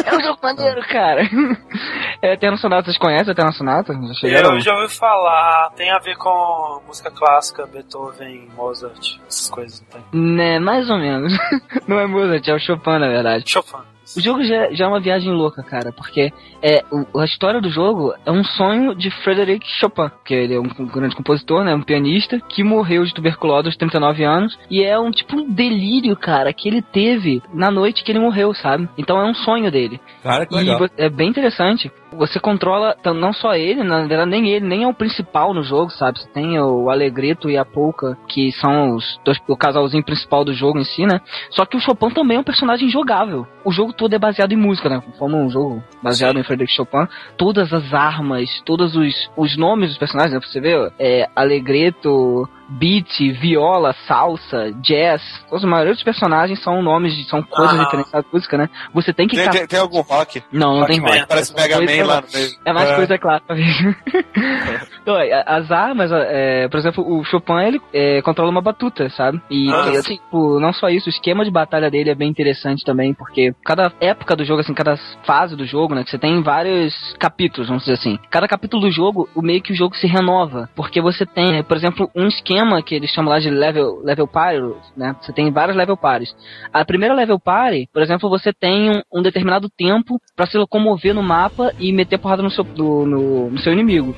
É 0.06 0.16
um 0.16 0.20
jogo 0.22 0.38
maneiro, 0.40 0.80
cara. 0.82 1.22
É 2.22 2.34
Eterno 2.34 2.58
Sonata, 2.58 2.84
vocês 2.84 2.98
conhecem 2.98 3.32
Eterno 3.32 3.52
Sonata? 3.52 3.94
Já 3.94 4.14
chegaram? 4.14 4.54
Eu 4.54 4.60
já 4.60 4.74
ouvi 4.74 4.94
falar, 4.94 5.70
tem 5.74 5.90
a 5.90 5.98
ver 5.98 6.16
com 6.18 6.82
música 6.86 7.10
clássica, 7.10 7.66
Beethoven, 7.66 8.46
Mozart, 8.54 9.18
essas 9.26 9.48
coisas, 9.48 9.80
não 9.80 9.88
tem? 10.02 10.20
Né, 10.20 10.58
mais 10.58 10.90
ou 10.90 10.98
menos. 10.98 11.32
Não 11.88 11.98
é 11.98 12.06
Mozart, 12.06 12.46
é 12.46 12.54
o 12.54 12.58
Chopin, 12.58 12.98
na 12.98 13.08
verdade. 13.08 13.44
Chopin. 13.50 13.78
O 14.16 14.20
jogo 14.20 14.42
já, 14.42 14.72
já 14.72 14.84
é 14.86 14.88
uma 14.88 14.98
viagem 15.00 15.32
louca, 15.32 15.62
cara, 15.62 15.92
porque 15.92 16.32
é, 16.62 16.84
o- 16.90 17.20
a 17.20 17.24
história 17.24 17.60
do 17.60 17.70
jogo 17.70 18.12
é 18.26 18.30
um 18.30 18.42
sonho 18.42 18.92
de 18.94 19.08
Frederic 19.22 19.64
Chopin, 19.78 20.10
que 20.24 20.34
ele 20.34 20.54
é 20.54 20.58
um, 20.60 20.68
um 20.80 20.86
grande 20.86 21.14
compositor, 21.14 21.62
né, 21.64 21.72
um 21.74 21.82
pianista, 21.82 22.40
que 22.48 22.64
morreu 22.64 23.04
de 23.04 23.14
tuberculose 23.14 23.68
aos 23.68 23.76
39 23.76 24.24
anos, 24.24 24.58
e 24.68 24.82
é 24.84 24.98
um 24.98 25.10
tipo 25.12 25.36
um 25.36 25.48
delírio, 25.48 26.16
cara, 26.16 26.52
que 26.52 26.68
ele 26.68 26.82
teve 26.82 27.40
na 27.54 27.70
noite 27.70 28.02
que 28.02 28.10
ele 28.10 28.18
morreu, 28.18 28.52
sabe? 28.52 28.88
Então 28.98 29.16
é 29.20 29.24
um 29.24 29.34
sonho 29.34 29.70
dele. 29.70 30.00
Cara, 30.24 30.44
que 30.44 30.54
E 30.54 30.58
legal. 30.58 30.78
vo- 30.80 30.90
é 30.96 31.08
bem 31.08 31.28
interessante. 31.28 31.90
Você 32.12 32.40
controla 32.40 32.96
não 33.14 33.32
só 33.32 33.54
ele, 33.54 33.82
na 33.84 34.06
verdade 34.06 34.30
nem 34.30 34.48
ele, 34.48 34.66
nem 34.66 34.82
é 34.82 34.88
o 34.88 34.94
principal 34.94 35.54
no 35.54 35.62
jogo, 35.62 35.90
sabe? 35.90 36.20
Você 36.20 36.28
tem 36.28 36.58
o 36.60 36.90
Alegrito 36.90 37.48
e 37.48 37.56
a 37.56 37.64
Polka, 37.64 38.16
que 38.28 38.50
são 38.52 38.96
os 38.96 39.18
dois, 39.24 39.38
o 39.48 39.56
casalzinho 39.56 40.04
principal 40.04 40.44
do 40.44 40.52
jogo 40.52 40.78
em 40.78 40.84
si, 40.84 41.06
né? 41.06 41.20
Só 41.50 41.64
que 41.64 41.76
o 41.76 41.80
Chopin 41.80 42.10
também 42.10 42.36
é 42.36 42.40
um 42.40 42.44
personagem 42.44 42.88
jogável. 42.88 43.46
O 43.64 43.72
jogo 43.72 43.92
todo 43.92 44.12
é 44.14 44.18
baseado 44.18 44.52
em 44.52 44.56
música, 44.56 44.88
né? 44.88 45.02
Como 45.18 45.36
um 45.36 45.50
jogo 45.50 45.82
baseado 46.02 46.38
em 46.38 46.42
Frederic 46.42 46.74
Chopin, 46.74 47.06
todas 47.36 47.72
as 47.72 47.92
armas, 47.94 48.60
todos 48.64 48.96
os, 48.96 49.30
os 49.36 49.56
nomes 49.56 49.90
dos 49.90 49.98
personagens, 49.98 50.32
né? 50.32 50.40
Pra 50.40 50.48
você 50.48 50.60
ver, 50.60 50.92
é 50.98 51.28
Alegreto, 51.34 52.48
beat, 52.70 53.18
viola, 53.40 53.94
salsa, 54.06 54.72
jazz. 54.82 55.22
Os 55.50 55.64
maioria 55.64 55.92
dos 55.94 56.02
personagens 56.02 56.62
são 56.62 56.80
nomes, 56.82 57.14
de- 57.14 57.24
são 57.28 57.42
coisas 57.42 57.74
Aham. 57.74 57.84
referenciadas 57.84 58.26
à 58.30 58.34
música, 58.34 58.56
né? 58.58 58.68
Você 58.94 59.12
tem 59.12 59.26
que 59.28 59.36
Tem, 59.36 59.50
tem, 59.50 59.66
tem 59.66 59.78
algum 59.80 60.00
rock? 60.00 60.42
Não, 60.52 60.78
não 60.80 60.86
tem 60.86 60.98
Rockman. 60.98 61.18
rock. 61.20 61.28
Parece 61.28 61.54
Mega 61.54 61.76
Coisa- 61.76 61.96
Man 61.96 62.06
lá 62.06 62.20
no 62.20 62.26
meio. 62.32 62.50
É 62.64 62.72
mais 62.72 62.90
É. 62.90 62.96
coisa 62.96 63.18
clássica 63.18 63.54
mesmo. 63.54 63.94
então, 65.02 65.16
é, 65.18 65.42
as 65.46 65.70
armas, 65.70 66.10
é, 66.12 66.68
por 66.68 66.78
exemplo, 66.78 67.04
o 67.06 67.24
Chopin, 67.24 67.58
ele 67.66 67.80
é, 67.92 68.22
controla 68.22 68.50
uma 68.50 68.60
batuta, 68.62 69.08
sabe? 69.10 69.40
E, 69.50 69.70
Ah. 69.70 69.90
assim, 69.98 70.16
tipo, 70.16 70.58
não 70.60 70.72
só 70.72 70.88
isso, 70.88 71.06
o 71.06 71.10
esquema 71.10 71.44
de 71.44 71.50
batalha 71.50 71.90
dele 71.90 72.10
é 72.10 72.14
bem 72.14 72.28
interessante 72.28 72.84
também, 72.84 73.12
porque 73.14 73.52
cada 73.64 73.92
época 74.00 74.36
do 74.36 74.44
jogo, 74.44 74.60
assim, 74.60 74.74
cada 74.74 74.96
fase 75.24 75.56
do 75.56 75.64
jogo, 75.64 75.94
né, 75.94 76.04
que 76.04 76.10
você 76.10 76.18
tem 76.18 76.42
vários 76.42 76.94
capítulos, 77.18 77.68
vamos 77.68 77.84
dizer 77.84 77.94
assim. 77.94 78.18
Cada 78.30 78.46
capítulo 78.46 78.82
do 78.82 78.90
jogo, 78.90 79.28
o 79.34 79.42
meio 79.42 79.62
que 79.62 79.72
o 79.72 79.76
jogo 79.76 79.96
se 79.96 80.06
renova, 80.06 80.68
porque 80.76 81.00
você 81.00 81.24
tem, 81.26 81.62
por 81.62 81.76
exemplo, 81.76 82.10
um 82.14 82.26
esquema 82.28 82.59
que 82.84 82.94
eles 82.94 83.10
chamam 83.10 83.32
lá 83.32 83.38
de 83.38 83.50
level, 83.50 84.00
level 84.04 84.26
party, 84.26 84.60
né? 84.96 85.16
Você 85.20 85.32
tem 85.32 85.50
vários 85.50 85.76
level 85.76 85.96
parties. 85.96 86.34
A 86.72 86.84
primeira 86.84 87.14
level 87.14 87.38
party, 87.38 87.88
por 87.92 88.02
exemplo, 88.02 88.28
você 88.28 88.52
tem 88.52 88.90
um, 88.90 89.02
um 89.12 89.22
determinado 89.22 89.68
tempo 89.68 90.20
pra 90.36 90.46
se 90.46 90.56
locomover 90.56 91.14
no 91.14 91.22
mapa 91.22 91.72
e 91.78 91.92
meter 91.92 92.18
porrada 92.18 92.42
no 92.42 92.50
seu, 92.50 92.64
do- 92.64 93.06
no, 93.06 93.50
no 93.50 93.58
seu 93.58 93.72
inimigo. 93.72 94.14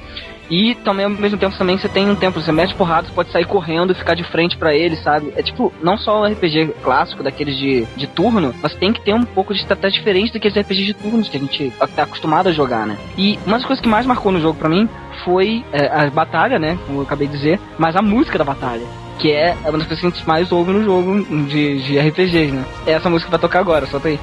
E 0.51 0.75
também 0.77 1.05
ao 1.05 1.11
mesmo 1.11 1.39
tempo 1.39 1.57
também 1.57 1.79
você 1.79 1.89
tem 1.89 2.09
um 2.11 2.15
tempo, 2.15 2.41
você 2.41 2.53
mete 2.53 2.75
porrada, 2.75 3.07
você 3.07 3.15
pode 3.15 3.31
sair 3.31 3.47
correndo 3.47 3.93
e 3.93 3.95
ficar 3.95 4.15
de 4.15 4.25
frente 4.25 4.57
pra 4.57 4.75
ele, 4.75 4.97
sabe? 4.97 5.33
É 5.37 5.43
tipo, 5.43 5.73
não 5.83 5.97
só 5.97 6.23
um 6.23 6.27
RPG 6.27 6.75
clássico 6.83 7.23
daqueles 7.23 7.57
de, 7.57 7.87
de 7.97 8.07
turno, 8.07 8.55
mas 8.63 8.75
tem 8.75 8.93
que 8.93 9.01
ter 9.01 9.15
um 9.15 9.25
pouco 9.25 9.55
de 9.55 9.61
estratégia 9.61 9.99
diferente 9.99 10.33
daqueles 10.33 10.57
RPGs 10.57 10.87
de 10.87 10.95
turnos 10.95 11.29
que 11.29 11.37
a 11.37 11.41
gente 11.41 11.73
tá 11.95 12.03
acostumado 12.03 12.49
a 12.49 12.53
jogar, 12.53 12.87
né? 12.87 12.97
E 13.17 13.39
uma 13.47 13.57
das 13.57 13.67
coisas 13.67 13.83
que 13.83 13.89
mais 13.89 14.07
marcou 14.07 14.33
no 14.33 14.41
jogo 14.41 14.59
pra 14.59 14.69
mim 14.69 14.89
foi 15.25 15.65
é, 15.73 15.87
a 15.87 16.11
batalha, 16.11 16.59
né? 16.59 16.79
Como 16.87 16.99
eu 16.99 17.03
acabei 17.03 17.27
de 17.27 17.37
dizer, 17.37 17.61
mas 17.79 17.97
a 17.97 18.03
música 18.03 18.39
da 18.39 18.45
batalha. 18.45 18.87
Que 19.19 19.31
é 19.31 19.57
uma 19.65 19.79
das 19.79 19.87
coisas 19.87 20.01
que 20.01 20.07
a 20.07 20.11
gente 20.11 20.27
mais 20.27 20.51
ouve 20.51 20.73
no 20.73 20.85
jogo 20.85 21.23
de, 21.47 21.83
de 21.83 21.99
RPGs, 21.99 22.53
né? 22.53 22.65
É 22.87 22.93
essa 22.93 23.09
música 23.09 23.31
vai 23.31 23.39
tocar 23.39 23.61
agora, 23.61 23.87
solta 23.87 24.09
aí. 24.09 24.19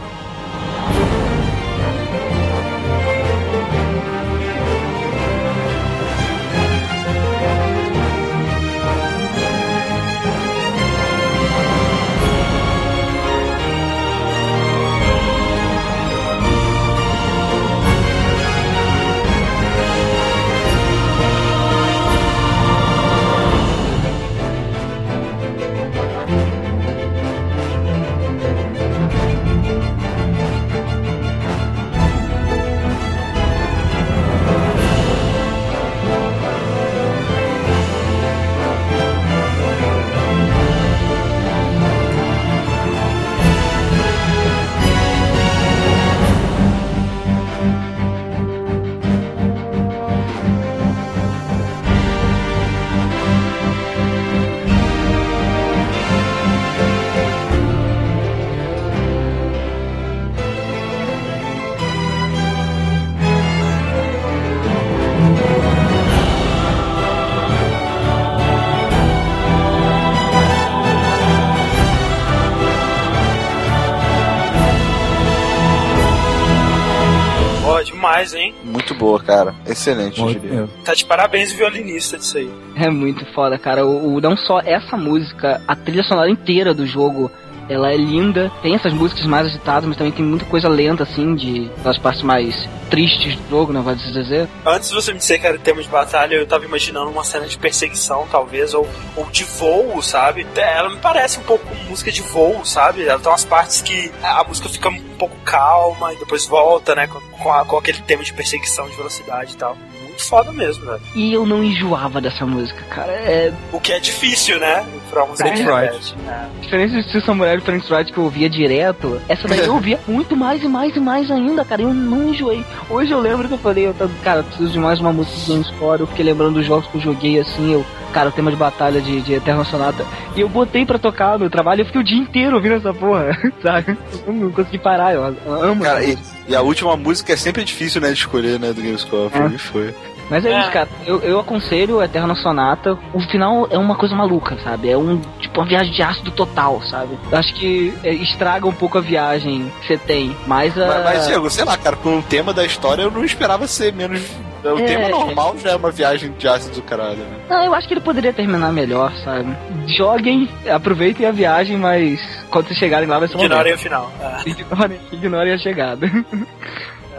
Excelente, 79.80 80.22
diria. 80.26 80.50
mesmo. 80.62 80.70
Tá 80.84 80.94
de 80.94 81.06
parabéns 81.06 81.52
o 81.54 81.58
violinista 81.58 82.18
disso 82.18 82.38
aí. 82.38 82.50
É 82.76 82.90
muito 82.90 83.26
foda, 83.34 83.58
cara. 83.58 83.86
O, 83.86 84.16
o- 84.16 84.22
não 84.22 84.36
só 84.36 84.60
essa 84.60 84.98
música, 84.98 85.62
a 85.68 85.76
trilha 85.76 86.04
sonora 86.04 86.30
inteira 86.30 86.74
do 86.74 86.86
jogo, 86.86 87.32
ela 87.70 87.92
é 87.92 87.96
linda. 87.98 88.52
Tem 88.62 88.76
essas 88.76 88.92
músicas 88.94 89.26
mais 89.26 89.48
agitadas, 89.48 89.88
mas 89.88 89.98
também 89.98 90.12
tem 90.12 90.26
muita 90.26 90.46
coisa 90.46 90.68
lenta, 90.68 91.04
assim, 91.04 91.36
de 91.36 91.70
das 91.84 91.98
partes 91.98 92.22
mais 92.24 92.68
tristes 92.90 93.36
do 93.36 93.50
jogo, 93.50 93.72
não 93.72 93.84
vai 93.84 93.94
dizer. 93.96 94.48
Antes 94.66 94.90
de 94.90 94.96
você 94.96 95.14
me 95.14 95.20
dizer 95.20 95.38
que 95.40 95.46
era 95.46 95.58
tema 95.60 95.82
de 95.82 95.88
batalha, 95.88 96.34
eu 96.36 96.48
tava 96.48 96.66
imaginando 96.66 97.10
uma 97.12 97.24
cena 97.24 97.46
de 97.46 97.56
perseguição, 97.58 98.28
talvez, 98.32 98.74
ou, 98.74 98.88
ou 99.16 99.26
de 99.30 99.44
voo, 99.44 100.02
sabe? 100.02 100.46
Ela 100.56 100.90
me 100.90 100.98
parece 100.98 101.40
um 101.40 101.44
pouco 101.44 101.66
música 101.88 102.12
de 102.12 102.22
voo, 102.24 102.66
sabe? 102.66 103.06
Ela 103.06 103.20
tem 103.20 103.32
umas 103.32 103.46
partes 103.46 103.82
que 103.82 104.12
a 104.24 104.44
música 104.44 104.68
fica 104.70 104.90
um 104.90 105.00
pouco 105.20 105.36
calma 105.46 106.14
e 106.14 106.18
depois 106.18 106.46
volta, 106.48 106.96
né? 106.96 107.06
Com, 107.06 107.20
com, 107.38 107.54
a- 107.54 107.64
com 107.66 107.78
aquele 107.78 108.02
tema 108.02 108.24
de 108.24 108.34
perseguição, 108.34 108.90
de 108.90 108.96
velocidade 108.96 109.54
e 109.54 109.56
tal. 109.56 109.78
Muito 110.20 110.26
foda 110.28 110.52
mesmo, 110.52 110.86
velho. 110.86 111.00
E 111.16 111.34
eu 111.34 111.46
não 111.46 111.64
enjoava 111.64 112.20
dessa 112.20 112.46
música, 112.46 112.82
cara. 112.90 113.12
É 113.12 113.54
O 113.72 113.80
que 113.80 113.94
é 113.94 114.00
difícil, 114.00 114.60
né? 114.60 114.86
Pra 115.10 115.26
de 115.26 115.38
Phoenix 115.38 115.60
Wright. 115.62 115.86
repete. 115.86 116.16
É. 116.28 116.62
diferente 116.62 116.94
de 116.96 117.04
Steel 117.04 117.24
Samurai 117.24 117.56
e 117.56 117.62
Phoenix 117.62 117.90
Wright 117.90 118.12
que 118.12 118.18
eu 118.20 118.26
ouvia 118.26 118.50
direto, 118.50 119.20
essa 119.28 119.48
daí 119.48 119.60
eu 119.66 119.74
ouvia 119.76 120.00
muito 120.08 120.36
mais 120.36 120.62
e 120.62 120.68
mais 120.68 120.96
e 120.96 121.00
mais 121.00 121.32
ainda, 121.32 121.64
cara. 121.64 121.82
Eu 121.84 121.94
não 121.94 122.30
enjoei. 122.30 122.64
Hoje 122.90 123.12
eu 123.12 123.20
lembro 123.20 123.48
que 123.48 123.54
eu 123.54 123.58
falei, 123.58 123.88
eu 123.88 123.94
tô, 123.94 124.08
cara, 124.24 124.44
preciso 124.44 124.72
de 124.72 124.80
mais 124.80 125.00
uma 125.00 125.14
música 125.14 125.38
de 125.38 125.52
GameScore. 125.54 126.02
Eu 126.02 126.08
fiquei 126.08 126.26
lembrando 126.26 126.56
dos 126.56 126.66
jogos 126.66 126.86
que 126.88 126.98
eu 126.98 127.02
joguei 127.02 127.40
assim, 127.40 127.74
eu, 127.74 127.86
cara, 128.14 128.30
o 128.30 128.32
tema 128.32 128.52
de 128.52 128.58
batalha 128.58 129.00
de, 129.02 129.22
de 129.22 129.34
Eterno 129.34 129.66
Sonata. 129.66 130.06
E 130.36 130.42
eu 130.42 130.50
botei 130.50 130.86
pra 130.86 131.00
tocar 131.00 131.40
no 131.40 131.50
trabalho 131.50 131.80
e 131.80 131.82
eu 131.82 131.86
fiquei 131.86 132.02
o 132.02 132.04
dia 132.04 132.18
inteiro 132.18 132.56
ouvindo 132.58 132.76
essa 132.76 132.94
porra, 132.94 133.32
sabe? 133.64 133.98
Eu 134.28 134.34
não 134.34 134.52
consegui 134.52 134.78
parar, 134.80 135.14
eu 135.14 135.24
amo. 135.24 135.82
Cara, 135.84 136.04
e, 136.04 136.18
e 136.48 136.56
a 136.56 136.62
última 136.62 136.96
música 136.96 137.34
é 137.34 137.36
sempre 137.38 137.64
difícil, 137.64 138.00
né, 138.02 138.10
de 138.10 138.20
escolher, 138.20 138.60
né, 138.60 138.72
do 138.74 138.82
Gamescore. 138.82 139.30
Foi, 139.32 139.46
É. 139.46 139.58
foi. 139.58 139.96
Mas 140.30 140.46
é, 140.46 140.52
É. 140.52 140.60
isso, 140.60 140.72
cara. 140.72 140.88
Eu, 141.06 141.20
eu 141.22 141.40
aconselho 141.40 142.02
Eterno 142.02 142.36
Sonata. 142.36 142.98
O 143.14 143.20
final 143.30 143.68
é 143.72 143.78
uma 143.78 143.96
coisa 143.96 144.16
maluca, 144.16 144.58
sabe? 144.64 144.90
É 144.90 144.98
um 144.98 145.20
tipo 145.40 145.60
uma 145.60 145.66
viagem 145.68 145.92
de 145.92 146.02
ácido 146.02 146.32
total, 146.32 146.82
sabe? 146.84 147.18
Eu 147.32 147.38
acho 147.38 147.54
que 147.56 147.94
é, 148.04 148.14
estraga 148.14 148.68
um 148.68 148.72
pouco 148.74 148.98
a 148.98 149.02
viagem 149.02 149.72
que 149.82 149.88
você 149.88 149.98
tem. 149.98 150.36
Mas 150.48 150.78
a. 150.78 150.86
Mas, 150.88 151.04
mas, 151.04 151.28
Diego, 151.28 151.50
sei 151.50 151.66
lá, 151.66 151.78
cara, 151.78 151.96
com 151.96 152.20
o 152.20 152.22
tema 152.24 152.54
da 152.54 152.64
história 152.66 153.02
eu 153.04 153.12
não 153.12 153.24
esperava 153.24 153.68
ser 153.68 153.92
menos 153.94 154.22
O 154.64 154.78
É. 154.78 154.84
tema 154.84 155.08
normal 155.10 155.56
já 155.58 155.72
é 155.72 155.76
uma 155.78 155.90
viagem 155.90 156.32
de 156.38 156.48
ácido 156.48 156.76
do 156.76 156.82
caralho, 156.82 157.18
né? 157.18 157.40
Não, 157.50 157.64
eu 157.66 157.74
acho 157.74 157.88
que 157.88 157.94
ele 157.94 158.02
poderia 158.02 158.34
terminar 158.34 158.72
melhor, 158.74 159.12
sabe? 159.24 159.56
Joguem, 159.98 160.50
aproveitem 160.70 161.26
a 161.26 161.32
viagem, 161.32 161.78
mas 161.78 162.20
quando 162.52 162.68
vocês 162.68 162.78
chegarem 162.78 163.08
lá 163.08 163.20
vai 163.20 163.28
ser 163.30 163.36
uma 163.36 163.46
Ignorem 163.46 163.74
o 163.74 163.78
final. 163.78 164.12
É. 164.22 164.50
Ignorem, 164.50 165.00
ignorem 165.14 165.54
a 165.54 165.58
chegada. 165.58 166.06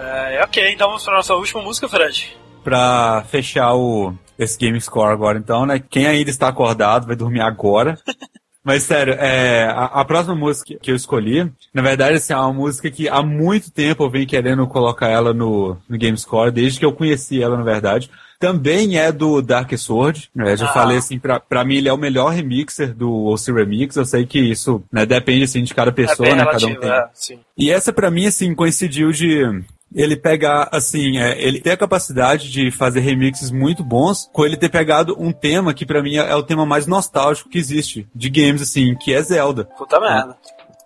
É, 0.02 0.42
ok, 0.42 0.72
então 0.72 0.88
vamos 0.88 1.04
pra 1.04 1.14
nossa 1.14 1.34
última 1.34 1.62
música, 1.62 1.86
Fred. 1.88 2.34
Pra 2.62 3.24
fechar 3.28 3.74
o, 3.74 4.14
esse 4.38 4.58
Game 4.58 4.80
Score 4.80 5.12
agora, 5.12 5.38
então, 5.38 5.64
né? 5.66 5.78
Quem 5.78 6.06
ainda 6.06 6.30
está 6.30 6.48
acordado 6.48 7.06
vai 7.06 7.16
dormir 7.16 7.40
agora. 7.40 7.98
Mas 8.62 8.82
sério, 8.82 9.14
é, 9.14 9.64
a, 9.64 9.84
a 9.86 10.04
próxima 10.04 10.34
música 10.34 10.78
que 10.80 10.90
eu 10.90 10.94
escolhi, 10.94 11.50
na 11.72 11.80
verdade, 11.80 12.16
assim, 12.16 12.34
é 12.34 12.36
uma 12.36 12.52
música 12.52 12.90
que 12.90 13.08
há 13.08 13.22
muito 13.22 13.70
tempo 13.72 14.04
eu 14.04 14.10
venho 14.10 14.26
querendo 14.26 14.66
colocar 14.66 15.08
ela 15.08 15.32
no, 15.32 15.78
no 15.88 15.96
Game 15.96 16.16
Score, 16.18 16.50
desde 16.50 16.78
que 16.78 16.84
eu 16.84 16.92
conheci 16.92 17.42
ela, 17.42 17.56
na 17.56 17.62
verdade. 17.64 18.10
Também 18.38 18.98
é 18.98 19.10
do 19.10 19.40
Dark 19.40 19.72
Sword, 19.78 20.30
né? 20.34 20.56
Já 20.58 20.66
Ah. 20.66 20.72
falei 20.74 20.98
assim, 20.98 21.18
pra, 21.18 21.40
pra 21.40 21.64
mim 21.64 21.76
ele 21.76 21.88
é 21.88 21.92
o 21.92 21.96
melhor 21.98 22.28
remixer 22.32 22.94
do 22.94 23.10
OC 23.26 23.50
Remix. 23.50 23.96
Eu 23.96 24.04
sei 24.04 24.26
que 24.26 24.38
isso 24.38 24.82
né, 24.92 25.06
depende 25.06 25.44
assim, 25.44 25.62
de 25.62 25.74
cada 25.74 25.90
pessoa, 25.90 26.28
é 26.28 26.34
né? 26.34 26.44
Cada 26.44 26.56
um 26.66 26.68
relativo, 26.68 26.80
tem, 26.80 27.36
é, 27.36 27.40
e 27.56 27.70
essa 27.70 27.94
pra 27.94 28.10
mim, 28.10 28.26
assim, 28.26 28.54
coincidiu 28.54 29.10
de 29.10 29.42
ele 29.94 30.16
pegar, 30.16 30.68
assim, 30.72 31.18
é, 31.18 31.40
ele 31.42 31.60
ter 31.60 31.72
a 31.72 31.76
capacidade 31.76 32.50
de 32.50 32.70
fazer 32.70 33.00
remixes 33.00 33.50
muito 33.50 33.82
bons, 33.82 34.28
com 34.32 34.44
ele 34.44 34.56
ter 34.56 34.68
pegado 34.68 35.16
um 35.18 35.32
tema 35.32 35.74
que 35.74 35.86
pra 35.86 36.02
mim 36.02 36.16
é, 36.16 36.30
é 36.30 36.34
o 36.34 36.42
tema 36.42 36.64
mais 36.64 36.86
nostálgico 36.86 37.50
que 37.50 37.58
existe 37.58 38.08
de 38.14 38.28
games, 38.28 38.62
assim, 38.62 38.94
que 38.94 39.12
é 39.12 39.22
Zelda. 39.22 39.64
Puta 39.76 40.00
merda. 40.00 40.36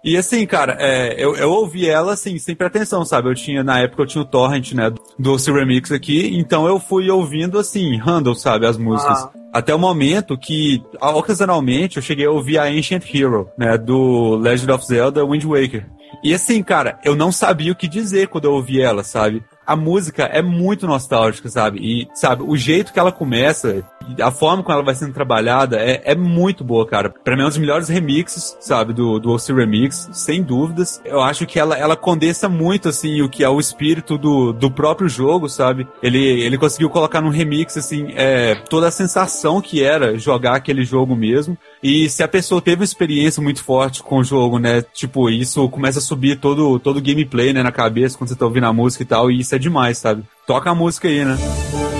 E 0.04 0.18
assim, 0.18 0.44
cara, 0.44 0.76
é, 0.78 1.14
eu, 1.16 1.34
eu 1.34 1.50
ouvi 1.50 1.88
ela 1.88 2.12
assim, 2.12 2.38
sem 2.38 2.54
pretensão, 2.54 3.06
sabe? 3.06 3.30
Eu 3.30 3.34
tinha, 3.34 3.64
na 3.64 3.80
época 3.80 4.02
eu 4.02 4.06
tinha 4.06 4.20
o 4.20 4.26
Torrent, 4.26 4.72
né, 4.72 4.92
do 5.18 5.32
OC 5.32 5.50
Remix 5.50 5.90
aqui, 5.90 6.36
então 6.36 6.66
eu 6.66 6.78
fui 6.78 7.10
ouvindo 7.10 7.58
assim, 7.58 7.96
handle, 7.96 8.34
sabe, 8.34 8.66
as 8.66 8.76
músicas. 8.76 9.24
Ah. 9.24 9.30
Até 9.50 9.74
o 9.74 9.78
momento 9.78 10.36
que, 10.36 10.82
ocasionalmente, 11.00 11.96
eu 11.96 12.02
cheguei 12.02 12.26
a 12.26 12.30
ouvir 12.30 12.58
a 12.58 12.64
Ancient 12.64 13.02
Hero, 13.14 13.48
né, 13.56 13.78
do 13.78 14.36
Legend 14.36 14.72
of 14.72 14.84
Zelda 14.84 15.24
Wind 15.24 15.44
Waker. 15.44 15.86
E 16.22 16.34
assim, 16.34 16.62
cara, 16.62 16.98
eu 17.04 17.14
não 17.14 17.32
sabia 17.32 17.72
o 17.72 17.76
que 17.76 17.88
dizer 17.88 18.28
quando 18.28 18.44
eu 18.44 18.52
ouvi 18.52 18.80
ela, 18.80 19.02
sabe? 19.02 19.42
A 19.66 19.74
música 19.74 20.24
é 20.24 20.42
muito 20.42 20.86
nostálgica, 20.86 21.48
sabe? 21.48 21.78
E, 21.80 22.08
sabe, 22.14 22.42
o 22.46 22.54
jeito 22.56 22.92
que 22.92 22.98
ela 22.98 23.10
começa, 23.10 23.82
a 24.20 24.30
forma 24.30 24.62
como 24.62 24.74
ela 24.74 24.84
vai 24.84 24.94
sendo 24.94 25.14
trabalhada 25.14 25.78
é, 25.78 26.02
é 26.04 26.14
muito 26.14 26.62
boa, 26.62 26.86
cara. 26.86 27.08
Pra 27.08 27.34
mim 27.34 27.42
é 27.42 27.46
um 27.46 27.48
dos 27.48 27.58
melhores 27.58 27.88
remixes, 27.88 28.56
sabe, 28.60 28.92
do, 28.92 29.18
do 29.18 29.30
OC 29.32 29.52
Remix, 29.54 30.10
sem 30.12 30.42
dúvidas. 30.42 31.00
Eu 31.04 31.20
acho 31.20 31.46
que 31.46 31.58
ela, 31.58 31.76
ela 31.78 31.96
condensa 31.96 32.48
muito, 32.48 32.90
assim, 32.90 33.22
o 33.22 33.28
que 33.28 33.42
é 33.42 33.48
o 33.48 33.58
espírito 33.58 34.18
do, 34.18 34.52
do 34.52 34.70
próprio 34.70 35.08
jogo, 35.08 35.48
sabe? 35.48 35.88
Ele, 36.02 36.42
ele 36.42 36.58
conseguiu 36.58 36.90
colocar 36.90 37.22
num 37.22 37.30
remix, 37.30 37.76
assim, 37.78 38.12
é, 38.16 38.54
toda 38.68 38.88
a 38.88 38.90
sensação 38.90 39.62
que 39.62 39.82
era 39.82 40.18
jogar 40.18 40.56
aquele 40.56 40.84
jogo 40.84 41.16
mesmo. 41.16 41.56
E 41.84 42.08
se 42.08 42.22
a 42.22 42.28
pessoa 42.28 42.62
teve 42.62 42.80
uma 42.80 42.84
experiência 42.84 43.42
muito 43.42 43.62
forte 43.62 44.02
com 44.02 44.16
o 44.16 44.24
jogo, 44.24 44.58
né? 44.58 44.80
Tipo, 44.80 45.28
isso 45.28 45.68
começa 45.68 45.98
a 45.98 46.02
subir 46.02 46.40
todo 46.40 46.78
todo 46.78 46.96
o 46.96 47.02
gameplay, 47.02 47.52
né, 47.52 47.62
na 47.62 47.70
cabeça 47.70 48.16
quando 48.16 48.30
você 48.30 48.36
tá 48.36 48.46
ouvindo 48.46 48.64
a 48.64 48.72
música 48.72 49.02
e 49.02 49.06
tal, 49.06 49.30
e 49.30 49.40
isso 49.40 49.54
é 49.54 49.58
demais, 49.58 49.98
sabe? 49.98 50.24
Toca 50.46 50.70
a 50.70 50.74
música 50.74 51.08
aí, 51.08 51.22
né? 51.22 51.36
Foi 51.36 51.93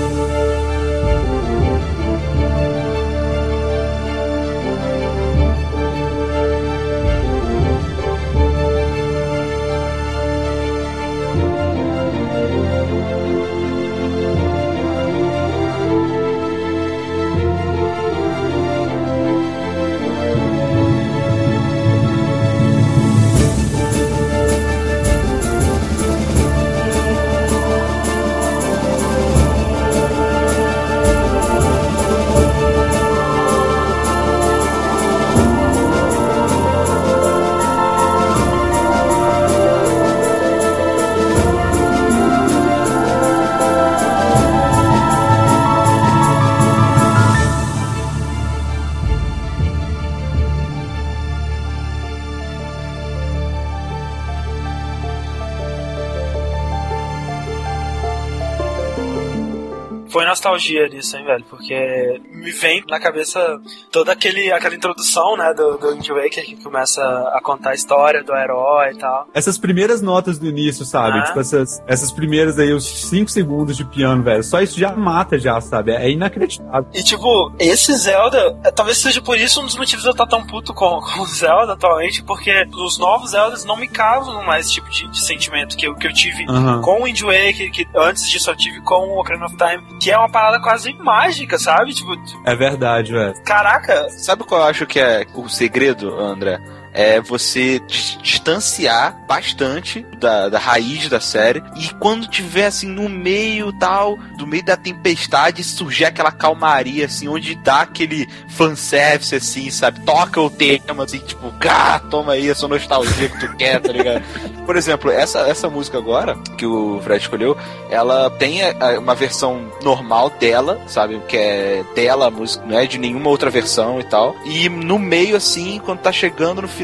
nostalgia 60.54 60.88
nisso, 60.88 61.16
hein, 61.16 61.24
velho? 61.24 61.44
Porque 61.48 62.20
me 62.30 62.50
vem 62.52 62.82
na 62.88 62.98
cabeça 62.98 63.60
toda 63.90 64.12
aquele, 64.12 64.52
aquela 64.52 64.74
introdução, 64.74 65.36
né, 65.36 65.52
do, 65.54 65.76
do 65.76 65.92
Wind 65.92 66.08
Waker 66.08 66.44
que 66.44 66.56
começa 66.62 67.02
a 67.32 67.40
contar 67.42 67.70
a 67.70 67.74
história 67.74 68.22
do 68.22 68.34
herói 68.34 68.92
e 68.92 68.98
tal. 68.98 69.28
Essas 69.34 69.58
primeiras 69.58 70.00
notas 70.00 70.38
do 70.38 70.46
início, 70.46 70.84
sabe? 70.84 71.18
Ah. 71.18 71.22
Tipo, 71.22 71.40
essas, 71.40 71.82
essas 71.86 72.12
primeiras 72.12 72.58
aí, 72.58 72.72
os 72.72 72.84
5 73.08 73.30
segundos 73.30 73.76
de 73.76 73.84
piano, 73.84 74.22
velho. 74.22 74.42
Só 74.42 74.60
isso 74.60 74.78
já 74.78 74.94
mata, 74.94 75.38
já, 75.38 75.60
sabe? 75.60 75.92
É 75.92 76.10
inacreditável. 76.10 76.86
E 76.92 77.02
tipo, 77.02 77.52
esse 77.58 77.92
Zelda, 77.94 78.58
é, 78.64 78.70
talvez 78.70 78.98
seja 78.98 79.20
por 79.20 79.36
isso 79.38 79.60
um 79.60 79.64
dos 79.64 79.76
motivos 79.76 80.02
de 80.02 80.08
eu 80.08 80.12
estar 80.12 80.26
tão 80.26 80.46
puto 80.46 80.72
com, 80.72 81.00
com 81.00 81.20
o 81.20 81.26
Zelda 81.26 81.72
atualmente, 81.72 82.22
porque 82.22 82.66
os 82.72 82.98
novos 82.98 83.30
Zeldas 83.30 83.64
não 83.64 83.76
me 83.76 83.88
causam 83.88 84.42
mais 84.44 84.66
esse 84.66 84.74
tipo 84.74 84.90
de, 84.90 85.08
de 85.08 85.24
sentimento 85.24 85.76
que 85.76 85.86
eu, 85.86 85.94
que 85.94 86.06
eu 86.06 86.12
tive 86.12 86.44
com 86.82 87.00
o 87.00 87.04
Wind 87.04 87.20
Waker, 87.20 87.70
que 87.70 87.86
antes 87.96 88.28
disso 88.28 88.50
eu 88.50 88.56
tive 88.56 88.80
com 88.82 89.08
o 89.08 89.20
Ocarina 89.20 89.46
of 89.46 89.56
Time, 89.56 89.98
que 89.98 90.10
é 90.10 90.18
uma 90.18 90.28
parada 90.28 90.43
quase 90.60 90.92
mágica, 90.94 91.58
sabe? 91.58 91.92
Tipo, 91.94 92.12
É 92.44 92.54
verdade, 92.54 93.12
velho. 93.12 93.34
caraca, 93.44 94.08
Sabe 94.10 94.44
qual 94.44 94.60
eu 94.62 94.66
acho 94.68 94.86
que 94.86 94.98
é 95.00 95.26
o 95.34 95.48
segredo, 95.48 96.18
André? 96.20 96.60
É 96.94 97.20
você 97.20 97.80
dis- 97.80 98.16
distanciar 98.22 99.16
bastante 99.26 100.06
da, 100.18 100.48
da 100.48 100.58
raiz 100.60 101.08
da 101.08 101.18
série 101.20 101.60
e 101.76 101.88
quando 101.94 102.28
tiver 102.28 102.66
assim 102.66 102.86
no 102.86 103.08
meio 103.08 103.72
tal, 103.72 104.16
do 104.38 104.46
meio 104.46 104.64
da 104.64 104.76
tempestade, 104.76 105.64
surgir 105.64 106.04
aquela 106.04 106.30
calmaria 106.30 107.06
assim, 107.06 107.26
onde 107.26 107.56
dá 107.56 107.80
aquele 107.80 108.28
fanservice 108.48 109.34
assim, 109.34 109.70
sabe? 109.70 110.00
Toca 110.00 110.40
o 110.40 110.48
tema 110.48 111.02
assim, 111.04 111.18
tipo, 111.18 111.50
cá, 111.58 111.98
toma 111.98 112.32
aí 112.34 112.48
essa 112.48 112.68
nostalgia 112.68 113.28
que 113.28 113.40
tu 113.40 113.56
quer, 113.56 113.80
tá 113.80 113.92
ligado? 113.92 114.22
Por 114.64 114.76
exemplo, 114.76 115.10
essa, 115.10 115.40
essa 115.40 115.68
música 115.68 115.98
agora, 115.98 116.38
que 116.56 116.64
o 116.64 116.98
Fred 117.02 117.20
escolheu, 117.22 117.56
ela 117.90 118.30
tem 118.30 118.62
a- 118.62 118.98
uma 118.98 119.14
versão 119.14 119.70
normal 119.82 120.30
dela, 120.30 120.80
sabe? 120.86 121.20
Que 121.28 121.36
é 121.36 121.84
dela 121.94 122.28
a 122.28 122.30
música, 122.30 122.64
não 122.66 122.78
é 122.78 122.86
de 122.86 122.96
nenhuma 122.98 123.28
outra 123.28 123.50
versão 123.50 124.00
e 124.00 124.04
tal. 124.04 124.34
E 124.46 124.68
no 124.70 124.98
meio, 124.98 125.36
assim, 125.36 125.80
quando 125.84 125.98
tá 125.98 126.10
chegando 126.12 126.62
no 126.62 126.68
final, 126.68 126.83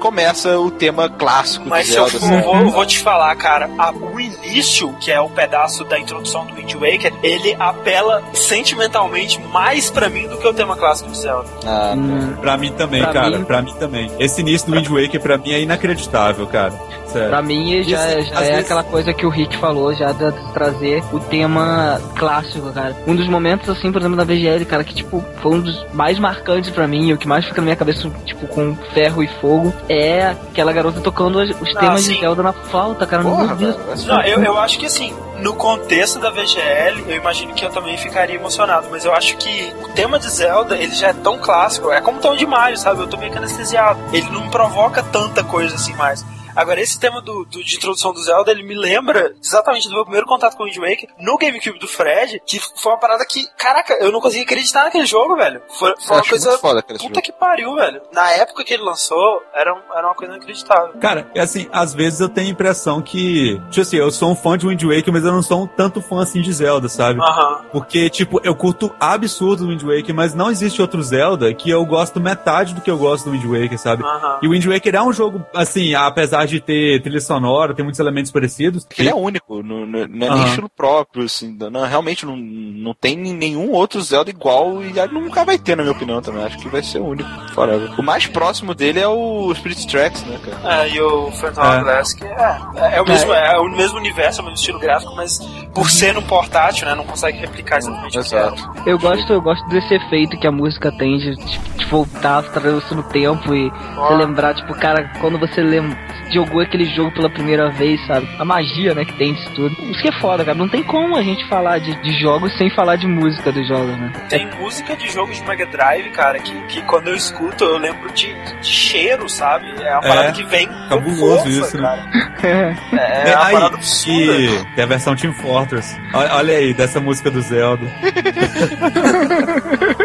começa 0.00 0.58
o 0.58 0.70
tema 0.70 1.08
clássico 1.08 1.68
Mas 1.68 1.86
de 1.86 1.92
se 1.92 1.98
eu 1.98 2.08
Zelda. 2.08 2.26
for, 2.26 2.34
assim. 2.34 2.62
vou, 2.64 2.70
vou 2.70 2.86
te 2.86 2.98
falar, 2.98 3.34
cara, 3.36 3.70
a- 3.78 3.90
o 3.92 4.18
início, 4.20 4.92
que 5.00 5.10
é 5.10 5.20
o 5.20 5.28
pedaço 5.28 5.84
da 5.84 5.98
introdução 5.98 6.46
do 6.46 6.54
Wind 6.54 6.72
Waker, 6.74 7.12
ele 7.22 7.54
apela 7.58 8.22
sentimentalmente 8.32 9.40
mais 9.52 9.90
pra 9.90 10.08
mim 10.08 10.26
do 10.28 10.36
que 10.38 10.46
o 10.46 10.52
tema 10.54 10.76
clássico 10.76 11.10
de 11.10 11.18
Zelda. 11.18 11.48
Ah, 11.66 11.94
Hum, 11.96 12.34
Pra 12.40 12.56
mim 12.56 12.72
também, 12.72 13.02
Pra 13.02 13.12
cara. 13.12 13.38
mim- 13.38 13.44
Pra 13.44 13.62
mim 13.62 13.74
também. 13.74 14.10
Esse 14.18 14.40
início 14.40 14.68
do 14.70 14.76
Wind 14.76 14.88
Waker, 14.88 15.20
pra 15.20 15.36
mim, 15.38 15.52
é 15.52 15.60
inacreditável, 15.60 16.46
cara. 16.46 16.72
Sério. 17.14 17.28
Pra 17.30 17.40
mim 17.42 17.82
já, 17.84 18.18
Isso, 18.18 18.28
já 18.34 18.40
é 18.40 18.48
vezes- 18.50 18.64
aquela 18.64 18.82
coisa 18.84 19.12
que 19.14 19.24
o 19.24 19.28
Rick 19.30 19.56
falou, 19.56 19.94
já 19.94 20.12
de 20.12 20.32
trazer 20.52 21.02
o 21.12 21.18
tema 21.20 22.00
clássico, 22.16 22.72
cara. 22.72 22.94
Um 23.06 23.14
dos 23.16 23.26
momentos, 23.28 23.68
assim, 23.70 23.90
por 23.92 24.00
exemplo, 24.00 24.16
da 24.16 24.24
VGL, 24.24 24.64
cara, 24.64 24.82
que, 24.84 24.94
tipo, 24.94 25.24
foi 25.40 25.52
um 25.52 25.60
dos 25.60 25.86
mais 25.92 26.18
marcantes 26.18 26.70
pra 26.70 26.86
mim, 26.86 27.08
e 27.08 27.12
o 27.12 27.18
que 27.18 27.26
mais 27.28 27.44
fica 27.44 27.60
na 27.60 27.64
minha 27.64 27.76
cabeça, 27.76 28.10
tipo, 28.24 28.46
com 28.48 28.74
ferro 28.92 29.22
e 29.22 29.28
fogo, 29.40 29.72
é 29.88 30.26
aquela 30.26 30.72
garota 30.72 31.00
tocando 31.00 31.38
os, 31.38 31.50
Ah, 31.76 31.80
temas 31.80 32.04
de 32.04 32.18
Zelda 32.20 32.42
na 32.42 32.52
flauta, 32.52 33.06
cara. 33.06 33.22
Porra, 33.22 33.54
meu 33.54 33.72
Deus. 33.72 34.04
Não, 34.06 34.20
eu, 34.22 34.42
eu 34.42 34.58
acho 34.58 34.78
que 34.78 34.86
assim, 34.86 35.14
no 35.40 35.54
contexto 35.54 36.18
da 36.18 36.30
VGL, 36.30 37.04
eu 37.08 37.16
imagino 37.16 37.54
que 37.54 37.64
eu 37.64 37.70
também 37.70 37.96
ficaria 37.96 38.36
emocionado, 38.36 38.88
mas 38.90 39.04
eu 39.04 39.12
acho 39.14 39.36
que 39.36 39.72
o 39.82 39.88
tema 39.88 40.18
de 40.18 40.28
Zelda, 40.30 40.76
ele 40.76 40.94
já 40.94 41.08
é 41.08 41.12
tão 41.12 41.38
clássico, 41.38 41.90
é 41.90 42.00
como 42.00 42.18
o 42.18 42.20
tema 42.20 42.36
de 42.36 42.46
Mario, 42.46 42.76
sabe? 42.78 43.00
Eu 43.00 43.06
tô 43.06 43.16
meio 43.16 43.30
que 43.32 43.38
anestesiado. 43.38 43.98
Ele 44.12 44.28
não 44.30 44.48
provoca 44.48 45.02
tanta 45.02 45.42
coisa 45.44 45.74
assim 45.74 45.92
mais. 45.94 46.24
Agora, 46.56 46.80
esse 46.80 46.98
tema 46.98 47.20
do, 47.20 47.44
do- 47.44 47.62
de 47.64 47.76
introdução 47.76 48.12
do 48.12 48.22
Zelda, 48.22 48.50
ele 48.50 48.62
me 48.62 48.74
lembra 48.74 49.34
exatamente 49.42 49.88
do 49.88 49.94
meu 49.94 50.04
primeiro 50.04 50.26
contato 50.26 50.56
com 50.56 50.62
o 50.62 50.66
Wind 50.66 50.76
Waker 50.78 51.08
no 51.18 51.36
GameCube 51.38 51.78
do 51.78 51.88
Fred, 51.88 52.40
que 52.46 52.58
foi 52.76 52.92
uma 52.92 52.98
parada 52.98 53.24
que, 53.28 53.46
caraca, 53.56 53.94
eu 54.00 54.12
não 54.12 54.20
conseguia 54.20 54.44
acreditar 54.44 54.84
naquele 54.84 55.06
jogo, 55.06 55.36
velho. 55.36 55.60
Foi, 55.78 55.94
foi 56.00 56.16
uma 56.16 56.24
coisa. 56.24 56.58
foda 56.58 56.82
Puta 56.82 56.98
jogo. 57.02 57.22
que 57.22 57.32
pariu, 57.32 57.74
velho. 57.74 58.02
Na 58.12 58.30
época 58.32 58.64
que 58.64 58.74
ele 58.74 58.82
lançou, 58.82 59.42
era, 59.54 59.74
um- 59.74 59.92
era 59.96 60.06
uma 60.06 60.14
coisa 60.14 60.34
inacreditável. 60.34 60.94
Cara, 61.00 61.30
é 61.34 61.40
assim, 61.40 61.68
às 61.72 61.94
vezes 61.94 62.20
eu 62.20 62.28
tenho 62.28 62.48
a 62.48 62.50
impressão 62.50 63.02
que, 63.02 63.60
tipo 63.70 63.80
assim, 63.80 63.96
eu 63.96 64.10
sou 64.10 64.30
um 64.30 64.36
fã 64.36 64.56
de 64.56 64.66
Wind 64.66 64.82
Waker, 64.82 65.12
mas 65.12 65.24
eu 65.24 65.32
não 65.32 65.42
sou 65.42 65.62
um 65.62 65.66
tanto 65.66 66.00
fã 66.00 66.22
assim 66.22 66.40
de 66.40 66.52
Zelda, 66.52 66.88
sabe? 66.88 67.20
Aham. 67.20 67.64
Porque, 67.72 68.08
tipo, 68.10 68.40
eu 68.44 68.54
curto 68.54 68.94
absurdo 69.00 69.64
do 69.64 69.70
Wind 69.70 69.82
Waker, 69.82 70.14
mas 70.14 70.34
não 70.34 70.50
existe 70.50 70.80
outro 70.80 71.02
Zelda 71.02 71.52
que 71.54 71.68
eu 71.70 71.84
gosto 71.84 72.20
metade 72.20 72.74
do 72.74 72.80
que 72.80 72.90
eu 72.90 72.98
gosto 72.98 73.24
do 73.26 73.30
Wind 73.32 73.44
Waker, 73.44 73.78
sabe? 73.78 74.02
Aham. 74.04 74.38
E 74.42 74.46
o 74.46 74.50
Wind 74.50 74.64
Waker 74.66 74.94
é 74.94 75.02
um 75.02 75.12
jogo, 75.12 75.44
assim, 75.54 75.94
apesar 75.94 76.43
de 76.46 76.60
ter 76.60 77.02
trilha 77.02 77.20
sonora, 77.20 77.74
tem 77.74 77.84
muitos 77.84 78.00
elementos 78.00 78.30
parecidos. 78.30 78.86
Ele 78.98 79.08
é 79.08 79.14
único, 79.14 79.62
não, 79.62 79.86
não- 79.86 79.86
não 79.86 80.00
é 80.00 80.06
nem 80.08 80.28
Aham. 80.28 80.46
estilo 80.46 80.68
próprio, 80.68 81.24
assim. 81.24 81.56
Não, 81.70 81.86
realmente 81.86 82.24
não, 82.26 82.36
não 82.36 82.94
tem 82.94 83.16
nenhum 83.16 83.70
outro 83.72 84.00
Zelda 84.00 84.30
igual 84.30 84.82
e 84.82 84.92
nunca 85.12 85.44
vai 85.44 85.58
ter, 85.58 85.76
na 85.76 85.82
minha 85.82 85.94
opinião, 85.94 86.20
também. 86.20 86.42
Acho 86.44 86.58
que 86.58 86.68
vai 86.68 86.82
ser 86.82 87.00
único. 87.00 87.28
Forever. 87.52 87.98
O 87.98 88.02
mais 88.02 88.26
próximo 88.26 88.74
dele 88.74 89.00
é 89.00 89.08
o 89.08 89.52
Spirit 89.54 89.86
Tracks, 89.86 90.24
né, 90.24 90.38
cara? 90.44 90.84
É, 90.84 90.90
e 90.90 91.00
o 91.00 91.30
Phantom 91.32 91.62
É. 91.62 91.76
Hourglass, 91.76 92.12
que 92.14 92.24
é, 92.24 92.96
é, 92.96 93.02
o 93.02 93.04
mesmo, 93.06 93.32
é. 93.32 93.58
o 93.58 93.68
mesmo 93.70 93.98
universo, 93.98 94.40
é 94.40 94.42
o 94.42 94.44
mesmo 94.46 94.58
estilo 94.58 94.78
gráfico, 94.78 95.14
mas 95.16 95.38
por 95.74 95.90
ser 95.90 96.14
no 96.14 96.22
portátil, 96.22 96.86
né, 96.86 96.94
não 96.94 97.04
consegue 97.04 97.38
replicar 97.38 97.78
exatamente 97.78 98.18
o 98.18 98.22
que 98.22 98.34
é. 98.34 98.38
Exato. 98.38 98.70
Eu 98.86 98.98
gosto, 98.98 99.32
eu 99.32 99.40
gosto 99.40 99.66
desse 99.68 99.94
efeito 99.94 100.38
que 100.38 100.46
a 100.46 100.52
música 100.52 100.90
tem 100.92 101.16
de, 101.18 101.36
de 101.36 101.84
voltar, 101.86 102.42
você 102.42 102.94
no 102.94 103.02
tempo 103.04 103.54
e 103.54 103.70
você 103.70 104.14
lembrar, 104.14 104.54
tipo, 104.54 104.74
cara, 104.74 105.10
quando 105.20 105.38
você 105.38 105.60
lem 105.62 105.96
jogou 106.34 106.60
aquele 106.60 106.84
jogo 106.94 107.10
pela 107.12 107.30
primeira 107.30 107.70
vez, 107.70 108.04
sabe? 108.06 108.28
A 108.38 108.44
magia, 108.44 108.94
né, 108.94 109.04
que 109.04 109.12
tem 109.14 109.32
disso 109.34 109.50
tudo. 109.54 109.74
Isso 109.90 110.02
que 110.02 110.08
é 110.08 110.20
foda, 110.20 110.44
cara. 110.44 110.56
Não 110.56 110.68
tem 110.68 110.82
como 110.82 111.16
a 111.16 111.22
gente 111.22 111.46
falar 111.48 111.78
de, 111.78 111.94
de 112.02 112.20
jogos 112.20 112.56
sem 112.58 112.68
falar 112.70 112.96
de 112.96 113.06
música 113.06 113.50
dos 113.52 113.66
jogos, 113.66 113.96
né? 113.96 114.12
Tem 114.28 114.46
música 114.58 114.96
de 114.96 115.08
jogos 115.10 115.36
de 115.36 115.44
Mega 115.46 115.66
Drive, 115.66 116.10
cara, 116.10 116.38
que, 116.38 116.52
que 116.66 116.82
quando 116.82 117.08
eu 117.08 117.14
escuto 117.14 117.64
eu 117.64 117.78
lembro 117.78 118.10
de, 118.12 118.34
de 118.60 118.66
cheiro, 118.66 119.28
sabe? 119.28 119.66
É 119.80 119.92
uma 119.96 120.04
É, 120.04 120.08
parada 120.08 120.32
que 120.32 120.44
vem 120.44 120.68
cabuloso 120.88 121.44
força, 121.44 121.48
isso, 121.48 121.76
né? 121.80 121.82
cara. 121.82 122.24
É, 122.44 123.30
é 123.30 123.36
uma 123.36 123.46
aí, 123.46 123.54
parada 123.54 123.76
absurda. 123.76 124.36
e 124.38 124.64
tem 124.74 124.84
a 124.84 124.86
versão 124.86 125.16
Team 125.16 125.32
Fortress. 125.32 125.98
Olha, 126.12 126.34
olha 126.34 126.54
aí, 126.58 126.74
dessa 126.74 127.00
música 127.00 127.30
do 127.30 127.40
Zelda. 127.40 127.86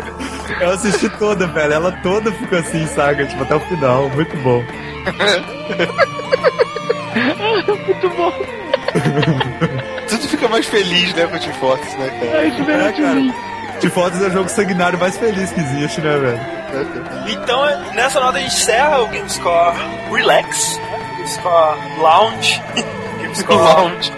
Eu 0.70 0.76
assisti 0.76 1.10
toda, 1.10 1.48
velho. 1.48 1.74
Ela 1.74 1.92
toda 2.04 2.32
ficou 2.32 2.60
assim, 2.60 2.86
saca? 2.86 3.26
Tipo, 3.26 3.42
até 3.42 3.56
o 3.56 3.60
final. 3.62 4.08
Muito 4.10 4.38
bom. 4.38 4.64
Muito 7.88 8.10
bom. 8.12 8.32
Tudo 10.08 10.28
fica 10.28 10.48
mais 10.48 10.68
feliz, 10.68 11.12
né, 11.16 11.26
com 11.26 11.38
o 11.38 11.54
Fortress, 11.56 11.98
né, 11.98 12.10
cara? 12.10 12.44
É 12.44 12.48
isso 12.48 12.64
mesmo, 12.64 12.82
É, 12.88 12.92
cara. 12.92 13.80
Team 13.80 13.92
Fortress 13.92 14.24
é 14.24 14.28
o 14.28 14.32
jogo 14.32 14.50
sanguinário 14.50 15.00
mais 15.00 15.18
feliz 15.18 15.52
que 15.52 15.60
existe, 15.60 16.02
né, 16.02 16.16
velho? 16.18 16.40
Então, 17.28 17.66
nessa 17.94 18.20
nota 18.20 18.38
a 18.38 18.42
gente 18.42 18.54
encerra 18.54 19.02
o 19.02 19.08
GameScore 19.08 19.76
Relax, 20.12 20.78
né? 20.78 21.00
GameScore 21.18 21.80
Lounge, 21.98 22.62
GameScore 23.22 23.58
Lounge. 23.60 24.12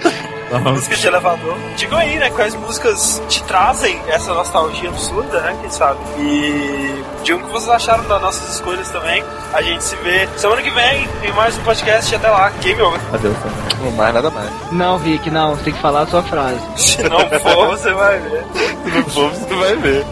Música 0.59 0.95
de 0.95 1.07
elevador. 1.07 1.55
Digam 1.75 1.97
aí, 1.97 2.17
né, 2.17 2.29
quais 2.29 2.55
músicas 2.55 3.21
te 3.27 3.43
trazem 3.43 3.99
essa 4.07 4.33
nostalgia 4.33 4.89
absurda, 4.89 5.39
né, 5.41 5.57
quem 5.61 5.69
sabe? 5.69 5.99
E 6.19 7.03
digam 7.23 7.41
o 7.41 7.45
que 7.45 7.51
vocês 7.51 7.69
acharam 7.69 8.03
das 8.05 8.21
nossas 8.21 8.55
escolhas 8.55 8.89
também. 8.89 9.23
A 9.53 9.61
gente 9.61 9.83
se 9.83 9.95
vê 9.97 10.27
semana 10.37 10.61
que 10.61 10.69
vem 10.69 11.07
em 11.23 11.31
mais 11.33 11.57
um 11.57 11.63
podcast 11.63 12.11
e 12.11 12.15
até 12.15 12.29
lá. 12.29 12.49
Game 12.61 12.81
over. 12.81 12.99
Adeus. 13.13 13.35
Não 13.81 13.91
mais, 13.91 14.13
nada 14.13 14.29
mais. 14.29 14.49
Não, 14.71 14.97
Vic, 14.97 15.29
não. 15.29 15.55
Você 15.55 15.63
tem 15.63 15.73
que 15.73 15.81
falar 15.81 16.01
a 16.01 16.07
sua 16.07 16.23
frase. 16.23 16.59
Se 16.77 17.03
não 17.03 17.19
for, 17.39 17.67
você 17.69 17.91
vai 17.93 18.19
ver. 18.19 18.45
Se 18.53 18.91
não 18.91 19.03
for, 19.05 19.29
você 19.31 19.55
vai 19.55 19.75
ver. 19.75 20.05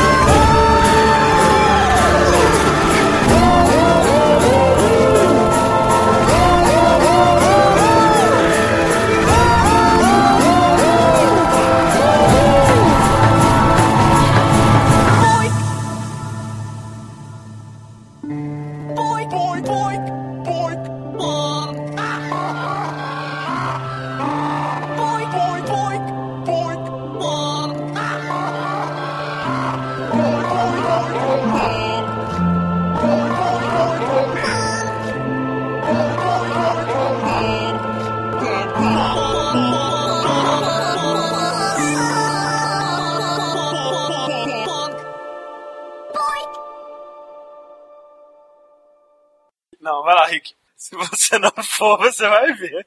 for, 51.76 51.98
você 51.98 52.28
vai 52.28 52.52
ver. 52.54 52.86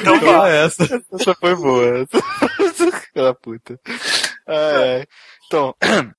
então 0.00 0.16
Igual 0.16 0.40
vai. 0.42 0.64
essa. 0.64 0.84
Essa 1.12 1.34
foi 1.34 1.54
boa. 1.54 2.06
Aquela 3.10 3.34
puta. 3.40 3.80
Ai, 4.46 4.98
ai. 5.00 5.06
Então. 5.46 5.74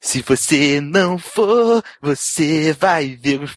Se 0.00 0.20
você 0.20 0.80
não 0.82 1.18
for, 1.18 1.82
você 2.00 2.72
vai 2.74 3.16
ver 3.16 3.40
os 3.40 3.56